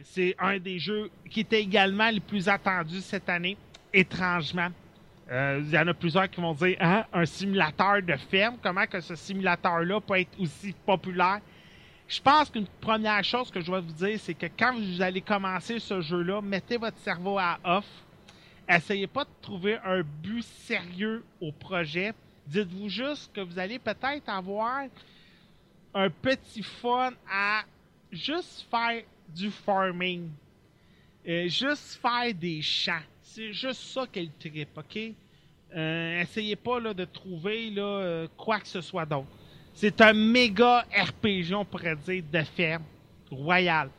[0.03, 3.57] C'est un des jeux qui était également les plus attendus cette année,
[3.91, 4.69] étrangement.
[5.31, 8.99] Il y en a plusieurs qui vont dire hein, un simulateur de ferme, comment que
[8.99, 11.39] ce simulateur-là peut être aussi populaire?
[12.10, 15.22] Je pense qu'une première chose que je vais vous dire, c'est que quand vous allez
[15.22, 17.86] commencer ce jeu-là, mettez votre cerveau à off.
[18.68, 22.14] Essayez pas de trouver un but sérieux au projet.
[22.48, 24.86] Dites-vous juste que vous allez peut-être avoir
[25.94, 27.61] un petit fun à
[28.11, 30.31] juste faire du farming.
[31.27, 33.03] Euh, juste faire des champs.
[33.22, 34.99] C'est juste ça qu'elle trip, ok?
[35.76, 39.27] Euh, essayez pas là, de trouver là, euh, quoi que ce soit d'autre.
[39.81, 42.84] C'est un méga RPG, on pourrait dire, de ferme
[43.31, 43.89] royale.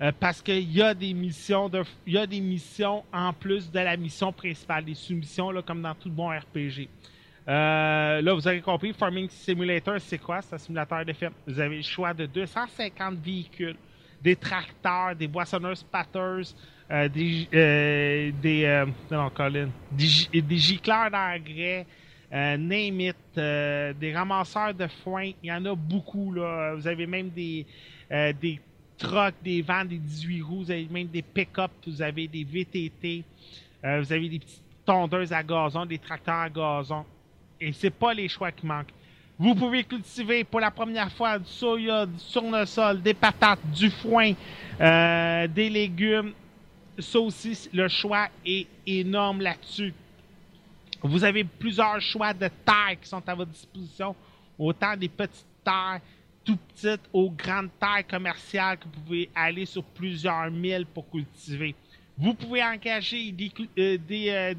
[0.00, 1.70] Euh, parce qu'il y a des missions
[2.06, 5.94] y a des missions en plus de la mission principale, des sous-missions là, comme dans
[5.94, 6.88] tout bon RPG.
[7.48, 10.40] Euh, là, vous avez compris, Farming Simulator, c'est quoi?
[10.40, 11.34] C'est un simulateur de ferme.
[11.46, 13.76] Vous avez le choix de 250 véhicules,
[14.22, 16.54] des tracteurs, des boissonneuses patters,
[16.90, 21.84] euh, des, des, non, Colin, des, des gicleurs d'engrais,
[22.32, 25.30] euh, name it, euh, des ramasseurs de foin.
[25.42, 26.74] Il y en a beaucoup, là.
[26.74, 27.64] Vous avez même des,
[28.10, 28.60] euh, des
[28.98, 33.24] trucks, des vans, des 18 roues, vous avez même des pick-up, vous avez des VTT,
[33.84, 37.04] euh, vous avez des petites tondeuses à gazon, des tracteurs à gazon.
[37.60, 38.92] Et c'est pas les choix qui manquent.
[39.38, 44.32] Vous pouvez cultiver pour la première fois du soya, du tournesol, des patates, du foin,
[44.80, 46.32] euh, des légumes.
[46.98, 49.92] Ça aussi, le choix est énorme là-dessus.
[51.02, 54.14] Vous avez plusieurs choix de terres qui sont à votre disposition,
[54.58, 56.00] autant des petites terres
[56.46, 61.74] tout petites aux grandes terres commerciales que vous pouvez aller sur plusieurs milles pour cultiver.
[62.16, 63.98] Vous pouvez engager des, euh,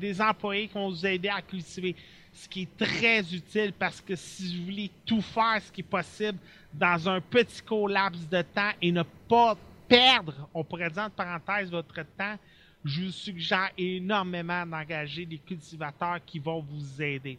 [0.03, 1.95] euh, employés qui vont vous aider à cultiver,
[2.33, 5.83] ce qui est très utile parce que si vous voulez tout faire ce qui est
[5.83, 6.37] possible
[6.73, 9.57] dans un petit court laps de temps et ne pas
[9.87, 12.37] perdre, on pourrait dire entre parenthèses, votre temps,
[12.87, 17.37] je vous suggère énormément d'engager des cultivateurs qui vont vous aider.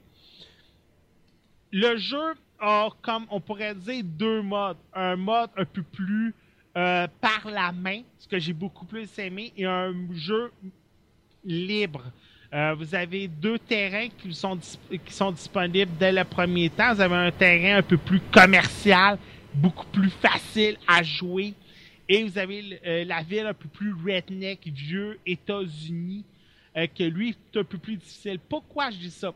[1.72, 4.76] Le jeu a, comme on pourrait dire, deux modes.
[4.94, 6.34] Un mode un peu plus
[6.76, 10.52] euh, par la main, ce que j'ai beaucoup plus aimé, et un jeu
[11.44, 12.04] libre.
[12.52, 16.94] Euh, vous avez deux terrains qui sont, dis- qui sont disponibles dès le premier temps.
[16.94, 19.18] Vous avez un terrain un peu plus commercial,
[19.54, 21.54] beaucoup plus facile à jouer.
[22.08, 26.24] Et vous avez euh, la ville un peu plus redneck, vieux États-Unis,
[26.76, 28.38] euh, que lui est un peu plus difficile.
[28.48, 29.32] Pourquoi je dis ça?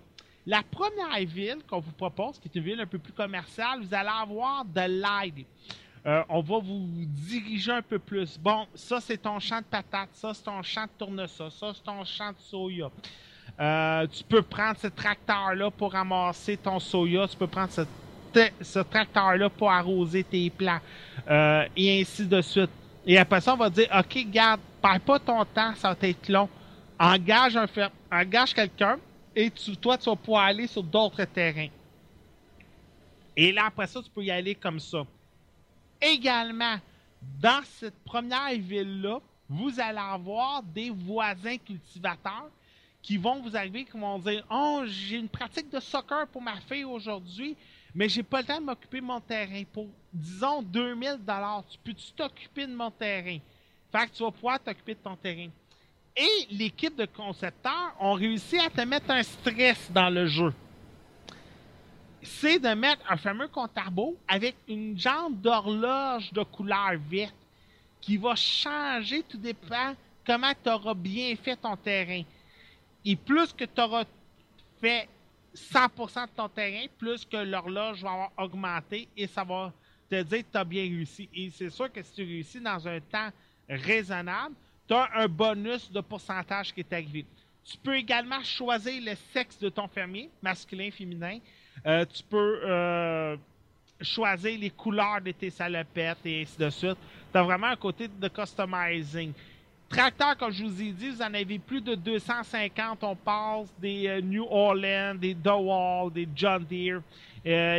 [0.46, 3.94] La première ville qu'on vous propose, qui est une ville un peu plus commerciale, vous
[3.94, 5.44] allez avoir de l'aide.
[6.04, 8.38] Euh, on va vous diriger un peu plus.
[8.38, 11.84] Bon, ça c'est ton champ de patates, ça c'est ton champ de tournesol, ça c'est
[11.84, 12.90] ton champ de soya.
[14.10, 17.82] Tu peux prendre ce tracteur-là pour ramasser ton soya, tu peux prendre ce,
[18.60, 20.80] ce tracteur-là pour arroser tes plants,
[21.28, 22.70] euh, et ainsi de suite.
[23.06, 26.28] Et après ça, on va dire, OK, garde, perds pas ton temps, ça va être
[26.28, 26.48] long.
[26.98, 28.98] Engage un fer- engage quelqu'un,
[29.34, 29.50] et
[29.80, 31.68] toi, tu vas pouvoir aller sur d'autres terrains.
[33.36, 35.04] Et là, après ça, tu peux y aller comme ça.
[36.00, 36.76] Également,
[37.40, 42.48] dans cette première ville-là, vous allez avoir des voisins cultivateurs
[43.02, 46.56] qui vont vous arriver, qui vont dire Oh, j'ai une pratique de soccer pour ma
[46.68, 47.56] fille aujourd'hui,
[47.94, 49.62] mais j'ai pas le temps de m'occuper de mon terrain.
[49.72, 51.18] Pour, disons, 2000
[51.70, 53.38] tu peux-tu t'occuper de mon terrain?
[53.90, 55.48] Fait que tu vas pouvoir t'occuper de ton terrain.
[56.16, 60.52] Et l'équipe de concepteurs ont réussi à te mettre un stress dans le jeu
[62.22, 67.34] c'est de mettre un fameux compte à rebours avec une jambe d'horloge de couleur verte
[68.00, 69.94] qui va changer, tout dépend
[70.26, 72.22] comment tu auras bien fait ton terrain.
[73.04, 74.04] Et plus que tu auras
[74.80, 75.08] fait
[75.54, 79.72] 100% de ton terrain, plus que l'horloge va avoir augmenté et ça va
[80.08, 81.28] te dire que tu as bien réussi.
[81.34, 83.30] Et c'est sûr que si tu réussis dans un temps
[83.68, 84.54] raisonnable,
[84.86, 87.24] tu as un bonus de pourcentage qui est arrivé.
[87.64, 91.38] Tu peux également choisir le sexe de ton fermier, masculin, féminin.
[91.86, 93.36] Euh, tu peux euh,
[94.00, 96.98] choisir les couleurs de tes salopettes et ainsi de suite.
[97.30, 99.32] Tu as vraiment un côté de customizing.
[99.92, 103.04] Tracteurs, comme je vous ai dit, vous en avez plus de 250.
[103.04, 107.02] On passe des euh, New Orleans, des DeWalt, des John Deere.
[107.46, 107.78] Euh,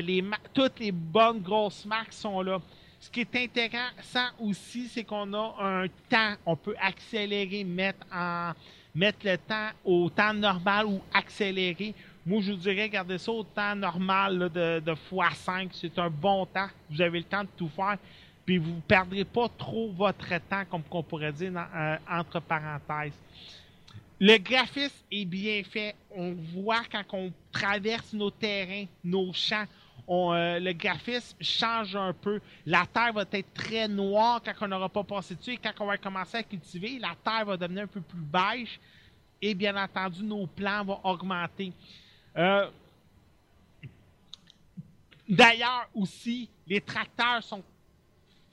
[0.53, 2.61] toutes les bonnes grosses marques sont là.
[2.99, 6.35] Ce qui est intéressant aussi, c'est qu'on a un temps.
[6.45, 8.51] On peut accélérer, mettre, en,
[8.93, 11.95] mettre le temps au temps normal ou accélérer.
[12.27, 15.69] Moi, je vous dirais, gardez ça au temps normal de x5.
[15.71, 16.69] C'est un bon temps.
[16.91, 17.97] Vous avez le temps de tout faire.
[18.45, 23.17] Puis vous ne perdrez pas trop votre temps, comme on pourrait dire euh, entre parenthèses.
[24.19, 25.95] Le graphisme est bien fait.
[26.11, 29.65] On voit quand on traverse nos terrains, nos champs,
[30.09, 32.39] euh, le graphisme change un peu.
[32.65, 35.53] La terre va être très noire quand on n'aura pas passé dessus.
[35.53, 38.79] Et quand on va commencer à cultiver, la terre va devenir un peu plus beige.
[39.41, 41.73] Et bien entendu, nos plants vont augmenter.
[42.37, 42.69] Euh,
[45.27, 47.63] D'ailleurs, aussi, les tracteurs sont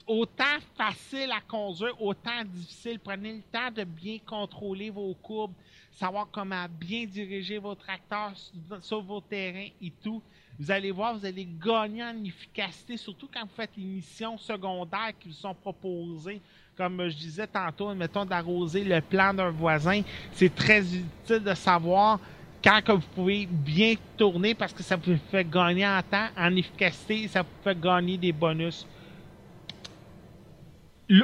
[0.07, 2.99] autant faciles à conduire, autant difficiles.
[2.99, 5.53] Prenez le temps de bien contrôler vos courbes,
[5.91, 8.33] savoir comment bien diriger vos tracteurs
[8.81, 10.21] sur, vos terrains et tout.
[10.59, 15.13] Vous allez voir, vous allez gagner en efficacité, surtout quand vous faites les missions secondaires
[15.19, 16.41] qui vous sont proposées.
[16.77, 20.01] Comme je disais tantôt, mettons d'arroser le plan d'un voisin.
[20.33, 22.19] C'est très utile de savoir
[22.63, 27.23] quand vous pouvez bien tourner parce que ça vous fait gagner en temps, en efficacité,
[27.23, 28.85] et ça vous fait gagner des bonus.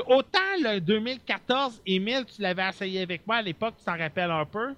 [0.08, 4.46] Autant le 2014, Emile, tu l'avais essayé avec moi à l'époque, tu t'en rappelles un
[4.46, 4.76] peu?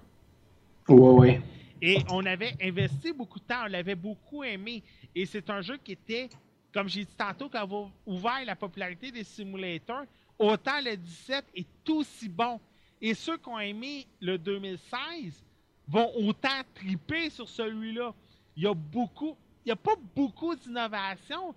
[0.88, 1.42] Ouais, ouais.
[1.82, 4.82] Et on avait investi beaucoup de temps, on l'avait beaucoup aimé.
[5.14, 6.28] Et c'est un jeu qui était,
[6.72, 10.04] comme j'ai dit tantôt, quand on a ouvert la popularité des simulateurs,
[10.38, 12.60] autant le 17 est aussi bon.
[13.00, 15.42] Et ceux qui ont aimé le 2016
[15.88, 18.14] vont autant triper sur celui-là.
[18.56, 21.54] Il y a beaucoup, il n'y a pas beaucoup d'innovation,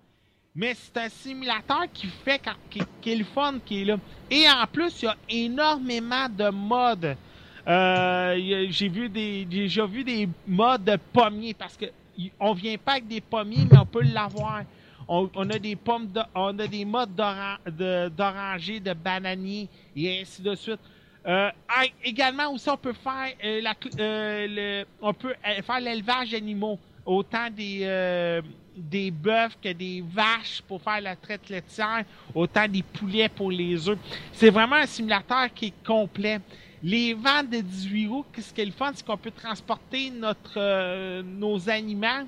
[0.54, 2.40] mais c'est un simulateur qui fait
[2.70, 3.96] qui, qui, est le fun qui est là.
[4.30, 7.16] Et en plus, il y a énormément de modes.
[7.66, 11.86] Euh, j'ai vu des, déjà vu des modes de pommiers parce que
[12.38, 14.62] on vient pas avec des pommiers, mais on peut l'avoir.
[15.06, 19.66] On, a des pommes, de, on a des modes d'oranger, de, de
[19.96, 20.80] et ainsi de suite.
[21.26, 21.50] Euh,
[22.02, 28.40] également aussi, on peut faire euh, le, on peut faire l'élevage d'animaux, autant des
[28.76, 33.88] des bœufs que des vaches pour faire la traite laitière, autant des poulets pour les
[33.88, 33.98] œufs.
[34.32, 36.40] C'est vraiment un simulateur qui est complet.
[36.82, 41.68] Les ventes de 18 roues, ce qui est le c'est qu'on peut transporter notre nos
[41.68, 42.24] aliments,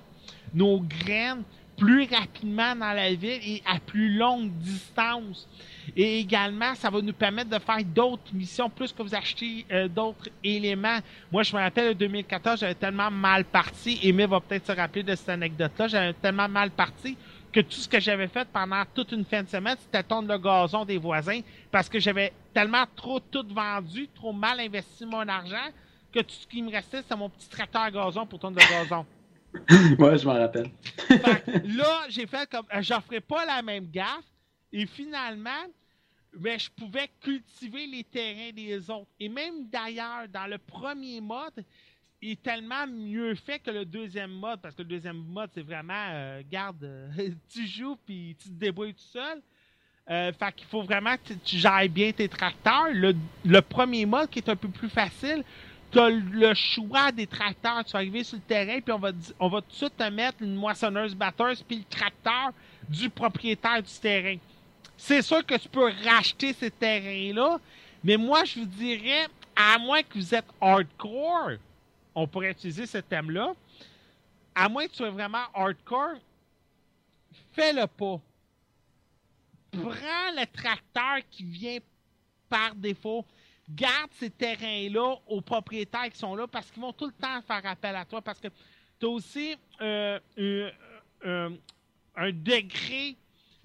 [0.55, 1.43] nos graines
[1.77, 5.47] plus rapidement dans la ville et à plus longue distance.
[5.95, 9.89] Et également, ça va nous permettre de faire d'autres missions, plus que vous achetez euh,
[9.89, 10.99] d'autres éléments.
[11.31, 13.99] Moi, je me rappelle, en 2014, j'avais tellement mal parti.
[14.03, 15.89] Aimé va peut-être se rappeler de cette anecdote-là.
[15.89, 17.17] J'avais tellement mal parti
[17.53, 20.39] que tout ce que j'avais fait pendant toute une fin de semaine, c'était tondre le
[20.39, 21.41] gazon des voisins
[21.71, 25.71] parce que j'avais tellement trop tout vendu, trop mal investi mon argent
[26.13, 28.69] que tout ce qui me restait, c'était mon petit tracteur à gazon pour tondre le
[28.69, 29.07] gazon.
[29.99, 30.71] ouais, je m'en rappelle.
[31.09, 34.25] là, j'ai fait comme, euh, j'offrais pas la même gaffe.
[34.73, 35.65] Et finalement,
[36.37, 39.11] ben, je pouvais cultiver les terrains des autres.
[39.19, 41.65] Et même d'ailleurs, dans le premier mode,
[42.21, 45.63] il est tellement mieux fait que le deuxième mode, parce que le deuxième mode, c'est
[45.63, 47.09] vraiment, euh, garde, euh,
[47.49, 49.43] tu joues puis tu te débrouilles tout seul.
[50.09, 52.89] Euh, fait qu'il faut vraiment que tu gères bien tes tracteurs.
[52.93, 55.43] Le, premier mode, qui est un peu plus facile,
[55.91, 57.85] tu as le choix des tracteurs.
[57.85, 59.11] Tu vas arriver sur le terrain, puis on va,
[59.41, 62.53] on va tout de suite te mettre une moissonneuse batteuse, puis le tracteur
[62.89, 64.37] du propriétaire du terrain.
[64.97, 67.59] C'est sûr que tu peux racheter ces terrains-là,
[68.03, 71.53] mais moi, je vous dirais, à moins que vous êtes hardcore,
[72.15, 73.53] on pourrait utiliser ce thème-là,
[74.55, 76.17] à moins que tu sois vraiment hardcore,
[77.53, 78.21] fais-le pas.
[79.71, 81.79] Prends le tracteur qui vient
[82.49, 83.25] par défaut.
[83.69, 87.67] Garde ces terrains-là aux propriétaires qui sont là parce qu'ils vont tout le temps faire
[87.67, 88.49] appel à toi parce que
[88.99, 90.71] tu as aussi euh, euh,
[91.25, 91.51] euh,
[92.15, 93.17] un degré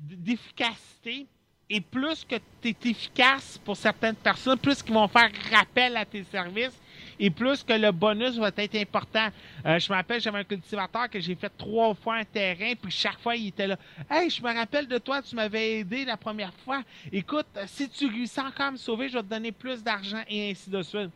[0.02, 1.28] d'efficacité
[1.70, 6.04] et plus que tu es efficace pour certaines personnes, plus qu'ils vont faire rappel à
[6.04, 6.78] tes services
[7.18, 9.30] et plus que le bonus va être important.
[9.66, 12.92] Euh, je me rappelle, j'avais un cultivateur que j'ai fait trois fois un terrain, puis
[12.92, 13.78] chaque fois, il était là.
[14.10, 16.84] Hey, je me rappelle de toi, tu m'avais aidé la première fois.
[17.10, 20.52] Écoute, si tu réussis encore à me sauver, je vais te donner plus d'argent et
[20.52, 21.12] ainsi de suite.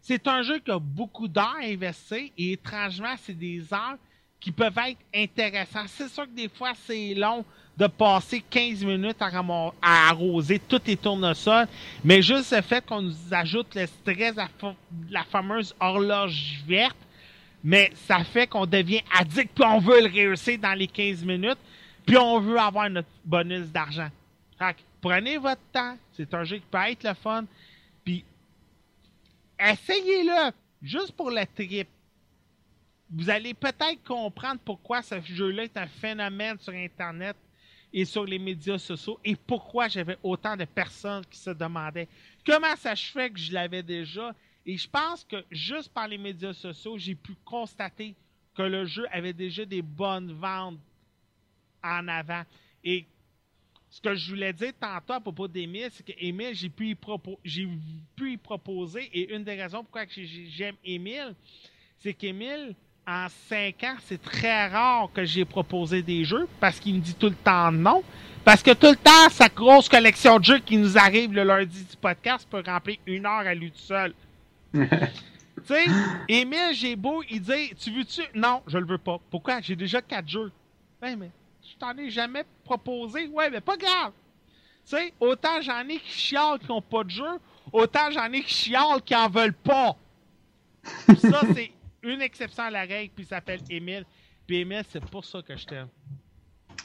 [0.00, 3.98] C'est un jeu qui a beaucoup d'heures à investir et étrangement, c'est des heures
[4.44, 5.86] qui peuvent être intéressants.
[5.86, 7.42] C'est sûr que des fois, c'est long
[7.78, 9.30] de passer 15 minutes à,
[9.80, 11.66] à arroser tous les tournesols,
[12.04, 14.48] mais juste le fait qu'on nous ajoute le stress, la,
[15.10, 16.98] la fameuse horloge verte,
[17.64, 21.58] mais ça fait qu'on devient addict, puis on veut le réussir dans les 15 minutes,
[22.04, 24.10] puis on veut avoir notre bonus d'argent.
[25.00, 27.46] Prenez votre temps, c'est un jeu qui peut être le fun,
[28.04, 28.22] puis
[29.58, 30.52] essayez-le,
[30.82, 31.88] juste pour le trip
[33.10, 37.36] vous allez peut-être comprendre pourquoi ce jeu-là est un phénomène sur Internet
[37.92, 42.08] et sur les médias sociaux et pourquoi j'avais autant de personnes qui se demandaient
[42.44, 44.34] comment ça se fait que je l'avais déjà.
[44.66, 48.14] Et je pense que juste par les médias sociaux, j'ai pu constater
[48.54, 50.78] que le jeu avait déjà des bonnes ventes
[51.82, 52.44] en avant.
[52.82, 53.06] Et
[53.90, 56.96] ce que je voulais dire tantôt à propos d'Emile, c'est qu'Emile, j'ai pu,
[57.44, 57.68] j'ai
[58.16, 61.34] pu y proposer, et une des raisons pourquoi j'aime Emile,
[61.98, 62.74] c'est qu'Emile,
[63.06, 67.14] en cinq ans, c'est très rare que j'ai proposé des jeux parce qu'il me dit
[67.14, 68.02] tout le temps non.
[68.44, 71.84] Parce que tout le temps, sa grosse collection de jeux qui nous arrive le lundi
[71.84, 74.14] du podcast peut remplir une heure à lui tout seul.
[74.72, 74.86] tu
[75.64, 75.84] sais,
[76.28, 78.22] Émile j'ai beau, il dit Tu veux-tu?
[78.34, 79.18] Non, je le veux pas.
[79.30, 79.60] Pourquoi?
[79.60, 80.52] J'ai déjà quatre jeux.
[81.02, 81.30] Ouais, mais
[81.62, 83.28] je t'en ai jamais proposé.
[83.28, 84.12] Ouais, mais pas grave.
[84.86, 87.40] Tu sais, autant j'en ai qui chialent qui n'ont pas de jeu,
[87.72, 89.96] autant j'en ai qui chialent qui en veulent pas.
[91.18, 91.72] ça, c'est
[92.04, 94.04] une exception à la règle, puis il s'appelle Emile.
[94.46, 95.88] Puis Emile, c'est pour ça que je t'aime.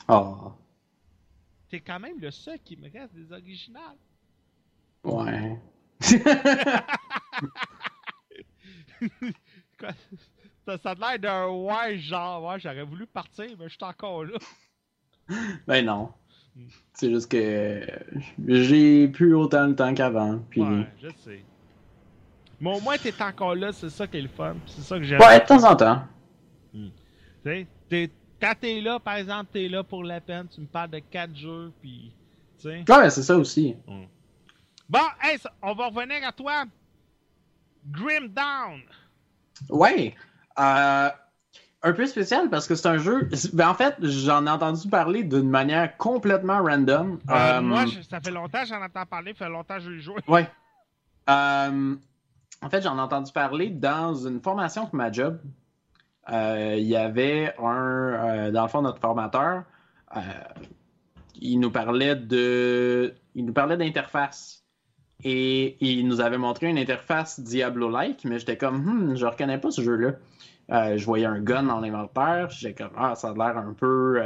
[0.07, 0.53] Oh.
[1.69, 3.97] T'es quand même le seul qui me reste des originales.
[5.03, 5.59] Ouais.
[10.65, 14.25] ça, ça a l'air d'un ouais, genre, ouais, j'aurais voulu partir, mais je suis encore
[14.25, 14.37] là.
[15.67, 16.11] Ben non.
[16.93, 17.85] C'est juste que
[18.47, 20.39] j'ai plus autant de temps qu'avant.
[20.49, 20.61] Puis...
[20.61, 21.43] Ouais, je sais.
[22.61, 24.56] Mais au moins, t'es encore là, c'est ça qui est le fun.
[24.65, 25.19] C'est ça que j'aime.
[25.22, 26.03] Ouais, de temps en temps.
[26.73, 26.90] Hmm.
[27.45, 28.11] Tu sais,
[28.41, 31.36] quand t'es là, par exemple, t'es là pour la peine, tu me parles de 4
[31.36, 32.14] jeux, puis.
[32.57, 32.84] sais.
[32.90, 33.76] Ouais, c'est ça aussi.
[33.88, 34.03] Hmm.
[34.90, 36.64] Bon, hey, on va revenir à toi.
[37.90, 38.81] Grim Down.
[39.69, 40.15] Ouais.
[40.60, 41.10] Euh,
[41.81, 43.30] un peu spécial parce que c'est un jeu.
[43.53, 47.19] Ben, en fait, j'en ai entendu parler d'une manière complètement random.
[47.30, 49.81] Euh, Euh, Moi, je- ça fait longtemps que j'en entends parler, ça fait longtemps que
[49.81, 50.22] je l'ai joué.
[50.27, 50.49] Ouais.
[52.61, 55.40] En fait, j'en ai entendu parler dans une formation pour ma job.
[56.31, 59.64] Euh, Il y avait un, euh, dans le fond, notre formateur,
[60.15, 60.19] euh,
[61.36, 64.65] il nous parlait de, il nous parlait d'interface.
[65.23, 69.69] Et il nous avait montré une interface Diablo-like, mais j'étais comme, hmm, je reconnais pas
[69.72, 70.14] ce jeu-là.
[70.69, 74.22] Je voyais un gun dans l'inventaire, j'étais comme, ah, ça a l'air un peu,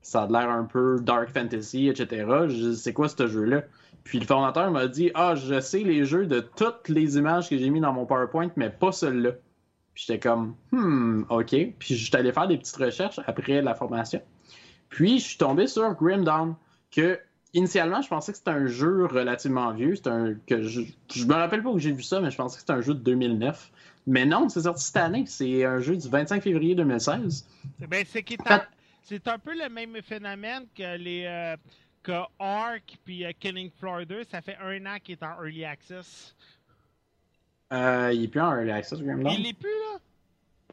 [0.00, 2.46] ça a l'air un peu dark fantasy, etc.
[2.76, 3.62] C'est quoi ce jeu-là?
[4.04, 7.56] Puis le formateur m'a dit Ah, je sais les jeux de toutes les images que
[7.58, 9.32] j'ai mis dans mon PowerPoint, mais pas celle-là.
[9.94, 11.54] Puis j'étais comme Hmm, ok.
[11.78, 14.20] Puis j'étais allé faire des petites recherches après la formation.
[14.90, 16.54] Puis je suis tombé sur Grim Dawn,
[16.90, 17.18] que
[17.54, 19.94] initialement je pensais que c'était un jeu relativement vieux.
[19.96, 20.82] C'est un que je,
[21.12, 22.94] je me rappelle pas où j'ai vu ça, mais je pensais que c'était un jeu
[22.94, 23.70] de 2009.
[24.06, 25.24] Mais non, c'est sorti cette année.
[25.26, 27.46] C'est un jeu du 25 février 2016.
[27.88, 28.60] Ben, c'est qui est Fait- en-
[29.02, 31.56] c'est un peu le même phénomène que les euh,
[32.04, 35.64] que Ark puis euh, Killing Floor 2, ça fait un an qu'il est en early
[35.64, 36.34] access.
[37.72, 39.32] Euh, il est plus en early access, Grim Dawn.
[39.36, 39.98] Il l'est plus là?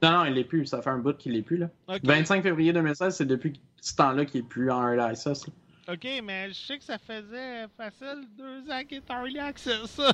[0.04, 0.66] Non, non, il est plus.
[0.68, 1.70] Ça fait un bout qu'il est plus là.
[1.88, 2.02] Ok.
[2.04, 5.48] 25 février 2016, c'est depuis ce temps-là qu'il est plus en early access.
[5.48, 5.54] là.
[5.94, 10.00] Ok, mais je sais que ça faisait facile deux ans qu'il est en early access.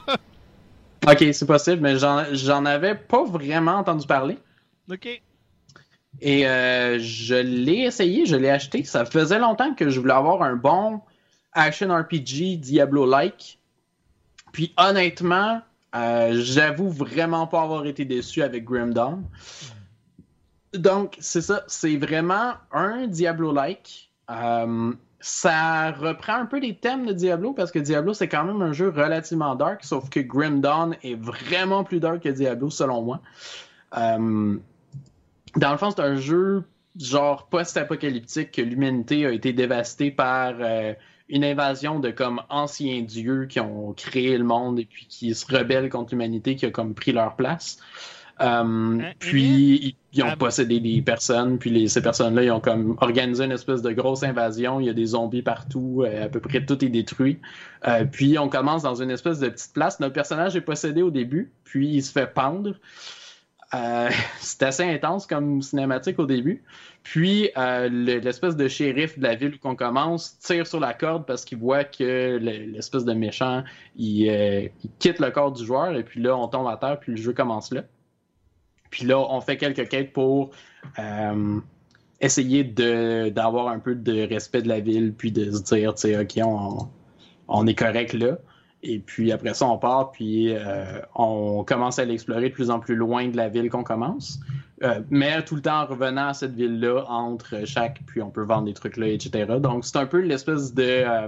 [1.07, 4.37] Ok, c'est possible, mais j'en j'en avais pas vraiment entendu parler.
[4.91, 5.21] ok.
[6.21, 8.83] Et euh, je l'ai essayé, je l'ai acheté.
[8.83, 11.01] Ça faisait longtemps que je voulais avoir un bon
[11.53, 13.59] action RPG Diablo-like.
[14.51, 15.61] Puis honnêtement,
[15.95, 19.23] euh, j'avoue vraiment pas avoir été déçu avec Grim Dawn.
[20.73, 24.11] Donc, c'est ça, c'est vraiment un Diablo-like.
[24.29, 28.61] Euh, ça reprend un peu les thèmes de Diablo parce que Diablo, c'est quand même
[28.61, 33.01] un jeu relativement dark, sauf que Grim Dawn est vraiment plus dark que Diablo, selon
[33.01, 33.21] moi.
[35.55, 36.63] Dans le fond, c'est un jeu
[36.99, 40.93] genre post-apocalyptique que l'humanité a été dévastée par euh,
[41.29, 45.45] une invasion de comme anciens dieux qui ont créé le monde et puis qui se
[45.45, 47.77] rebellent contre l'humanité qui a comme pris leur place.
[48.39, 50.35] Euh, Hein, puis ils, ils ont Ah.
[50.35, 54.21] possédé des personnes, puis les- ces personnes-là, ils ont comme organisé une espèce de grosse
[54.21, 54.79] invasion.
[54.79, 57.39] Il y a des zombies partout, euh, à peu près tout est détruit.
[57.87, 59.99] Euh, puis on commence dans une espèce de petite place.
[59.99, 62.75] Notre personnage est possédé au début, puis il se fait pendre.
[63.73, 66.63] Euh, c'est assez intense comme cinématique au début.
[67.03, 70.93] Puis euh, le- l'espèce de shérif de la ville où on commence tire sur la
[70.93, 73.63] corde parce qu'il voit que le- l'espèce de méchant
[73.97, 76.99] il, euh, il quitte le corps du joueur et puis là on tombe à terre
[76.99, 77.83] puis le jeu commence là.
[78.89, 80.51] Puis là on fait quelques quêtes pour
[82.19, 86.17] essayer d'avoir un peu de respect de la ville puis de se dire tu sais
[86.17, 86.87] ok on,
[87.47, 88.37] on est correct là.
[88.89, 92.79] Et puis après ça, on part, puis euh, on commence à l'explorer de plus en
[92.79, 94.39] plus loin de la ville qu'on commence.
[94.81, 98.43] Euh, mais tout le temps en revenant à cette ville-là, entre chaque, puis on peut
[98.43, 99.59] vendre des trucs là, etc.
[99.59, 101.27] Donc c'est un peu l'espèce de euh,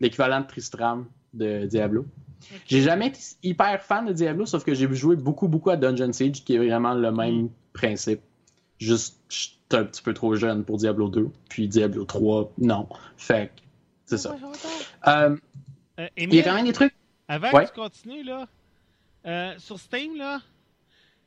[0.00, 1.04] l'équivalent de Tristram
[1.34, 2.06] de Diablo.
[2.66, 6.12] J'ai jamais été hyper fan de Diablo, sauf que j'ai joué beaucoup, beaucoup à Dungeon
[6.14, 8.22] Siege, qui est vraiment le même principe.
[8.78, 12.88] Juste, j'étais un petit peu trop jeune pour Diablo 2, puis Diablo 3, non.
[13.18, 13.60] Fait que,
[14.06, 14.34] c'est ça.
[15.06, 15.36] Euh,
[16.00, 16.94] Euh, il y a quand même des trucs?
[17.28, 17.64] avant Ouais.
[17.64, 18.48] que tu continues, là,
[19.26, 20.40] euh, sur Steam, là,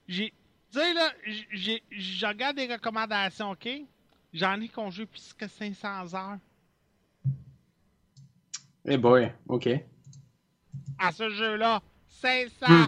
[0.08, 0.34] j'ai.
[0.72, 1.12] Tu sais, là,
[1.52, 3.70] j'ai, je regarde des recommandations, ok?
[4.34, 6.38] J'en ai qu'on joue plus que 500 heures
[8.86, 9.70] Eh boy, ok.
[10.98, 11.82] à ce jeu-là.
[12.08, 12.66] 500!
[12.68, 12.86] Hmm.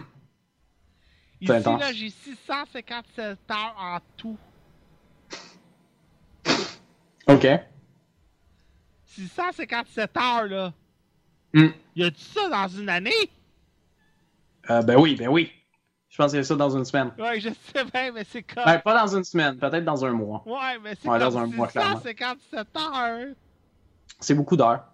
[1.40, 4.38] Ici, là, j'ai 657 heures en tout.
[7.28, 7.46] Ok.
[9.06, 10.72] 657 heures, là.
[11.56, 11.68] Hmm.
[11.96, 13.30] Y a-tu ça dans une année?
[14.68, 15.50] Euh, ben oui, ben oui.
[16.10, 17.12] Je pense qu'il y a ça dans une semaine.
[17.18, 18.64] Ouais, je sais bien, mais c'est comme.
[18.66, 20.42] Ben, pas dans une semaine, peut-être dans un mois.
[20.44, 21.96] Ouais, mais c'est Ouais, comme dans un mois, clairement.
[21.96, 23.34] 657 heures.
[24.20, 24.84] C'est beaucoup d'heures.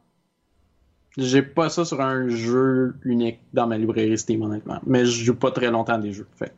[1.18, 4.78] J'ai pas ça sur un jeu unique dans ma librairie Steam, honnêtement.
[4.86, 6.28] Mais je joue pas très longtemps à des jeux.
[6.36, 6.54] Fait.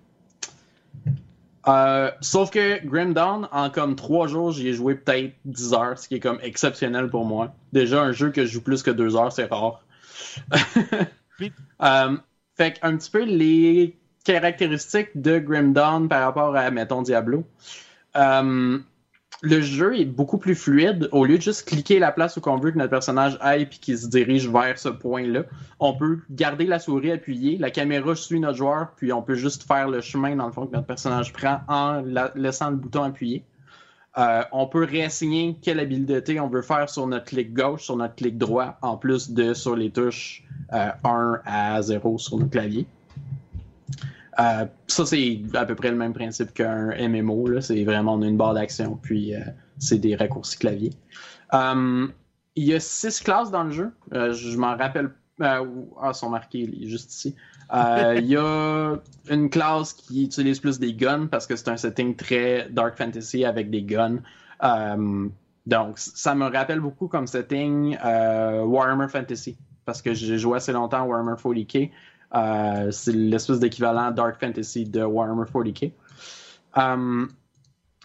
[1.67, 5.99] Euh, sauf que Grim Dawn, en comme 3 jours, j'y ai joué peut-être 10 heures,
[5.99, 7.55] ce qui est comme exceptionnel pour moi.
[7.73, 9.83] Déjà, un jeu que je joue plus que 2 heures, c'est rare.
[11.83, 12.17] Euh,
[12.57, 17.45] fait un petit peu les caractéristiques de Grim Dawn par rapport à, mettons, Diablo.
[18.17, 18.79] Euh,
[19.43, 21.09] le jeu est beaucoup plus fluide.
[21.13, 23.79] Au lieu de juste cliquer la place où on veut que notre personnage aille puis
[23.81, 25.43] qu'il se dirige vers ce point-là,
[25.81, 29.67] on peut garder la souris appuyée, la caméra suit notre joueur, puis on peut juste
[29.67, 33.03] faire le chemin dans le fond que notre personnage prend en la- laissant le bouton
[33.03, 33.45] appuyé.
[34.17, 38.15] Euh, on peut réassigner quelle habileté on veut faire sur notre clic gauche, sur notre
[38.15, 42.87] clic droit, en plus de sur les touches 1 à 0 sur notre clavier.
[44.37, 47.61] ça, c'est à peu près le même principe qu'un MMO.
[47.61, 49.33] C'est vraiment une barre d'action, puis
[49.79, 50.91] c'est des raccourcis clavier.
[51.53, 53.93] il y a six classes dans le jeu.
[54.13, 55.11] je m'en rappelle.
[55.41, 55.61] ah,
[56.07, 57.35] elles sont marquées juste ici.
[57.73, 58.97] Euh, il y a
[59.31, 63.45] une classe qui utilise plus des guns parce que c'est un setting très dark fantasy
[63.45, 64.19] avec des guns.
[64.63, 65.29] Euh,
[65.67, 70.73] donc, ça me rappelle beaucoup comme setting euh, Warhammer Fantasy parce que j'ai joué assez
[70.73, 71.91] longtemps à Warhammer 40k.
[72.91, 75.93] c'est l'espèce d'équivalent Dark Fantasy de Warhammer 40k.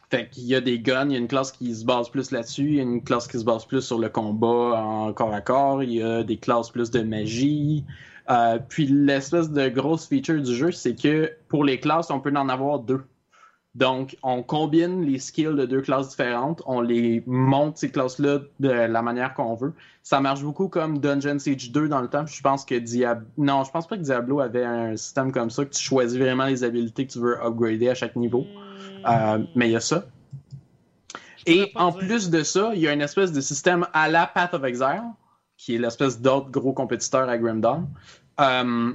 [0.10, 2.32] fait qu'il y a des guns, il y a une classe qui se base plus
[2.32, 5.34] là-dessus, il y a une classe qui se base plus sur le combat en corps
[5.34, 7.86] à corps, il y a des classes plus de magie,
[8.30, 12.34] euh, puis l'espèce de grosse feature du jeu, c'est que pour les classes, on peut
[12.36, 13.04] en avoir deux.
[13.76, 18.70] Donc, on combine les skills de deux classes différentes, on les monte ces classes-là de
[18.70, 19.74] la manière qu'on veut.
[20.02, 22.26] Ça marche beaucoup comme Dungeon Siege 2 dans le temps.
[22.26, 23.28] Je pense que Diablo.
[23.38, 26.46] Non, je pense pas que Diablo avait un système comme ça, que tu choisis vraiment
[26.46, 28.46] les habilités que tu veux upgrader à chaque niveau.
[29.08, 30.06] Euh, mais il y a ça.
[31.46, 34.54] Et en plus de ça, il y a une espèce de système à la Path
[34.54, 35.04] of Exile,
[35.60, 37.86] qui est l'espèce d'autre gros compétiteur à Grim Dawn,
[38.40, 38.94] euh,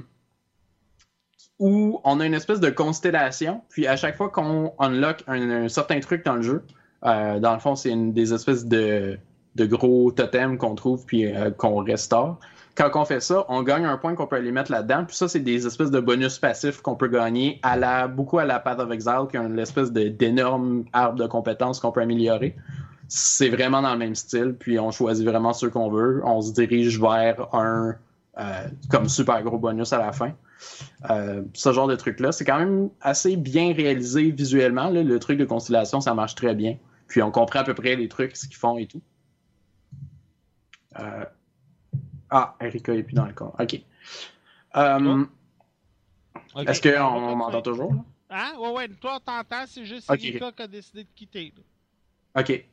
[1.59, 5.99] où on a une espèce de constellation, puis à chaque fois qu'on unlock un, certain
[5.99, 6.63] truc dans le jeu,
[7.05, 9.19] euh, dans le fond, c'est des espèces de,
[9.55, 12.39] gros totems qu'on trouve puis euh, qu'on restaure.
[12.73, 15.05] Quand on fait ça, on gagne un point qu'on peut aller mettre là-dedans.
[15.05, 18.43] Puis ça, c'est des espèces de bonus passifs qu'on peut gagner à la, beaucoup à
[18.43, 22.55] la Path of Exile, qui est une espèce d'énorme arbre de compétences qu'on peut améliorer.
[23.07, 26.21] C'est vraiment dans le même style, puis on choisit vraiment ceux qu'on veut.
[26.25, 27.95] On se dirige vers un
[28.37, 30.33] euh, comme super gros bonus à la fin.
[31.09, 34.89] Euh, ce genre de truc-là, c'est quand même assez bien réalisé visuellement.
[34.89, 36.77] Le truc de constellation, ça marche très bien.
[37.07, 39.01] Puis on comprend à peu près les trucs, ce qu'ils font et tout.
[40.99, 41.25] Euh,
[42.29, 43.55] ah, Erika est plus dans le corps.
[43.59, 43.73] OK.
[46.67, 47.93] Est-ce qu'on m'entend toujours?
[47.93, 48.03] Là?
[48.29, 48.87] Ah, ouais, ouais.
[48.89, 51.53] Toi, t'entends, c'est juste Erika qui a décidé de quitter.
[52.37, 52.65] OK.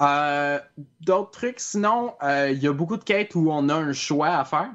[0.00, 4.44] D'autres trucs, sinon, il y a beaucoup de quêtes où on a un choix à
[4.44, 4.70] faire.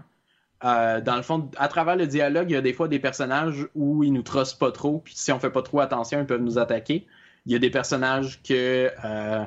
[0.63, 3.67] Euh, dans le fond, à travers le dialogue, il y a des fois des personnages
[3.75, 6.41] où ils nous trossent pas trop, puis si on fait pas trop attention, ils peuvent
[6.41, 7.05] nous attaquer.
[7.45, 9.43] Il y a des personnages que, euh,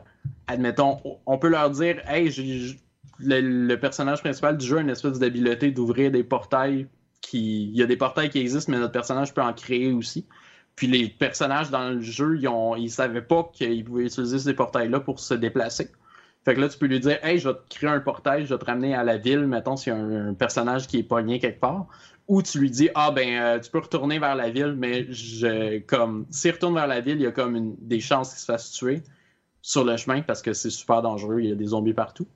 [0.47, 2.31] admettons, on peut leur dire Hey,
[3.19, 6.86] le, personnage principal du jeu a une espèce d'habileté d'ouvrir des portails.
[7.23, 7.70] Qui...
[7.70, 10.27] Il y a des portails qui existent, mais notre personnage peut en créer aussi.
[10.77, 12.77] Puis les personnages dans le jeu, ils, ont...
[12.77, 15.90] ils savaient pas qu'ils pouvaient utiliser ces portails-là pour se déplacer.
[16.44, 18.55] Fait que là, tu peux lui dire, hey, je vais te créer un portail, je
[18.55, 21.40] vais te ramener à la ville, mettons, s'il y a un, personnage qui est pogné
[21.40, 21.86] quelque part.
[22.28, 25.81] Ou tu lui dis, ah, ben, euh, tu peux retourner vers la ville, mais je,
[25.81, 28.44] comme, s'il retourne vers la ville, il y a comme une, des chances qu'il se
[28.44, 29.03] fasse tuer
[29.61, 32.28] sur le chemin parce que c'est super dangereux, il y a des zombies partout.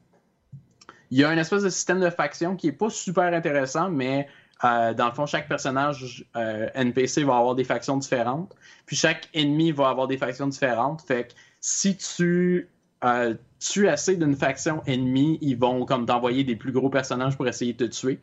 [1.12, 4.26] Il y a un espèce de système de faction qui est pas super intéressant, mais
[4.64, 8.54] euh, dans le fond, chaque personnage euh, NPC va avoir des factions différentes.
[8.86, 11.02] Puis chaque ennemi va avoir des factions différentes.
[11.02, 12.68] Fait que si tu
[13.04, 17.48] euh, tu assez d'une faction ennemie, ils vont comme t'envoyer des plus gros personnages pour
[17.48, 18.18] essayer de te tuer.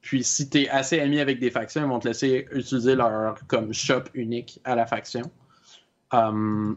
[0.00, 3.38] Puis si tu es assez ami avec des factions, ils vont te laisser utiliser leur
[3.46, 5.22] comme shop unique à la faction.
[6.12, 6.76] Il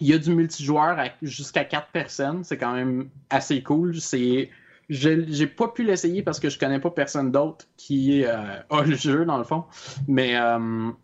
[0.00, 3.98] y a du multijoueur jusqu'à 4 personnes, c'est quand même assez cool.
[3.98, 4.50] C'est
[4.88, 8.94] j'ai pas pu l'essayer parce que je connais pas personne d'autre qui euh, a le
[8.94, 9.64] jeu dans le fond.
[10.06, 10.94] Mais um,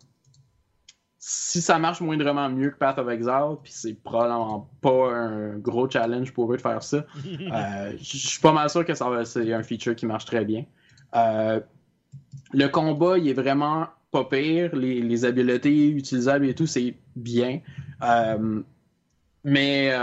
[1.25, 5.89] si ça marche moindrement mieux que Path of Exile, puis c'est probablement pas un gros
[5.89, 9.53] challenge pour eux de faire ça, euh, je suis pas mal sûr que ça c'est
[9.53, 10.65] un feature qui marche très bien.
[11.15, 11.61] Euh,
[12.51, 14.75] le combat, il est vraiment pas pire.
[14.75, 17.61] Les, habiletés utilisables et tout, c'est bien.
[18.01, 18.61] Euh,
[19.45, 19.93] mais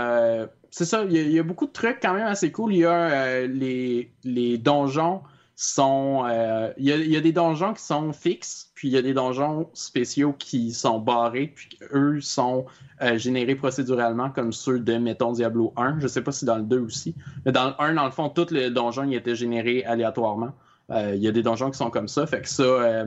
[0.71, 2.73] c'est ça, il y, a beaucoup de trucs quand même assez cool.
[2.73, 5.21] Il y a les, les donjons
[5.61, 6.23] sont.
[6.27, 9.69] Euh, il y, a des donjons qui sont fixes, puis il y a des donjons
[9.73, 12.65] spéciaux qui sont barrés, puis eux sont
[13.01, 15.99] euh, générés procéduralement comme ceux de, mettons, Diablo 1.
[15.99, 17.15] Je sais pas si dans le 2 aussi.
[17.45, 20.53] Mais dans le 1, dans le fond, tous les donjons ils étaient générés aléatoirement.
[20.89, 22.25] Euh, il y a des donjons qui sont comme ça.
[22.25, 23.05] Fait que ça.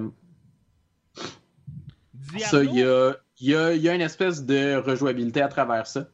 [2.39, 6.07] ça, il y a, y, a, y a une espèce de rejouabilité à travers ça.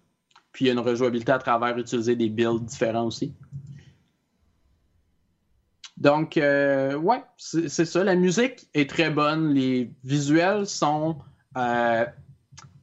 [0.52, 3.32] Puis il y a une rejouabilité à travers utiliser des builds différents aussi.
[6.00, 8.02] Donc, euh, ouais, c'est ça.
[8.02, 9.52] La musique est très bonne.
[9.52, 11.18] Les visuels sont.
[11.56, 12.06] Euh,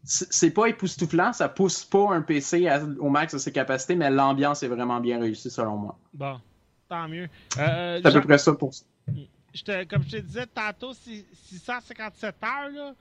[0.03, 2.69] c'est pas époustouflant, ça pousse pas un PC
[2.99, 5.99] au max de ses capacités, mais l'ambiance est vraiment bien réussie selon moi.
[6.13, 6.39] Bon,
[6.87, 7.27] tant mieux.
[7.57, 8.85] Euh, c'est à peu près ça pour ça.
[9.85, 12.93] comme je te disais tantôt, 657 heures, là,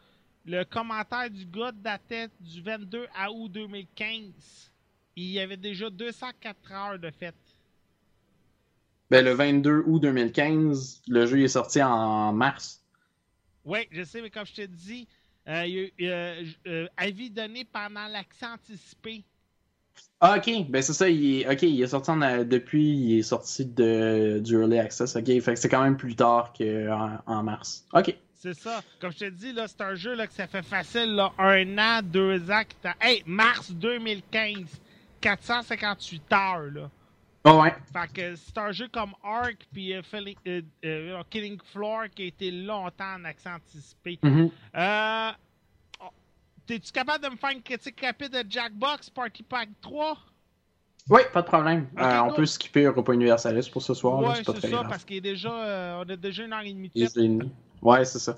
[0.46, 4.70] Le commentaire du gars datait du 22 août 2015.
[5.16, 7.34] Il y avait déjà 204 heures de fête.
[9.10, 12.80] Ben, le 22 août 2015, le jeu est sorti en mars.
[13.64, 15.08] Oui, je sais, mais comme je te dis,
[15.48, 19.24] euh, il y a eu, euh, euh, avis donné pendant l'accès anticipé.
[20.20, 20.68] Ah, ok.
[20.68, 21.08] Ben, c'est ça.
[21.08, 25.16] Il est, ok, il est sorti en, depuis, il est sorti de, du Early Access.
[25.16, 27.84] Ok, fait que c'est quand même plus tard qu'en en mars.
[27.92, 28.16] Ok.
[28.38, 28.82] C'est ça.
[29.00, 31.78] Comme je te dis, là, c'est un jeu là, que ça fait facile, là, un
[31.78, 32.62] an, deux ans.
[32.62, 34.80] que Hey, mars 2015,
[35.20, 36.90] 458 heures, là.
[37.44, 37.72] Oh, ouais.
[37.92, 40.02] Fait que c'est un jeu comme Ark puis euh,
[40.48, 44.18] euh, euh, Killing Floor qui a été longtemps en accès anticipé.
[44.24, 46.08] Oh,
[46.66, 50.18] T'es-tu capable de me faire une critique rapide de Jackbox Party Pack 3?
[51.08, 51.86] Oui, pas de problème.
[51.98, 54.18] Euh, on peut skipper Europa Universalis pour ce soir.
[54.18, 54.88] ouais, c'est ça, grave.
[54.88, 57.46] parce qu'il est déjà, euh, on a déjà une heure et demie de
[57.86, 58.36] Ouais, c'est ça.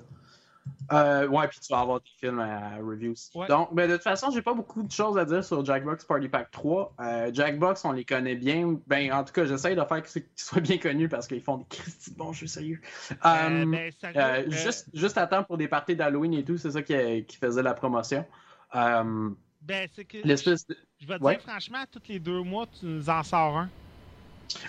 [0.91, 3.35] Euh, ouais, puis tu vas avoir des films à review aussi.
[3.35, 3.47] Ouais.
[3.47, 6.29] Donc, ben, de toute façon, j'ai pas beaucoup de choses à dire sur Jackbox Party
[6.29, 6.93] Pack 3.
[6.99, 8.79] Euh, Jackbox, on les connaît bien.
[8.85, 11.65] Ben, en tout cas, j'essaie de faire qu'ils soient bien connus parce qu'ils font des
[11.67, 12.79] Christy de bons jeux sérieux.
[13.25, 16.83] Euh, ben, ça juste, juste à temps pour des parties d'Halloween et tout, c'est ça
[16.83, 18.23] qui, qui faisait la promotion.
[18.71, 21.37] Ben, c'est que, je vais te ouais.
[21.37, 23.69] dire franchement, tous les deux mois, tu nous en sors un.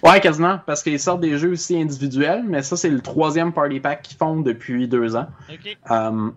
[0.02, 3.80] Ouais, quasiment, parce qu'ils sortent des jeux aussi individuels, mais ça, c'est le troisième Party
[3.80, 5.26] Pack qu'ils font depuis deux ans.
[5.90, 6.30] Euh,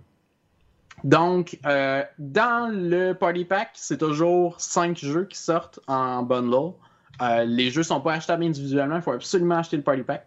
[1.04, 6.74] donc, euh, dans le Party Pack, c'est toujours 5 jeux qui sortent en bundle.
[7.22, 10.26] Euh, les jeux sont pas achetables individuellement, il faut absolument acheter le Party Pack.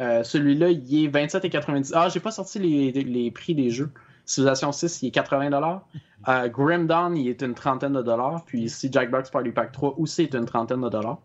[0.00, 1.92] Euh, Celui-là, il est 27,90$.
[1.94, 3.90] Ah, j'ai pas sorti les, les prix des jeux.
[4.24, 5.80] Civilization 6, il est 80$.
[6.28, 8.44] Euh, Grim Dawn, il est une trentaine de dollars.
[8.44, 11.18] Puis ici, Jackbox Party Pack 3 aussi est une trentaine de dollars.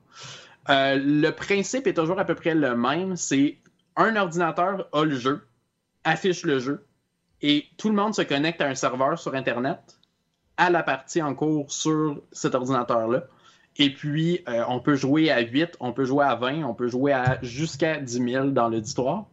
[0.69, 3.15] Euh, le principe est toujours à peu près le même.
[3.15, 3.57] C'est
[3.95, 5.41] un ordinateur a le jeu,
[6.03, 6.85] affiche le jeu,
[7.41, 9.79] et tout le monde se connecte à un serveur sur Internet
[10.57, 13.23] à la partie en cours sur cet ordinateur-là.
[13.77, 16.87] Et puis, euh, on peut jouer à 8, on peut jouer à 20, on peut
[16.87, 19.25] jouer à jusqu'à 10 000 dans l'auditoire.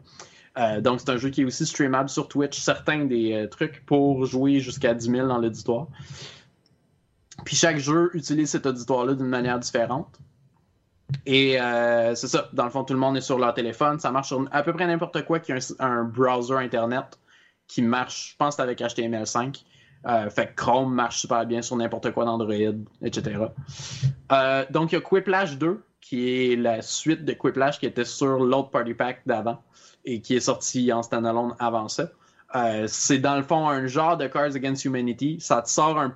[0.56, 4.24] Euh, donc, c'est un jeu qui est aussi streamable sur Twitch, certains des trucs pour
[4.24, 5.88] jouer jusqu'à 10 000 dans l'auditoire.
[7.44, 10.18] Puis chaque jeu utilise cet auditoire-là d'une manière différente.
[11.26, 13.98] Et euh, c'est ça, dans le fond, tout le monde est sur leur téléphone.
[13.98, 17.18] Ça marche sur à peu près n'importe quoi qui a un, browser Internet
[17.66, 19.62] qui marche, je pense avec HTML5.
[20.06, 22.54] Euh, fait que Chrome marche super bien sur n'importe quoi d'Android,
[23.02, 23.40] etc.
[24.32, 28.04] Euh, donc, il y a Quiplash 2, qui est la suite de Quiplash qui était
[28.04, 29.62] sur l'autre Party Pack d'avant
[30.04, 32.10] et qui est sorti en standalone avant ça.
[32.86, 35.38] C'est dans le fond un genre de Cards Against Humanity.
[35.40, 36.14] Ça te sort un.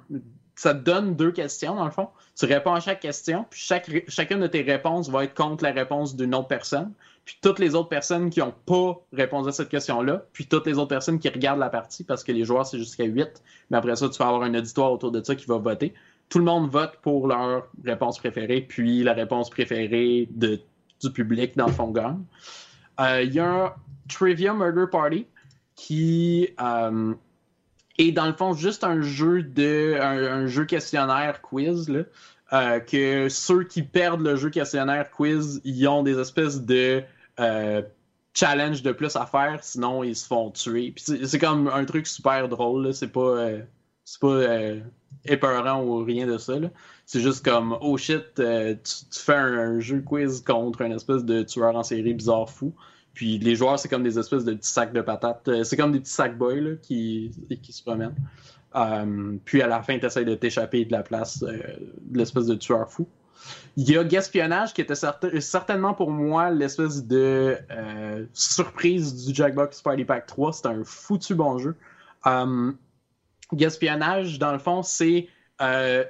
[0.63, 2.07] Ça te donne deux questions, dans le fond.
[2.39, 5.73] Tu réponds à chaque question, puis chaque, chacune de tes réponses va être contre la
[5.73, 6.93] réponse d'une autre personne.
[7.25, 10.79] Puis toutes les autres personnes qui n'ont pas répondu à cette question-là, puis toutes les
[10.79, 13.43] autres personnes qui regardent la partie, parce que les joueurs, c'est jusqu'à 8.
[13.71, 15.95] Mais après ça, tu vas avoir un auditoire autour de ça qui va voter.
[16.29, 20.61] Tout le monde vote pour leur réponse préférée, puis la réponse préférée du
[21.13, 22.23] public, dans le fond, gagne.
[23.01, 23.75] Euh, Il y a un
[24.09, 25.27] Trivia Murder Party
[25.75, 27.15] qui euh,
[27.99, 32.03] est, dans le fond, juste un jeu de un, jeu questionnaire quiz, là.
[32.53, 37.03] Euh, que ceux qui perdent le jeu questionnaire quiz, ils ont des espèces de
[37.41, 37.81] euh,
[38.35, 40.95] challenge de plus à faire, sinon ils se font tuer.
[40.97, 43.63] C'est comme un truc super drôle, c'est pas, euh,
[44.05, 44.47] c'est pas
[45.25, 46.55] épeurant ou rien de ça.
[47.07, 48.43] C'est juste comme, oh shit, tu,
[49.13, 52.75] fais un, un jeu quiz contre un espèce de tueur en série bizarre fou.
[53.15, 55.47] Puis les joueurs, c'est comme des espèces de petits sacs de patates.
[55.49, 57.31] Euh, C'est comme des petits sacs boys là, qui,
[57.63, 58.15] qui se promènent.
[58.75, 61.59] Euh, puis à la fin, tu essaies de t'échapper de la place euh,
[62.01, 63.07] de l'espèce de tueur fou.
[63.77, 67.59] Il y a Gaspionnage qui était certain- certainement pour moi l'espèce de
[68.33, 70.53] surprise du Jackbox Party Pack 3.
[70.53, 71.77] C'est un foutu bon jeu.
[72.27, 72.73] Euh,
[73.53, 75.29] Gaspionnage, dans le fond, c'est.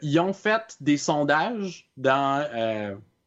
[0.03, 2.47] ils ont fait des sondages dans.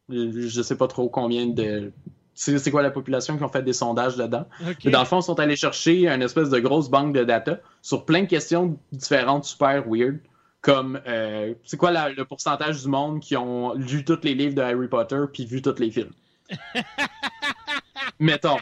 [0.08, 1.92] je sais pas trop combien de.
[2.38, 4.46] C'est quoi la population qui ont fait des sondages dedans.
[4.68, 4.76] Ok.
[4.84, 7.58] Mais dans le fond, ils sont allés chercher une espèce de grosse banque de data
[7.82, 10.18] sur plein de questions différentes, super weird.
[10.60, 14.54] Comme, euh, c'est quoi la- le pourcentage du monde qui ont lu tous les livres
[14.54, 16.12] de Harry Potter puis vu tous les films?
[18.18, 18.56] Mettons.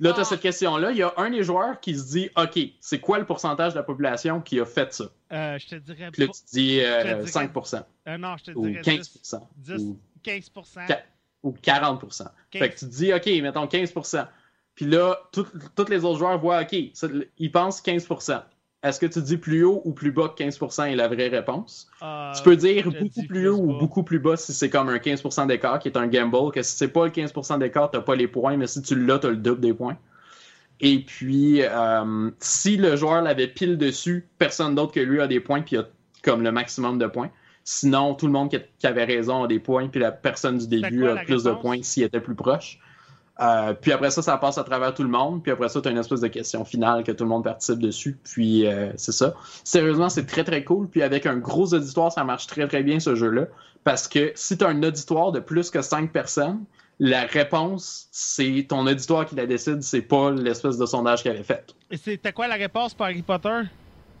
[0.00, 0.22] Là, tu Ah.
[0.22, 0.90] as cette question-là.
[0.90, 3.78] Il y a un des joueurs qui se dit OK, c'est quoi le pourcentage de
[3.78, 5.04] la population qui a fait ça?
[5.32, 7.52] Euh, je te dirais Puis là, tu dis euh, Je te dirais- 5
[8.08, 10.86] euh, non, je te ou dirais 15 10, 10 ou, 15%.
[10.86, 11.02] Qua-
[11.42, 14.26] ou 40% Fait que tu te dis OK, mettons 15%
[14.74, 16.74] Puis là, tous les autres joueurs voient OK,
[17.38, 18.42] ils pensent 15%
[18.82, 21.88] Est-ce que tu dis plus haut ou plus bas que 15% est la vraie réponse?
[22.02, 24.98] Euh, Tu peux dire beaucoup plus haut ou beaucoup plus bas si c'est comme un
[24.98, 28.16] 15% d'écart qui est un gamble, que si c'est pas le 15% d'écart, t'as pas
[28.16, 29.96] les points, mais si tu l'as, t'as le double des points.
[30.80, 35.40] Et puis, euh, si le joueur l'avait pile dessus, personne d'autre que lui a des
[35.40, 35.88] points, puis il a
[36.22, 37.30] comme le maximum de points.
[37.68, 40.68] Sinon, tout le monde qui, qui avait raison a des points, puis la personne du
[40.68, 42.78] début quoi, a plus de points s'il était plus proche.
[43.40, 45.42] Euh, puis après ça, ça passe à travers tout le monde.
[45.42, 47.80] Puis après ça, tu as une espèce de question finale que tout le monde participe
[47.80, 48.16] dessus.
[48.22, 49.34] Puis euh, c'est ça.
[49.64, 50.88] Sérieusement, c'est très très cool.
[50.88, 53.46] Puis avec un gros auditoire, ça marche très très bien ce jeu-là.
[53.82, 56.64] Parce que si tu as un auditoire de plus que 5 personnes,
[57.00, 61.42] la réponse, c'est ton auditoire qui la décide, c'est pas l'espèce de sondage qu'il avait
[61.42, 61.74] fait.
[61.90, 63.62] Et c'était quoi la réponse pour Harry Potter?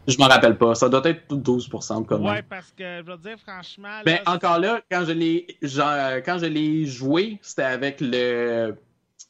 [0.06, 0.74] Je m'en rappelle pas.
[0.74, 2.34] Ça doit être 12% de commun.
[2.34, 4.00] Ouais, parce que je veux dire, franchement.
[4.04, 8.76] Ben, encore là, quand je l'ai quand je l'ai joué, c'était avec le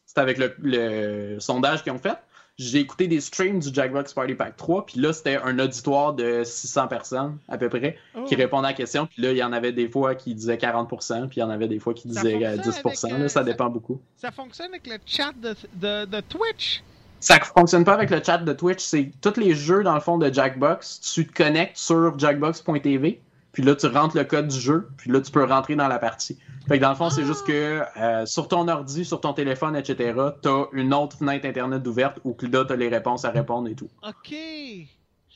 [0.05, 2.17] c'était avec le, le sondage qu'ils ont fait.
[2.59, 6.43] J'ai écouté des streams du Jackbox Party Pack 3, puis là, c'était un auditoire de
[6.43, 9.05] 600 personnes, à peu près, oh, qui répondaient à la question.
[9.07, 11.51] Puis là, il y en avait des fois qui disaient 40%, puis il y en
[11.51, 13.11] avait des fois qui disaient euh, fonctionne 10%.
[13.11, 14.01] avec, là, euh, ça ça- dépend beaucoup.
[14.17, 16.83] Ça fonctionne avec le chat de, de, de Twitch?
[17.21, 18.83] Ça fonctionne pas avec le chat de Twitch.
[18.85, 21.01] C'est tous les jeux, dans le fond, de Jackbox.
[21.01, 23.21] Tu te connectes sur jackbox.tv,
[23.53, 25.99] puis là, tu rentres le code du jeu, puis là, tu peux rentrer dans la
[25.99, 26.39] partie.
[26.69, 27.27] Fait que dans le fond, c'est Ah!
[27.27, 31.87] juste que euh, sur ton ordi, sur ton téléphone, etc., t'as une autre fenêtre Internet
[31.87, 33.89] ouverte où là, t'as les réponses à répondre et tout.
[34.07, 34.35] Ok.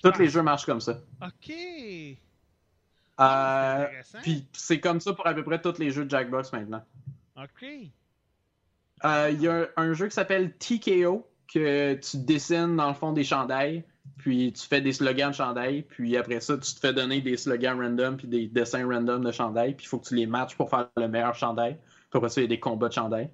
[0.02, 0.98] Tous les jeux marchent comme ça.
[1.22, 1.50] Ok.
[1.50, 2.14] Euh,
[3.18, 4.18] C'est intéressant.
[4.22, 6.82] puis c'est comme ça pour à peu près tous les jeux de Jackbox maintenant.
[7.36, 7.64] Ok.
[9.04, 12.94] Euh, Il y a un, un jeu qui s'appelle TKO que tu dessines dans le
[12.94, 13.84] fond des chandails,
[14.18, 17.36] puis tu fais des slogans de chandails, puis après ça, tu te fais donner des
[17.36, 20.56] slogans random puis des dessins random de chandails, puis il faut que tu les matches
[20.56, 21.76] pour faire le meilleur chandail.
[22.10, 23.30] Puis après ça, il y a des combats de chandails.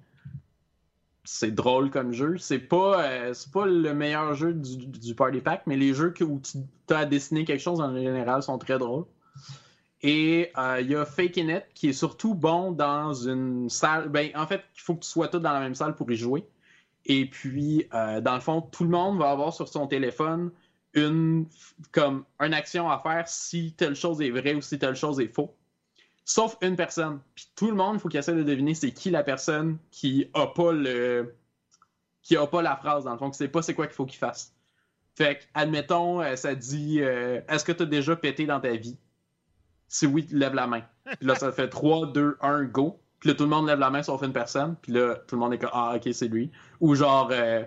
[1.23, 2.37] C'est drôle comme jeu.
[2.37, 6.93] C'est pas, euh, pas le meilleur jeu du, Party Pack, mais les jeux où tu
[6.93, 9.05] as à dessiner quelque chose en général sont très drôles.
[10.03, 14.09] Et euh, il y a Faking It qui est surtout bon dans une salle.
[14.09, 16.15] Ben, en fait, il faut que tu sois tous dans la même salle pour y
[16.15, 16.47] jouer.
[17.07, 20.51] Et puis, euh, dans le fond, tout le monde va avoir sur son téléphone
[20.93, 21.47] une
[21.91, 25.55] comme action à faire si telle chose est vraie ou si telle chose est faux.
[26.25, 27.21] Sauf une personne.
[27.33, 30.29] Puis tout le monde, il faut qu'il essaie de deviner c'est qui la personne qui
[30.33, 31.35] a pas le
[32.21, 34.05] qui a pas la phrase dans le fond, qui sait pas c'est quoi qu'il faut
[34.05, 34.53] qu'il fasse.
[35.15, 38.75] Fait que, admettons, euh, ça dit euh, Est-ce que tu as déjà pété dans ta
[38.75, 38.97] vie?
[39.87, 40.83] Si oui, tu lèves la main.
[41.05, 42.99] Puis là, ça fait 3, 2, 1, go.
[43.19, 44.75] Puis là, tout le monde lève la main sauf une personne.
[44.81, 46.51] Puis là, tout le monde est comme Ah, ok, c'est lui.
[46.81, 47.63] Ou genre, euh,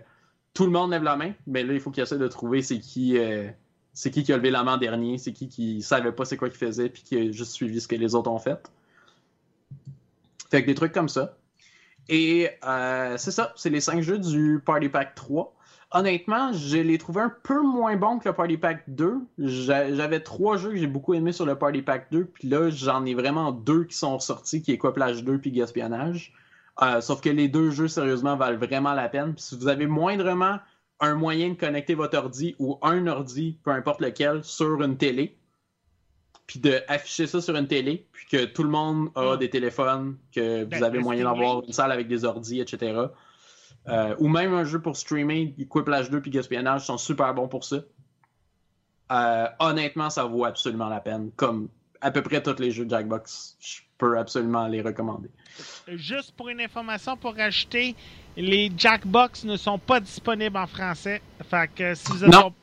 [0.55, 2.79] tout le monde lève la main, mais là, il faut qu'il essaie de trouver c'est
[2.79, 3.49] qui, euh,
[3.95, 6.59] qui qui a levé la main dernier, c'est qui qui savait pas c'est quoi qu'il
[6.59, 8.71] faisait, puis qui a juste suivi ce que les autres ont fait.
[10.51, 11.37] Fait que des trucs comme ça.
[12.09, 15.55] Et euh, c'est ça, c'est les cinq jeux du Party Pack 3.
[15.93, 19.15] Honnêtement, je les trouvés un peu moins bons que le Party Pack 2.
[19.39, 22.71] J'a- J'avais trois jeux que j'ai beaucoup aimés sur le Party Pack 2, puis là,
[22.71, 26.33] j'en ai vraiment deux qui sont sortis, qui est quoi Plage 2 puis Gaspionnage.
[26.83, 29.35] Euh, sauf que les deux jeux, sérieusement, valent vraiment la peine.
[29.35, 30.59] Puis si vous avez moindrement
[31.01, 35.37] un moyen de connecter votre ordi ou un ordi, peu importe lequel, sur une télé,
[36.47, 39.39] puis d'afficher ça sur une télé, puis que tout le monde a Ouais.
[39.39, 42.93] des téléphones, que vous Ben, avez moyen d'avoir une salle avec des ordis, etc.
[43.89, 47.65] Euh, ou même un jeu pour streamer, Quiplage 2 puis Gaspionnage sont super bons pour
[47.65, 47.79] ça.
[49.11, 51.31] Euh, honnêtement, ça vaut absolument la peine.
[51.37, 51.69] Comme
[52.01, 55.31] à peu près tous les jeux de Jackbox, je peux absolument les recommander.
[55.89, 57.97] Juste pour une information, pour rajouter,
[58.37, 61.21] les Jackbox ne sont pas disponibles en français.
[61.49, 62.55] Fait que si vous êtes Non.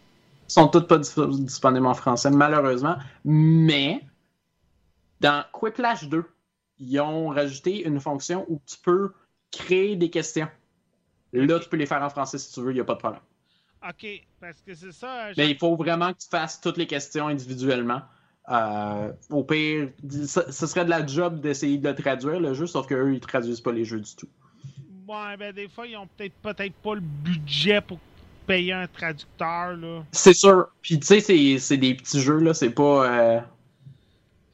[0.49, 1.13] Ils sont toutes pas dis-
[1.43, 2.95] disponibles en français, malheureusement.
[3.25, 4.01] Mais
[5.19, 6.23] dans Quiplash 2,
[6.79, 9.11] ils ont rajouté une fonction où tu peux
[9.51, 10.47] créer des questions.
[11.33, 12.99] Là, tu peux les faire en français si tu veux, il n'y a pas de
[12.99, 13.21] problème.
[13.87, 14.07] OK,
[14.39, 15.29] parce que c'est ça.
[15.37, 18.01] Mais il faut vraiment que tu fasses toutes les questions individuellement.
[18.49, 22.87] Euh, au pire, ce ce serait de la job d'essayer de traduire, le jeu, sauf
[22.87, 24.29] qu'eux, ils traduisent pas les jeux du tout.
[25.07, 27.99] Ouais, ben des fois, ils ont peut-être peut-être pas le budget pour
[28.45, 30.03] payer un traducteur, là.
[30.11, 30.67] C'est sûr.
[30.81, 33.05] Puis tu sais, c'est- des petits jeux, là, c'est pas...
[33.09, 33.39] euh,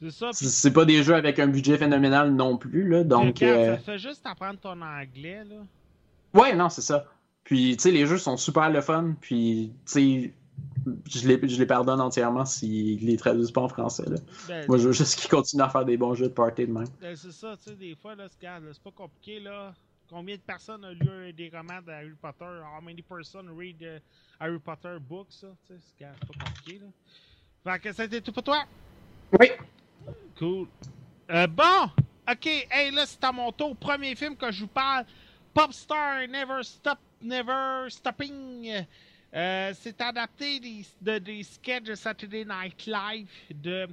[0.01, 0.29] C'est ça.
[0.33, 3.39] c'est pas des jeux avec un budget phénoménal non plus, là, donc...
[3.39, 5.55] regarde, euh, ça fait juste apprendre ton anglais, là.
[6.33, 7.05] Ouais, non, c'est ça.
[7.43, 9.15] Puis, tu sais, les jeux sont super le fun.
[9.19, 10.33] Puis, tu sais,
[11.09, 14.05] je les, je les pardonne entièrement s'ils les traduisent pas en français.
[14.07, 14.17] Là.
[14.47, 16.71] Ben, Moi, je veux juste qu'ils continuent à faire des bons jeux de party de
[16.71, 16.87] même.
[17.01, 19.73] ben, c'est ça, tu sais, des fois, là, c'est regarde, là, c'est pas compliqué, là.
[20.09, 22.45] Combien de personnes ont lu des romans de Harry Potter?
[22.45, 23.99] How many person read uh,
[24.39, 25.47] Harry Potter books, ça?
[25.67, 26.87] C'est pas compliqué, là.
[27.63, 28.63] Fait que c'était tout pour toi?
[29.39, 29.47] Oui.
[30.37, 30.67] Cool.
[31.31, 31.89] Euh, bon,
[32.29, 33.75] ok, hey, là, c'est à mon tour.
[33.77, 35.05] Premier film que je vous parle,
[35.53, 38.85] Popstar Never Stop, Never Stopping.
[39.35, 43.87] Euh, c'est adapté des, de, des sketchs de Saturday Night Live de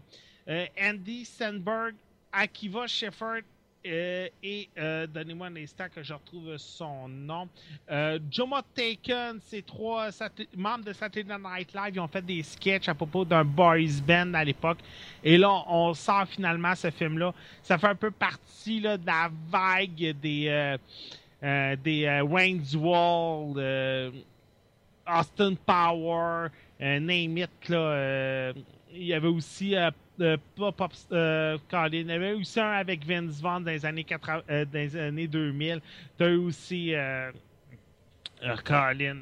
[0.48, 1.94] euh, Andy Sandberg,
[2.32, 3.42] Akiva Shepard
[3.86, 4.68] euh, et
[5.08, 7.48] donnez-moi un instant que je retrouve son nom.
[8.30, 10.10] Jomo Taken, ces trois
[10.56, 14.34] membres de Saturday Night Live, ils ont fait des sketchs à propos d'un boys band
[14.34, 14.78] à l'époque.
[15.24, 17.32] Et là, on sort finalement ce film-là.
[17.62, 20.78] Ça fait un peu partie là, de la vague des,
[21.42, 24.12] des Wayne's Wall,
[25.06, 26.48] Austin Power,
[26.80, 27.50] Name It.
[28.92, 29.76] Il y avait aussi
[30.20, 31.58] euh, pas Pop, euh,
[31.92, 34.96] Il y avait aussi un avec Vince Vaughn dans les années, 80, euh, dans les
[34.96, 35.80] années 2000.
[36.18, 37.30] Tu as eu aussi euh,
[38.42, 39.20] euh Colin.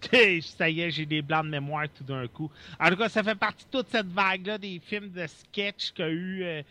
[0.42, 2.50] ça y est, j'ai des blancs de mémoire tout d'un coup.
[2.78, 6.04] En tout cas, ça fait partie de toute cette vague-là des films de sketch qu'il
[6.04, 6.64] y a eu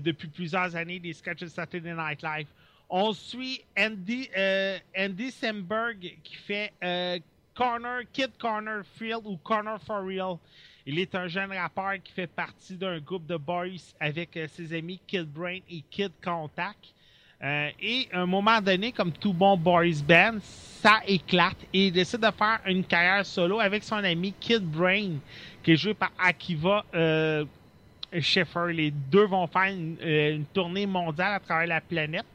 [0.00, 2.46] depuis plusieurs années, des sketchs de Saturday Night Live.
[2.90, 4.28] On suit Andy,
[4.96, 6.72] Andy Samberg qui fait
[7.54, 10.38] Corner, Kid Corner Field ou Corner for Real.
[10.86, 14.76] Il est un jeune rappeur qui fait partie d'un groupe de boys avec euh, ses
[14.76, 16.92] amis Kid Brain et Kid Contact.
[17.42, 21.92] Euh, et à un moment donné, comme tout bon boys band, ça éclate et il
[21.92, 25.14] décide de faire une carrière solo avec son ami Kid Brain,
[25.62, 27.44] qui est joué par Akiva euh,
[28.20, 28.72] Scheffer.
[28.72, 32.26] Les deux vont faire euh, une, tournée mondiale à travers la planète.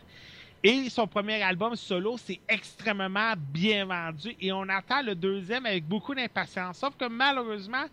[0.61, 5.85] Et son premier album solo, c'est extrêmement bien vendu et on attend le deuxième avec
[5.85, 6.79] beaucoup d'impatience.
[6.79, 7.85] Sauf que malheureusement,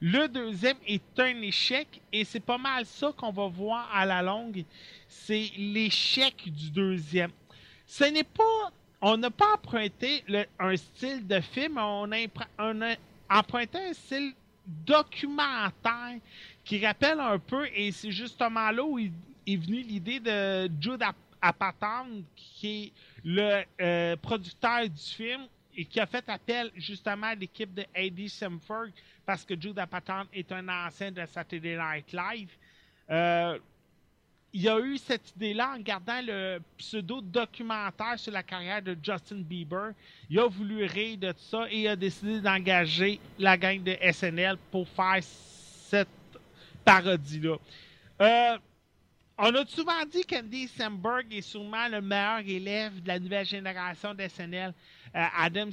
[0.00, 4.22] le deuxième est un échec et c'est pas mal ça qu'on va voir à la
[4.22, 4.64] longue.
[5.08, 7.32] C'est l'échec du deuxième.
[7.86, 8.72] Ce n'est pas.
[9.00, 10.24] On n'a pas emprunté
[10.60, 12.96] un style de film, on a,
[13.28, 14.32] emprunté un style
[14.64, 16.20] documentaire
[16.64, 19.10] qui rappelle un peu, et c'est justement là où est
[19.56, 21.02] venu l'idée de Jude
[21.42, 22.92] Apatow, qui est
[23.24, 25.46] le euh, producteur du film
[25.76, 28.28] et qui a fait appel justement à l'équipe de A.D.
[28.28, 28.88] Simford
[29.26, 32.50] parce que Jude Apatow est un ancien de Saturday Night Live.
[33.10, 33.58] Euh,
[34.54, 39.92] il a eu cette idée-là en gardant le pseudo-documentaire sur la carrière de Justin Bieber.
[40.28, 44.58] Il a voulu rire de ça et il a décidé d'engager la gang de SNL
[44.70, 46.08] pour faire cette
[46.84, 47.56] parodie-là.
[48.20, 48.58] Euh,
[49.38, 54.14] on a souvent dit qu'Andy Samberg est sûrement le meilleur élève de la nouvelle génération
[54.14, 54.74] d'SNL.
[55.14, 55.68] Euh, Adam,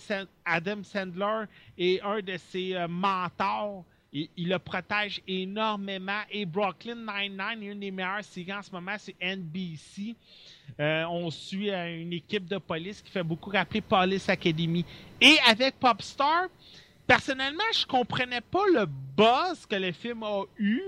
[0.46, 1.46] Adam, Sandler
[1.78, 3.84] est un de ses euh, mentors.
[4.12, 6.22] Il, le protège énormément.
[6.32, 10.16] Et Brooklyn Nine-Nine une des meilleures séries en ce moment, c'est NBC.
[10.80, 14.84] Euh, on suit une équipe de police qui fait beaucoup rappeler Police Academy.
[15.22, 16.48] Et avec Popstar,
[17.06, 20.82] personnellement, je comprenais pas le buzz que le film a eu.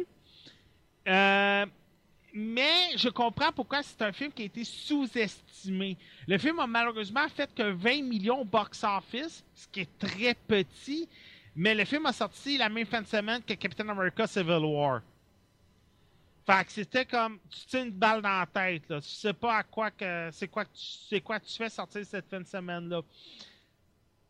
[2.33, 5.97] Mais je comprends pourquoi c'est un film qui a été sous-estimé.
[6.27, 11.09] Le film a malheureusement fait que 20 millions box-office, ce qui est très petit,
[11.55, 15.01] mais le film a sorti la même fin de semaine que Captain America Civil War.
[16.45, 19.01] Fait que c'était comme tu tiens une balle dans la tête, là.
[19.01, 22.29] Tu sais pas à quoi que c'est quoi tu c'est quoi tu fais sortir cette
[22.29, 23.01] fin de semaine-là.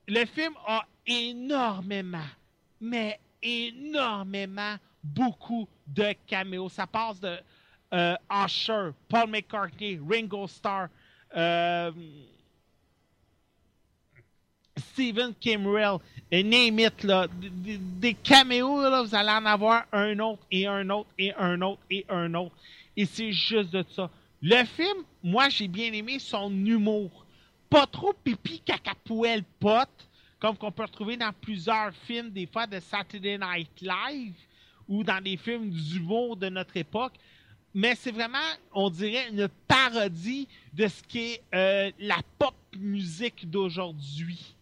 [0.08, 2.18] Le film a énormément,
[2.82, 6.70] mais énormément beaucoup de caméos.
[6.70, 7.38] Ça passe de
[7.94, 10.88] euh, Usher, Paul McCartney, Ringo Starr,
[11.36, 11.92] euh,
[14.78, 16.00] Steven Kimrell,
[16.32, 21.10] et name it, là, des, caméos, vous allez en avoir un autre et un autre
[21.18, 22.56] et un autre et un autre.
[22.96, 24.10] Et c'est juste de ça.
[24.42, 27.26] Le film, moi, j'ai bien aimé son humour.
[27.70, 29.90] Pas trop pipi cacapouelle pote,
[30.40, 34.36] comme qu'on peut retrouver dans plusieurs films, des fois de Saturday Night Live
[34.88, 37.14] ou dans des films d'humour de notre époque
[37.74, 38.38] mais c'est vraiment,
[38.74, 44.56] on dirait, une parodie de ce qu'est euh, la pop musique d'aujourd'hui.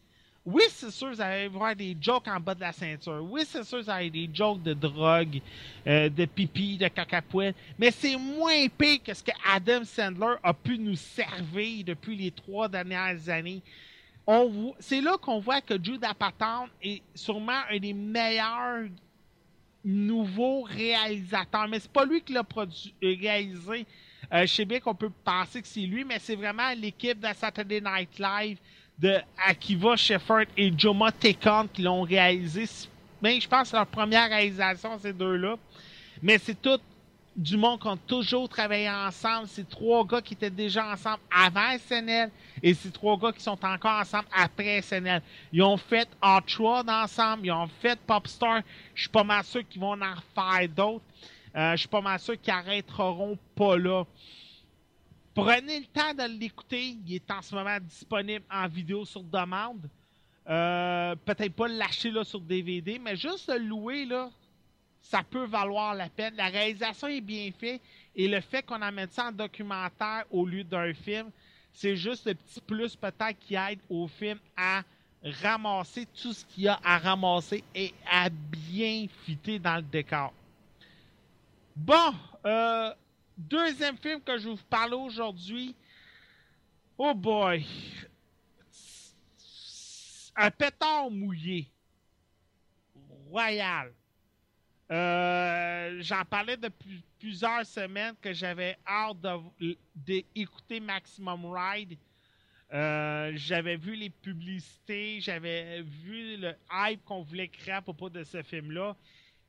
[0.46, 3.24] Oui, c'est sûr, vous allez voir des jokes en bas de la ceinture.
[3.30, 5.42] Oui, c'est sûr, vous avez des jokes de drogue,
[5.86, 7.56] euh, de pipi, de cacapouette.
[7.78, 12.32] Mais c'est moins pire que ce que Adam Sandler a pu nous servir depuis les
[12.32, 13.62] trois dernières années.
[14.80, 18.86] C'est là qu'on voit que Jude Apatow est sûrement un des meilleurs
[19.84, 21.68] nouveau réalisateur.
[21.68, 23.86] Mais c'est pas lui qui l'a produit, euh, réalisé.
[24.34, 27.28] Euh, je sais bien qu'on peut penser que c'est lui, mais c'est vraiment l'équipe de
[27.36, 28.58] Saturday Night Live
[28.98, 32.66] de Akiva Shefford et Joma Tekon qui l'ont réalisé.
[33.22, 35.56] Mais je pense que leur première réalisation, ces deux-là.
[36.22, 36.80] Mais c'est tout
[37.40, 39.48] du monde qui ont toujours travaillé ensemble.
[39.48, 42.30] C'est trois gars qui étaient déjà ensemble avant SNL
[42.62, 45.22] et c'est trois gars qui sont encore ensemble après SNL.
[45.54, 48.62] Ils ont fait Ultra ensemble, ils ont fait Popstar.
[48.94, 51.06] Je suis pas mal sûr qu'ils vont en faire d'autres.
[51.56, 54.04] Euh, je suis pas mal sûr qu'ils arrêteront pas là.
[55.34, 56.98] Prenez le temps de l'écouter.
[57.08, 59.90] Il est en ce moment disponible en vidéo sur demande.
[60.50, 64.30] Euh, peut-être pas le lâcher là, sur DVD, mais juste le louer là,
[65.02, 66.36] ça peut valoir la peine.
[66.36, 67.82] La réalisation est bien faite
[68.16, 71.32] et le fait qu'on amène ça en documentaire au lieu d'un film,
[71.74, 74.84] c'est juste le petit plus peut-être qui aide au film à
[75.24, 80.34] ramasser tout ce qu'il y a à ramasser et à bien fitter dans le décor.
[81.76, 82.14] Bon,
[82.46, 82.94] euh,
[83.38, 85.76] deuxième film que je vais vous parler aujourd'hui.
[86.98, 87.66] Oh boy!
[90.36, 91.70] Un pétard mouillé.
[93.30, 93.94] Royal.
[94.92, 99.18] Euh, J'en parlais depuis plusieurs semaines que j'avais hâte
[99.96, 101.98] d'écouter Maximum Ride.
[102.72, 108.24] Euh, j'avais vu les publicités, j'avais vu le hype qu'on voulait créer à propos de
[108.24, 108.96] ce film-là.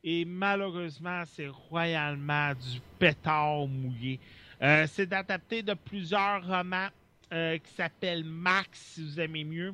[0.02, 4.18] Et malheureusement, c'est royalement du pétard mouillé.
[4.62, 6.88] Euh, c'est adapté de plusieurs romans
[7.30, 9.72] qui s'appellent Max, si vous aimez mieux.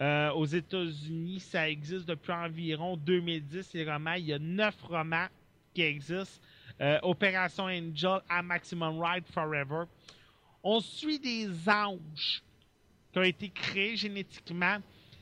[0.00, 4.14] Euh, aux États-Unis, ça existe depuis environ 2010, les romans.
[4.14, 5.26] Il y a neuf romans
[5.74, 6.40] qui existent.
[7.02, 9.84] Opération Angel à Maximum Ride Forever.
[10.64, 12.42] On suit des anges
[13.12, 14.78] qui ont été créés génétiquement,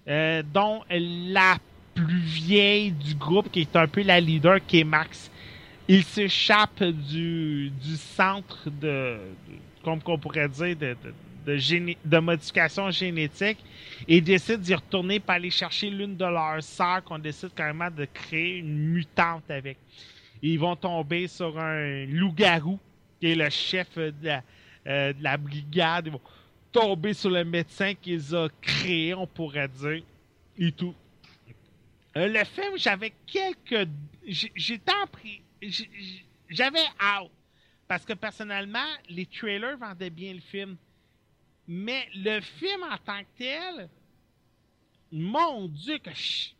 [0.06, 1.58] dont la
[1.96, 5.30] plus vieille du groupe, qui est un peu la leader, qui est Max.
[5.88, 9.18] Il s'échappe du, du centre de,
[9.82, 10.96] comme qu'on pourrait dire, de,
[11.56, 13.58] de, modification génétique
[14.06, 18.04] et décide d'y retourner pour aller chercher l'une de leurs sœurs qu'on décide carrément de
[18.06, 19.78] créer une mutante avec.
[20.42, 22.78] ils vont tomber sur un loup-garou
[23.20, 24.42] qui est le chef de la,
[24.86, 26.06] euh, brigade.
[26.06, 26.20] Ils vont
[26.70, 30.02] tomber sur le médecin qu'ils ont créé, on pourrait dire,
[30.58, 30.94] et tout.
[32.16, 33.88] Euh, le film, j'avais quelques.
[34.26, 35.42] J'étais en pris.
[36.48, 37.30] J'avais out.
[37.86, 40.76] Parce que personnellement, les trailers vendaient bien le film.
[41.68, 43.90] Mais le film en tant que tel,
[45.12, 45.98] mon Dieu,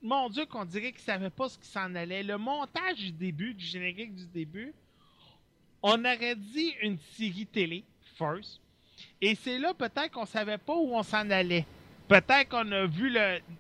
[0.03, 2.23] mon Dieu, qu'on dirait qu'il savait pas ce qui s'en allait.
[2.23, 4.75] Le montage du début, du générique du début,
[5.83, 7.85] on aurait dit une série télé,
[8.17, 8.61] first.
[9.21, 11.65] Et c'est là peut-être qu'on savait pas où on s'en allait.
[12.07, 13.15] Peut-être qu'on a vu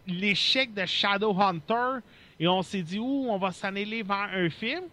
[0.06, 2.00] l'échec de Shadowhunter
[2.40, 4.84] et on s'est dit, où on va s'en aller vers un film.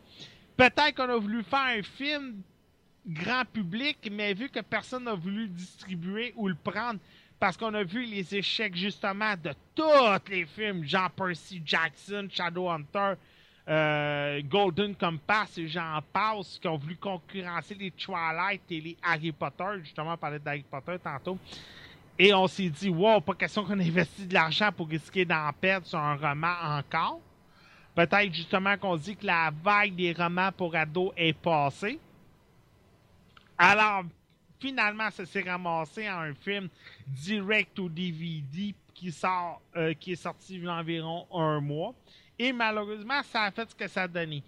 [0.55, 2.41] Peut-être qu'on a voulu faire un film
[3.07, 6.99] grand public, mais vu que personne n'a voulu distribuer ou le prendre,
[7.39, 13.13] parce qu'on a vu les échecs justement de tous les films, Jean Percy Jackson, Shadowhunter,
[13.67, 19.31] euh, Golden Compass et j'en passe, qui ont voulu concurrencer les Twilight et les Harry
[19.31, 19.79] Potter.
[19.83, 21.37] Justement, on parlait d'Harry Potter tantôt.
[22.17, 25.85] Et on s'est dit, wow, pas question qu'on investit de l'argent pour risquer d'en perdre
[25.87, 27.19] sur un roman encore.
[27.95, 31.99] Peut-être justement qu'on dit que la vague des romans pour ados est passée.
[33.57, 34.03] Alors,
[34.59, 36.69] finalement, ça s'est ramassé en un film
[37.07, 41.93] direct au DVD qui sort, euh, qui est sorti il y a environ un mois.
[42.37, 44.43] Et malheureusement, ça a fait ce que ça a donné.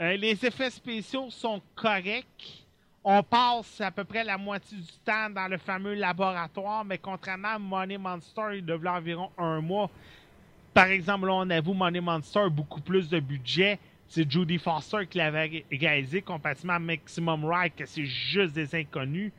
[0.00, 2.66] Euh, les effets spéciaux sont corrects
[3.10, 7.54] on passe à peu près la moitié du temps dans le fameux laboratoire, mais contrairement
[7.54, 9.90] à Money Monster, il devait environ un mois.
[10.74, 13.78] Par exemple, là, on avoue Money Monster beaucoup plus de budget.
[14.08, 19.32] C'est Judy Foster qui l'avait réalisé compatible à Maximum Ride, que c'est juste des inconnus.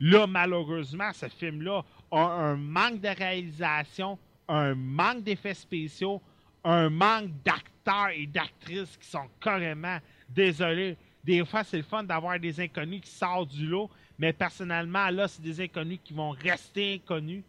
[0.00, 4.18] Là, malheureusement, ce film-là a un manque de réalisation,
[4.48, 6.20] un manque d'effets spéciaux,
[6.64, 12.38] un manque d'acteurs et d'actrices qui sont carrément désolés des fois, c'est le fun d'avoir
[12.38, 13.88] des inconnus qui sortent du lot,
[14.18, 17.44] mais personnellement, là, c'est des inconnus qui vont rester inconnus.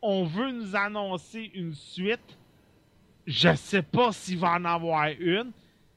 [0.00, 2.38] On veut nous annoncer une suite.
[3.26, 5.52] Je sais pas s'il va en avoir une.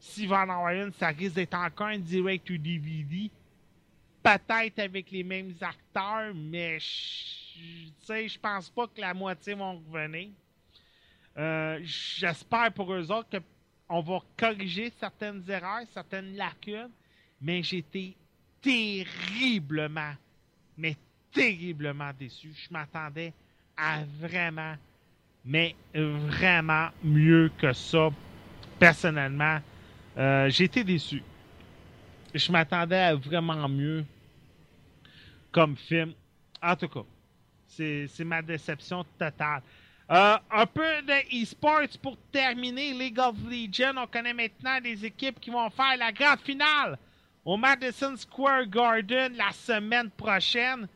[0.05, 3.29] S'il va en avoir une, ça risque d'être encore un direct to DVD.
[4.21, 10.29] Peut-être avec les mêmes acteurs, mais je, pense pas que la moitié vont revenir.
[11.37, 13.37] Euh, j'espère pour eux autres que
[13.89, 16.91] on va corriger certaines erreurs, certaines lacunes,
[17.41, 18.15] mais j'étais
[18.61, 20.13] terriblement,
[20.77, 20.95] mais
[21.31, 22.53] terriblement déçu.
[22.53, 23.33] Je m'attendais
[23.75, 24.75] à vraiment,
[25.43, 28.09] mais vraiment mieux que ça.
[28.79, 29.59] Personnellement,
[30.17, 31.21] euh, j'étais déçu.
[32.33, 34.05] Je m'attendais à vraiment mieux
[35.51, 36.13] comme film.
[36.61, 37.03] En tout cas,
[37.67, 39.61] c'est ma déception totale.
[40.11, 42.93] Euh, un peu de e-sports pour terminer.
[42.93, 46.97] League of Legends, on connaît maintenant les équipes qui vont faire la grande finale
[47.43, 50.87] au Madison Square Garden la semaine prochaine.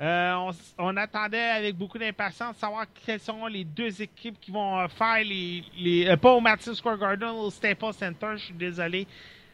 [0.00, 4.80] Euh, on, attendait avec beaucoup d'impatience de savoir quelles seront les deux équipes qui vont
[4.80, 6.16] euh, faire les.
[6.20, 9.06] pas au Madison Square Garden, au Staples Center, je suis désolé.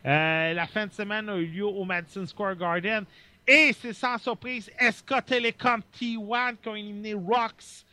[0.03, 3.05] la fin de semaine a eu lieu au Madison Square Garden.
[3.47, 7.85] Et c'est sans surprise SK Telecom T1 qui ont éliminé Rocks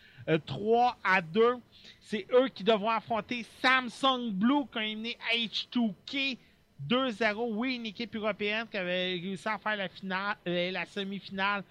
[0.46, 1.56] 3 à 2.
[2.00, 6.38] C'est eux qui devront affronter Samsung Blue qui ont éliminé H2K
[6.88, 7.54] 2-0.
[7.54, 11.64] Oui, une équipe européenne qui avait réussi à faire la, finale, euh, la semi-finale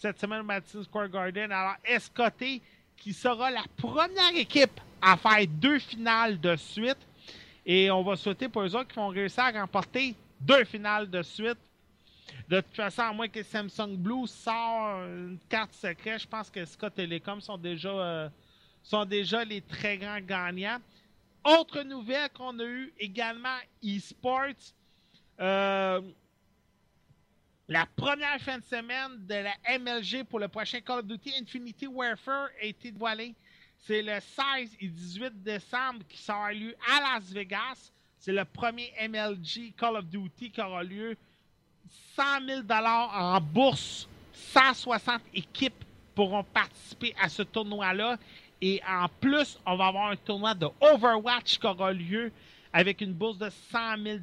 [0.00, 1.52] cette semaine au Madison Square Garden.
[1.52, 2.62] Alors, SKT
[2.96, 6.96] qui sera la première équipe à faire deux finales de suite.
[7.66, 11.22] Et on va souhaiter pour eux autres qui vont réussir à remporter deux finales de
[11.22, 11.58] suite.
[12.48, 16.64] De toute façon, à moins que Samsung Blue sort une carte secrète, je pense que
[16.64, 18.28] Scott Telecom sont déjà, euh,
[18.82, 20.78] sont déjà les très grands gagnants.
[21.44, 24.72] Autre nouvelle qu'on a eu également, eSports.
[25.40, 26.00] Euh,
[27.70, 31.86] la première fin de semaine de la MLG pour le prochain Call of Duty Infinity
[31.86, 33.32] Warfare a été dévoilée.
[33.78, 37.92] C'est le 16 et 18 décembre qui sera lieu à Las Vegas.
[38.18, 41.16] C'est le premier MLG Call of Duty qui aura lieu
[42.16, 44.08] 100 000 en bourse.
[44.32, 45.84] 160 équipes
[46.16, 48.18] pourront participer à ce tournoi-là.
[48.60, 52.32] Et en plus, on va avoir un tournoi de Overwatch qui aura lieu
[52.72, 54.18] avec une bourse de 100 000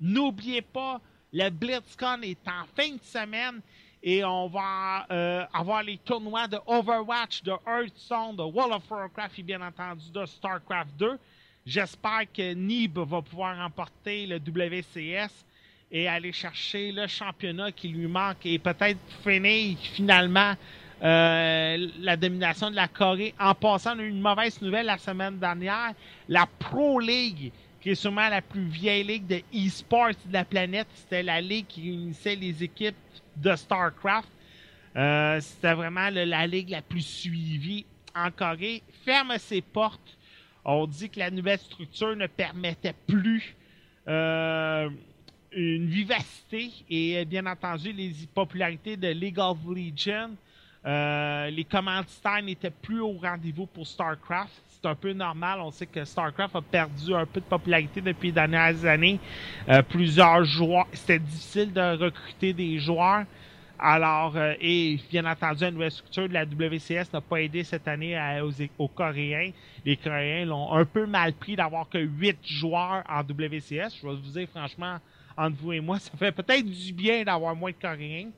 [0.00, 1.00] N'oubliez pas,
[1.34, 3.60] le BlitzCon est en fin de semaine
[4.02, 9.40] et on va euh, avoir les tournois de Overwatch, de Hearthstone, de World of Warcraft
[9.40, 11.18] et bien entendu de StarCraft 2.
[11.66, 15.44] J'espère que Nib va pouvoir remporter le WCS
[15.90, 20.54] et aller chercher le championnat qui lui manque et peut-être finir finalement
[21.02, 23.34] euh, la domination de la Corée.
[23.40, 25.94] En passant, une mauvaise nouvelle la semaine dernière.
[26.28, 27.50] La Pro League,
[27.84, 31.66] qui est sûrement la plus vieille ligue de e-sports de la planète, c'était la ligue
[31.66, 32.96] qui réunissait les équipes
[33.36, 34.26] de StarCraft.
[34.96, 37.84] Euh, c'était vraiment la ligue la plus suivie
[38.16, 38.82] en Corée.
[39.04, 40.16] Ferme ses portes.
[40.64, 43.54] On dit que la nouvelle structure ne permettait plus
[44.08, 44.88] euh,
[45.52, 50.36] une vivacité et bien entendu les popularités de League of Legends.
[50.86, 54.73] Euh, les commanditaires n'étaient plus au rendez-vous pour StarCraft.
[54.84, 55.60] C'est un peu normal.
[55.62, 59.18] On sait que StarCraft a perdu un peu de popularité depuis les dernières années.
[59.66, 63.24] Euh, plusieurs joueurs, c'était difficile de recruter des joueurs.
[63.78, 67.88] Alors, euh, et bien entendu, la nouvelle structure de la WCS n'a pas aidé cette
[67.88, 69.52] année aux, aux, Coréens.
[69.86, 74.02] Les Coréens l'ont un peu mal pris d'avoir que 8 joueurs en WCS.
[74.02, 74.98] Je vais vous dire, franchement,
[75.34, 78.28] entre vous et moi, ça fait peut-être du bien d'avoir moins de Coréens.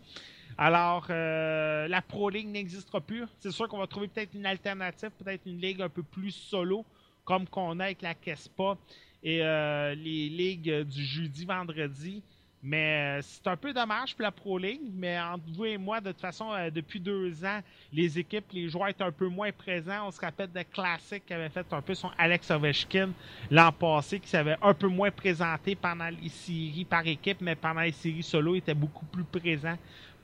[0.58, 3.24] Alors, euh, la Pro League n'existera plus.
[3.38, 6.84] C'est sûr qu'on va trouver peut-être une alternative, peut-être une ligue un peu plus solo,
[7.24, 8.76] comme qu'on a avec la Kespa
[9.22, 12.22] et euh, les ligues du jeudi-vendredi.
[12.62, 16.00] Mais euh, c'est un peu dommage pour la Pro League, mais entre vous et moi,
[16.00, 17.60] de toute façon, depuis deux ans,
[17.92, 20.08] les équipes, les joueurs étaient un peu moins présents.
[20.08, 23.10] On se rappelle de Classic qui avait fait un peu son Alex Ovechkin
[23.50, 27.82] l'an passé, qui s'avait un peu moins présenté pendant les séries par équipe, mais pendant
[27.82, 29.76] les séries solo, il était beaucoup plus présent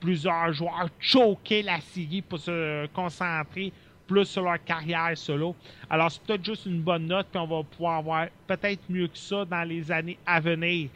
[0.03, 3.71] plusieurs joueurs choquaient la série pour se concentrer
[4.05, 5.55] plus sur leur carrière solo.
[5.89, 9.17] Alors, c'est peut-être juste une bonne note, puis on va pouvoir avoir peut-être mieux que
[9.17, 10.89] ça dans les années à venir.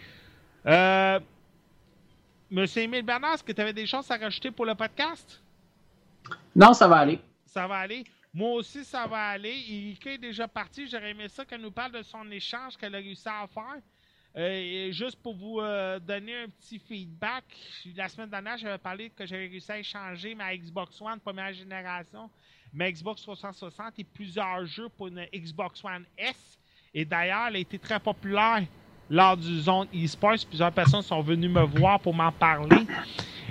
[0.65, 1.19] Euh,
[2.51, 5.41] Monsieur Émile Bernard, est-ce que tu avais des choses à rajouter pour le podcast?
[6.53, 7.19] Non, ça va aller.
[7.45, 8.03] Ça va aller.
[8.33, 9.55] Moi aussi, ça va aller.
[9.69, 10.85] Erika est déjà parti.
[10.85, 13.81] J'aurais aimé ça qu'elle nous parle de son échange qu'elle a réussi à faire.
[14.37, 17.43] Euh, juste pour vous euh, donner un petit feedback,
[17.95, 22.29] la semaine dernière, j'avais parlé que j'avais réussi à échanger ma Xbox One première génération,
[22.71, 26.59] ma Xbox 360 et plusieurs jeux pour une Xbox One S.
[26.93, 28.63] Et d'ailleurs, elle a été très populaire
[29.09, 30.45] lors du zone eSports.
[30.47, 32.85] Plusieurs personnes sont venues me voir pour m'en parler.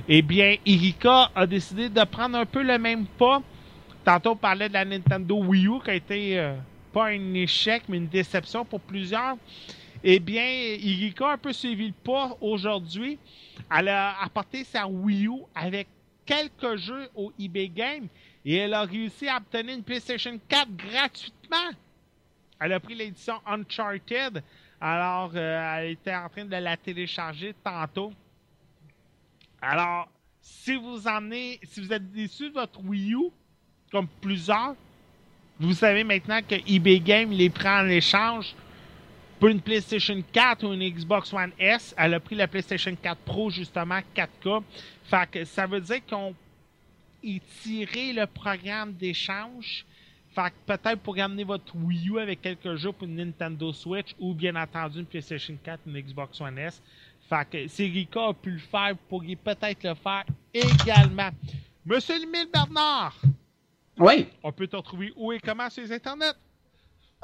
[0.07, 3.43] Eh bien, Erika a décidé de prendre un peu le même pas.
[4.05, 6.55] Tantôt, on parlait de la Nintendo Wii U qui a été euh,
[6.93, 9.37] pas un échec, mais une déception pour plusieurs.
[10.09, 13.19] Eh bien, Irika a un peu suivi le pas aujourd'hui.
[13.77, 15.89] Elle a apporté sa Wii U avec
[16.25, 18.07] quelques jeux au eBay Game
[18.45, 21.71] et elle a réussi à obtenir une PlayStation 4 gratuitement.
[22.61, 24.45] Elle a pris l'édition Uncharted.
[24.81, 28.13] Alors, euh, elle était en train de la télécharger tantôt.
[29.61, 30.09] Alors,
[30.41, 31.01] si vous
[31.65, 33.31] si vous êtes déçu de votre Wii U,
[33.91, 34.77] comme plusieurs,
[35.59, 38.55] vous savez maintenant que eBay Game les prend en échange
[39.39, 43.19] pour une PlayStation 4 ou une Xbox One S, elle a pris la PlayStation 4
[43.19, 44.63] Pro, justement, 4K.
[45.05, 46.35] Fait que ça veut dire qu'on
[47.63, 49.85] tiré le programme d'échange.
[50.35, 54.15] Fait que peut-être pour ramener votre Wii U avec quelques jeux pour une Nintendo Switch
[54.19, 56.83] ou bien entendu une PlayStation 4, une Xbox One S.
[57.29, 61.31] Fait que si Rika a pu le faire, vous pourriez peut-être le faire également.
[61.85, 63.17] Monsieur Emile Bernard!
[63.99, 64.29] Oui.
[64.43, 66.35] On peut te retrouver où et comment sur les internets?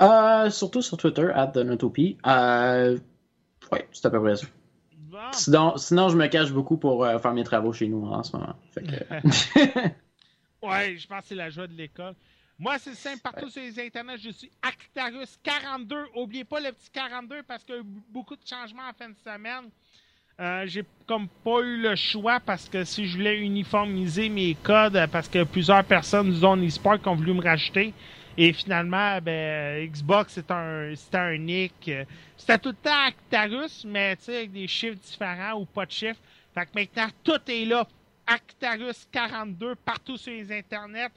[0.01, 2.99] Euh, surtout sur Twitter, at The Euh,
[3.71, 4.47] ouais, c'est à peu près ça.
[5.33, 8.37] Sinon, sinon, je me cache beaucoup pour euh, faire mes travaux chez nous en ce
[8.37, 8.55] moment.
[10.63, 12.15] Ouais, je pense que c'est la joie de l'école.
[12.57, 15.97] Moi, c'est simple, partout sur les internets, je suis Actarus 42.
[16.15, 19.09] Oubliez pas le petit 42 parce qu'il y a eu beaucoup de changements en fin
[19.09, 19.71] de semaine.
[20.41, 24.99] Euh, j'ai comme pas eu le choix parce que si je voulais uniformiser mes codes,
[25.11, 27.93] parce que plusieurs personnes du Zone eSport qui ont voulu me racheter.
[28.37, 31.91] Et finalement, ben, Xbox, c'était un, c'était un nick.
[32.37, 36.21] C'était tout le temps Actarus, mais avec des chiffres différents ou pas de chiffres.
[36.55, 37.87] Fait que maintenant, tout est là.
[38.27, 41.11] Actarus 42 partout sur les internets.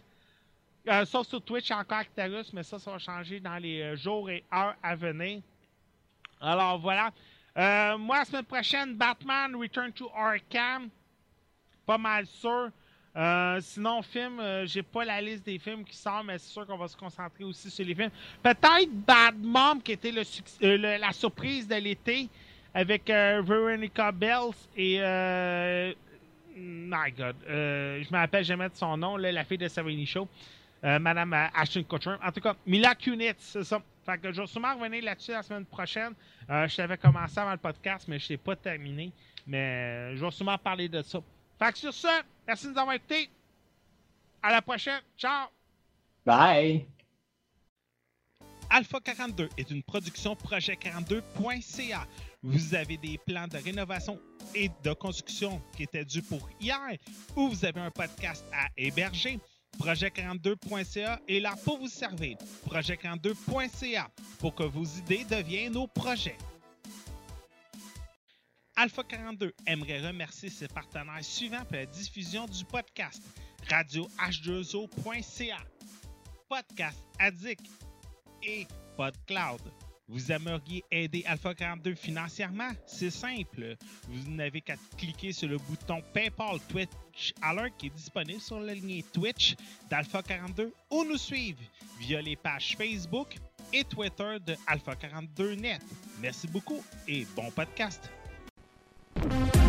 [0.87, 4.29] Euh, sauf sur Twitch, encore Actarus, mais ça, ça va changer dans les euh, jours
[4.29, 5.41] et heures à venir.
[6.39, 7.11] Alors voilà.
[7.57, 10.89] Euh, moi, la semaine prochaine, Batman Return to Arkham.
[11.85, 12.69] Pas mal sûr.
[13.15, 16.67] Euh, sinon, film, euh, j'ai pas la liste des films qui sortent, mais c'est sûr
[16.67, 18.11] qu'on va se concentrer aussi sur les films.
[18.43, 20.11] Peut-être Bad Mom, qui était
[20.63, 22.27] euh, la surprise de l'été,
[22.73, 24.99] avec Veronica Bells et.
[26.57, 27.35] My God.
[27.47, 30.27] je me rappelle jamais de son nom, la fille de Savini Show.
[30.83, 32.15] Madame Ashton Kutcher.
[32.23, 33.81] En tout cas, Mila Kunitz, c'est ça.
[34.05, 36.13] Fait que je vais sûrement revenir là-dessus la semaine prochaine.
[36.47, 39.11] Je t'avais commencé avant le podcast, mais je l'ai pas terminé.
[39.47, 41.19] Mais je vais sûrement parler de ça.
[41.59, 42.07] Fait que sur ce,
[42.47, 43.30] merci de nous avoir écoutés.
[44.41, 45.01] À la prochaine.
[45.17, 45.47] Ciao!
[46.26, 46.85] Bye!
[48.69, 52.07] Alpha 42 est une production projet42.ca.
[52.43, 54.19] Vous avez des plans de rénovation
[54.53, 56.80] et de construction qui étaient dus pour hier
[57.35, 59.39] ou vous avez un podcast à héberger.
[59.80, 62.38] Projet42.ca est là pour vous servir.
[62.67, 64.09] Projet42.ca
[64.39, 66.38] pour que vos idées deviennent nos projets.
[68.77, 73.23] Alpha 42 aimerait remercier ses partenaires suivants pour la diffusion du podcast
[73.69, 75.57] radio h2o.ca,
[76.49, 77.65] Podcast Addict
[78.43, 79.61] et PodCloud.
[80.07, 82.69] Vous aimeriez aider Alpha 42 financièrement?
[82.85, 83.76] C'est simple.
[84.10, 88.73] Vous n'avez qu'à cliquer sur le bouton PayPal Twitch Alert qui est disponible sur la
[88.73, 89.56] ligne Twitch
[89.89, 91.61] d'Alpha 42 ou nous suivre
[91.99, 93.38] via les pages Facebook
[93.73, 95.81] et Twitter de Alpha 42 Net.
[96.19, 98.11] Merci beaucoup et bon podcast.
[99.17, 99.64] On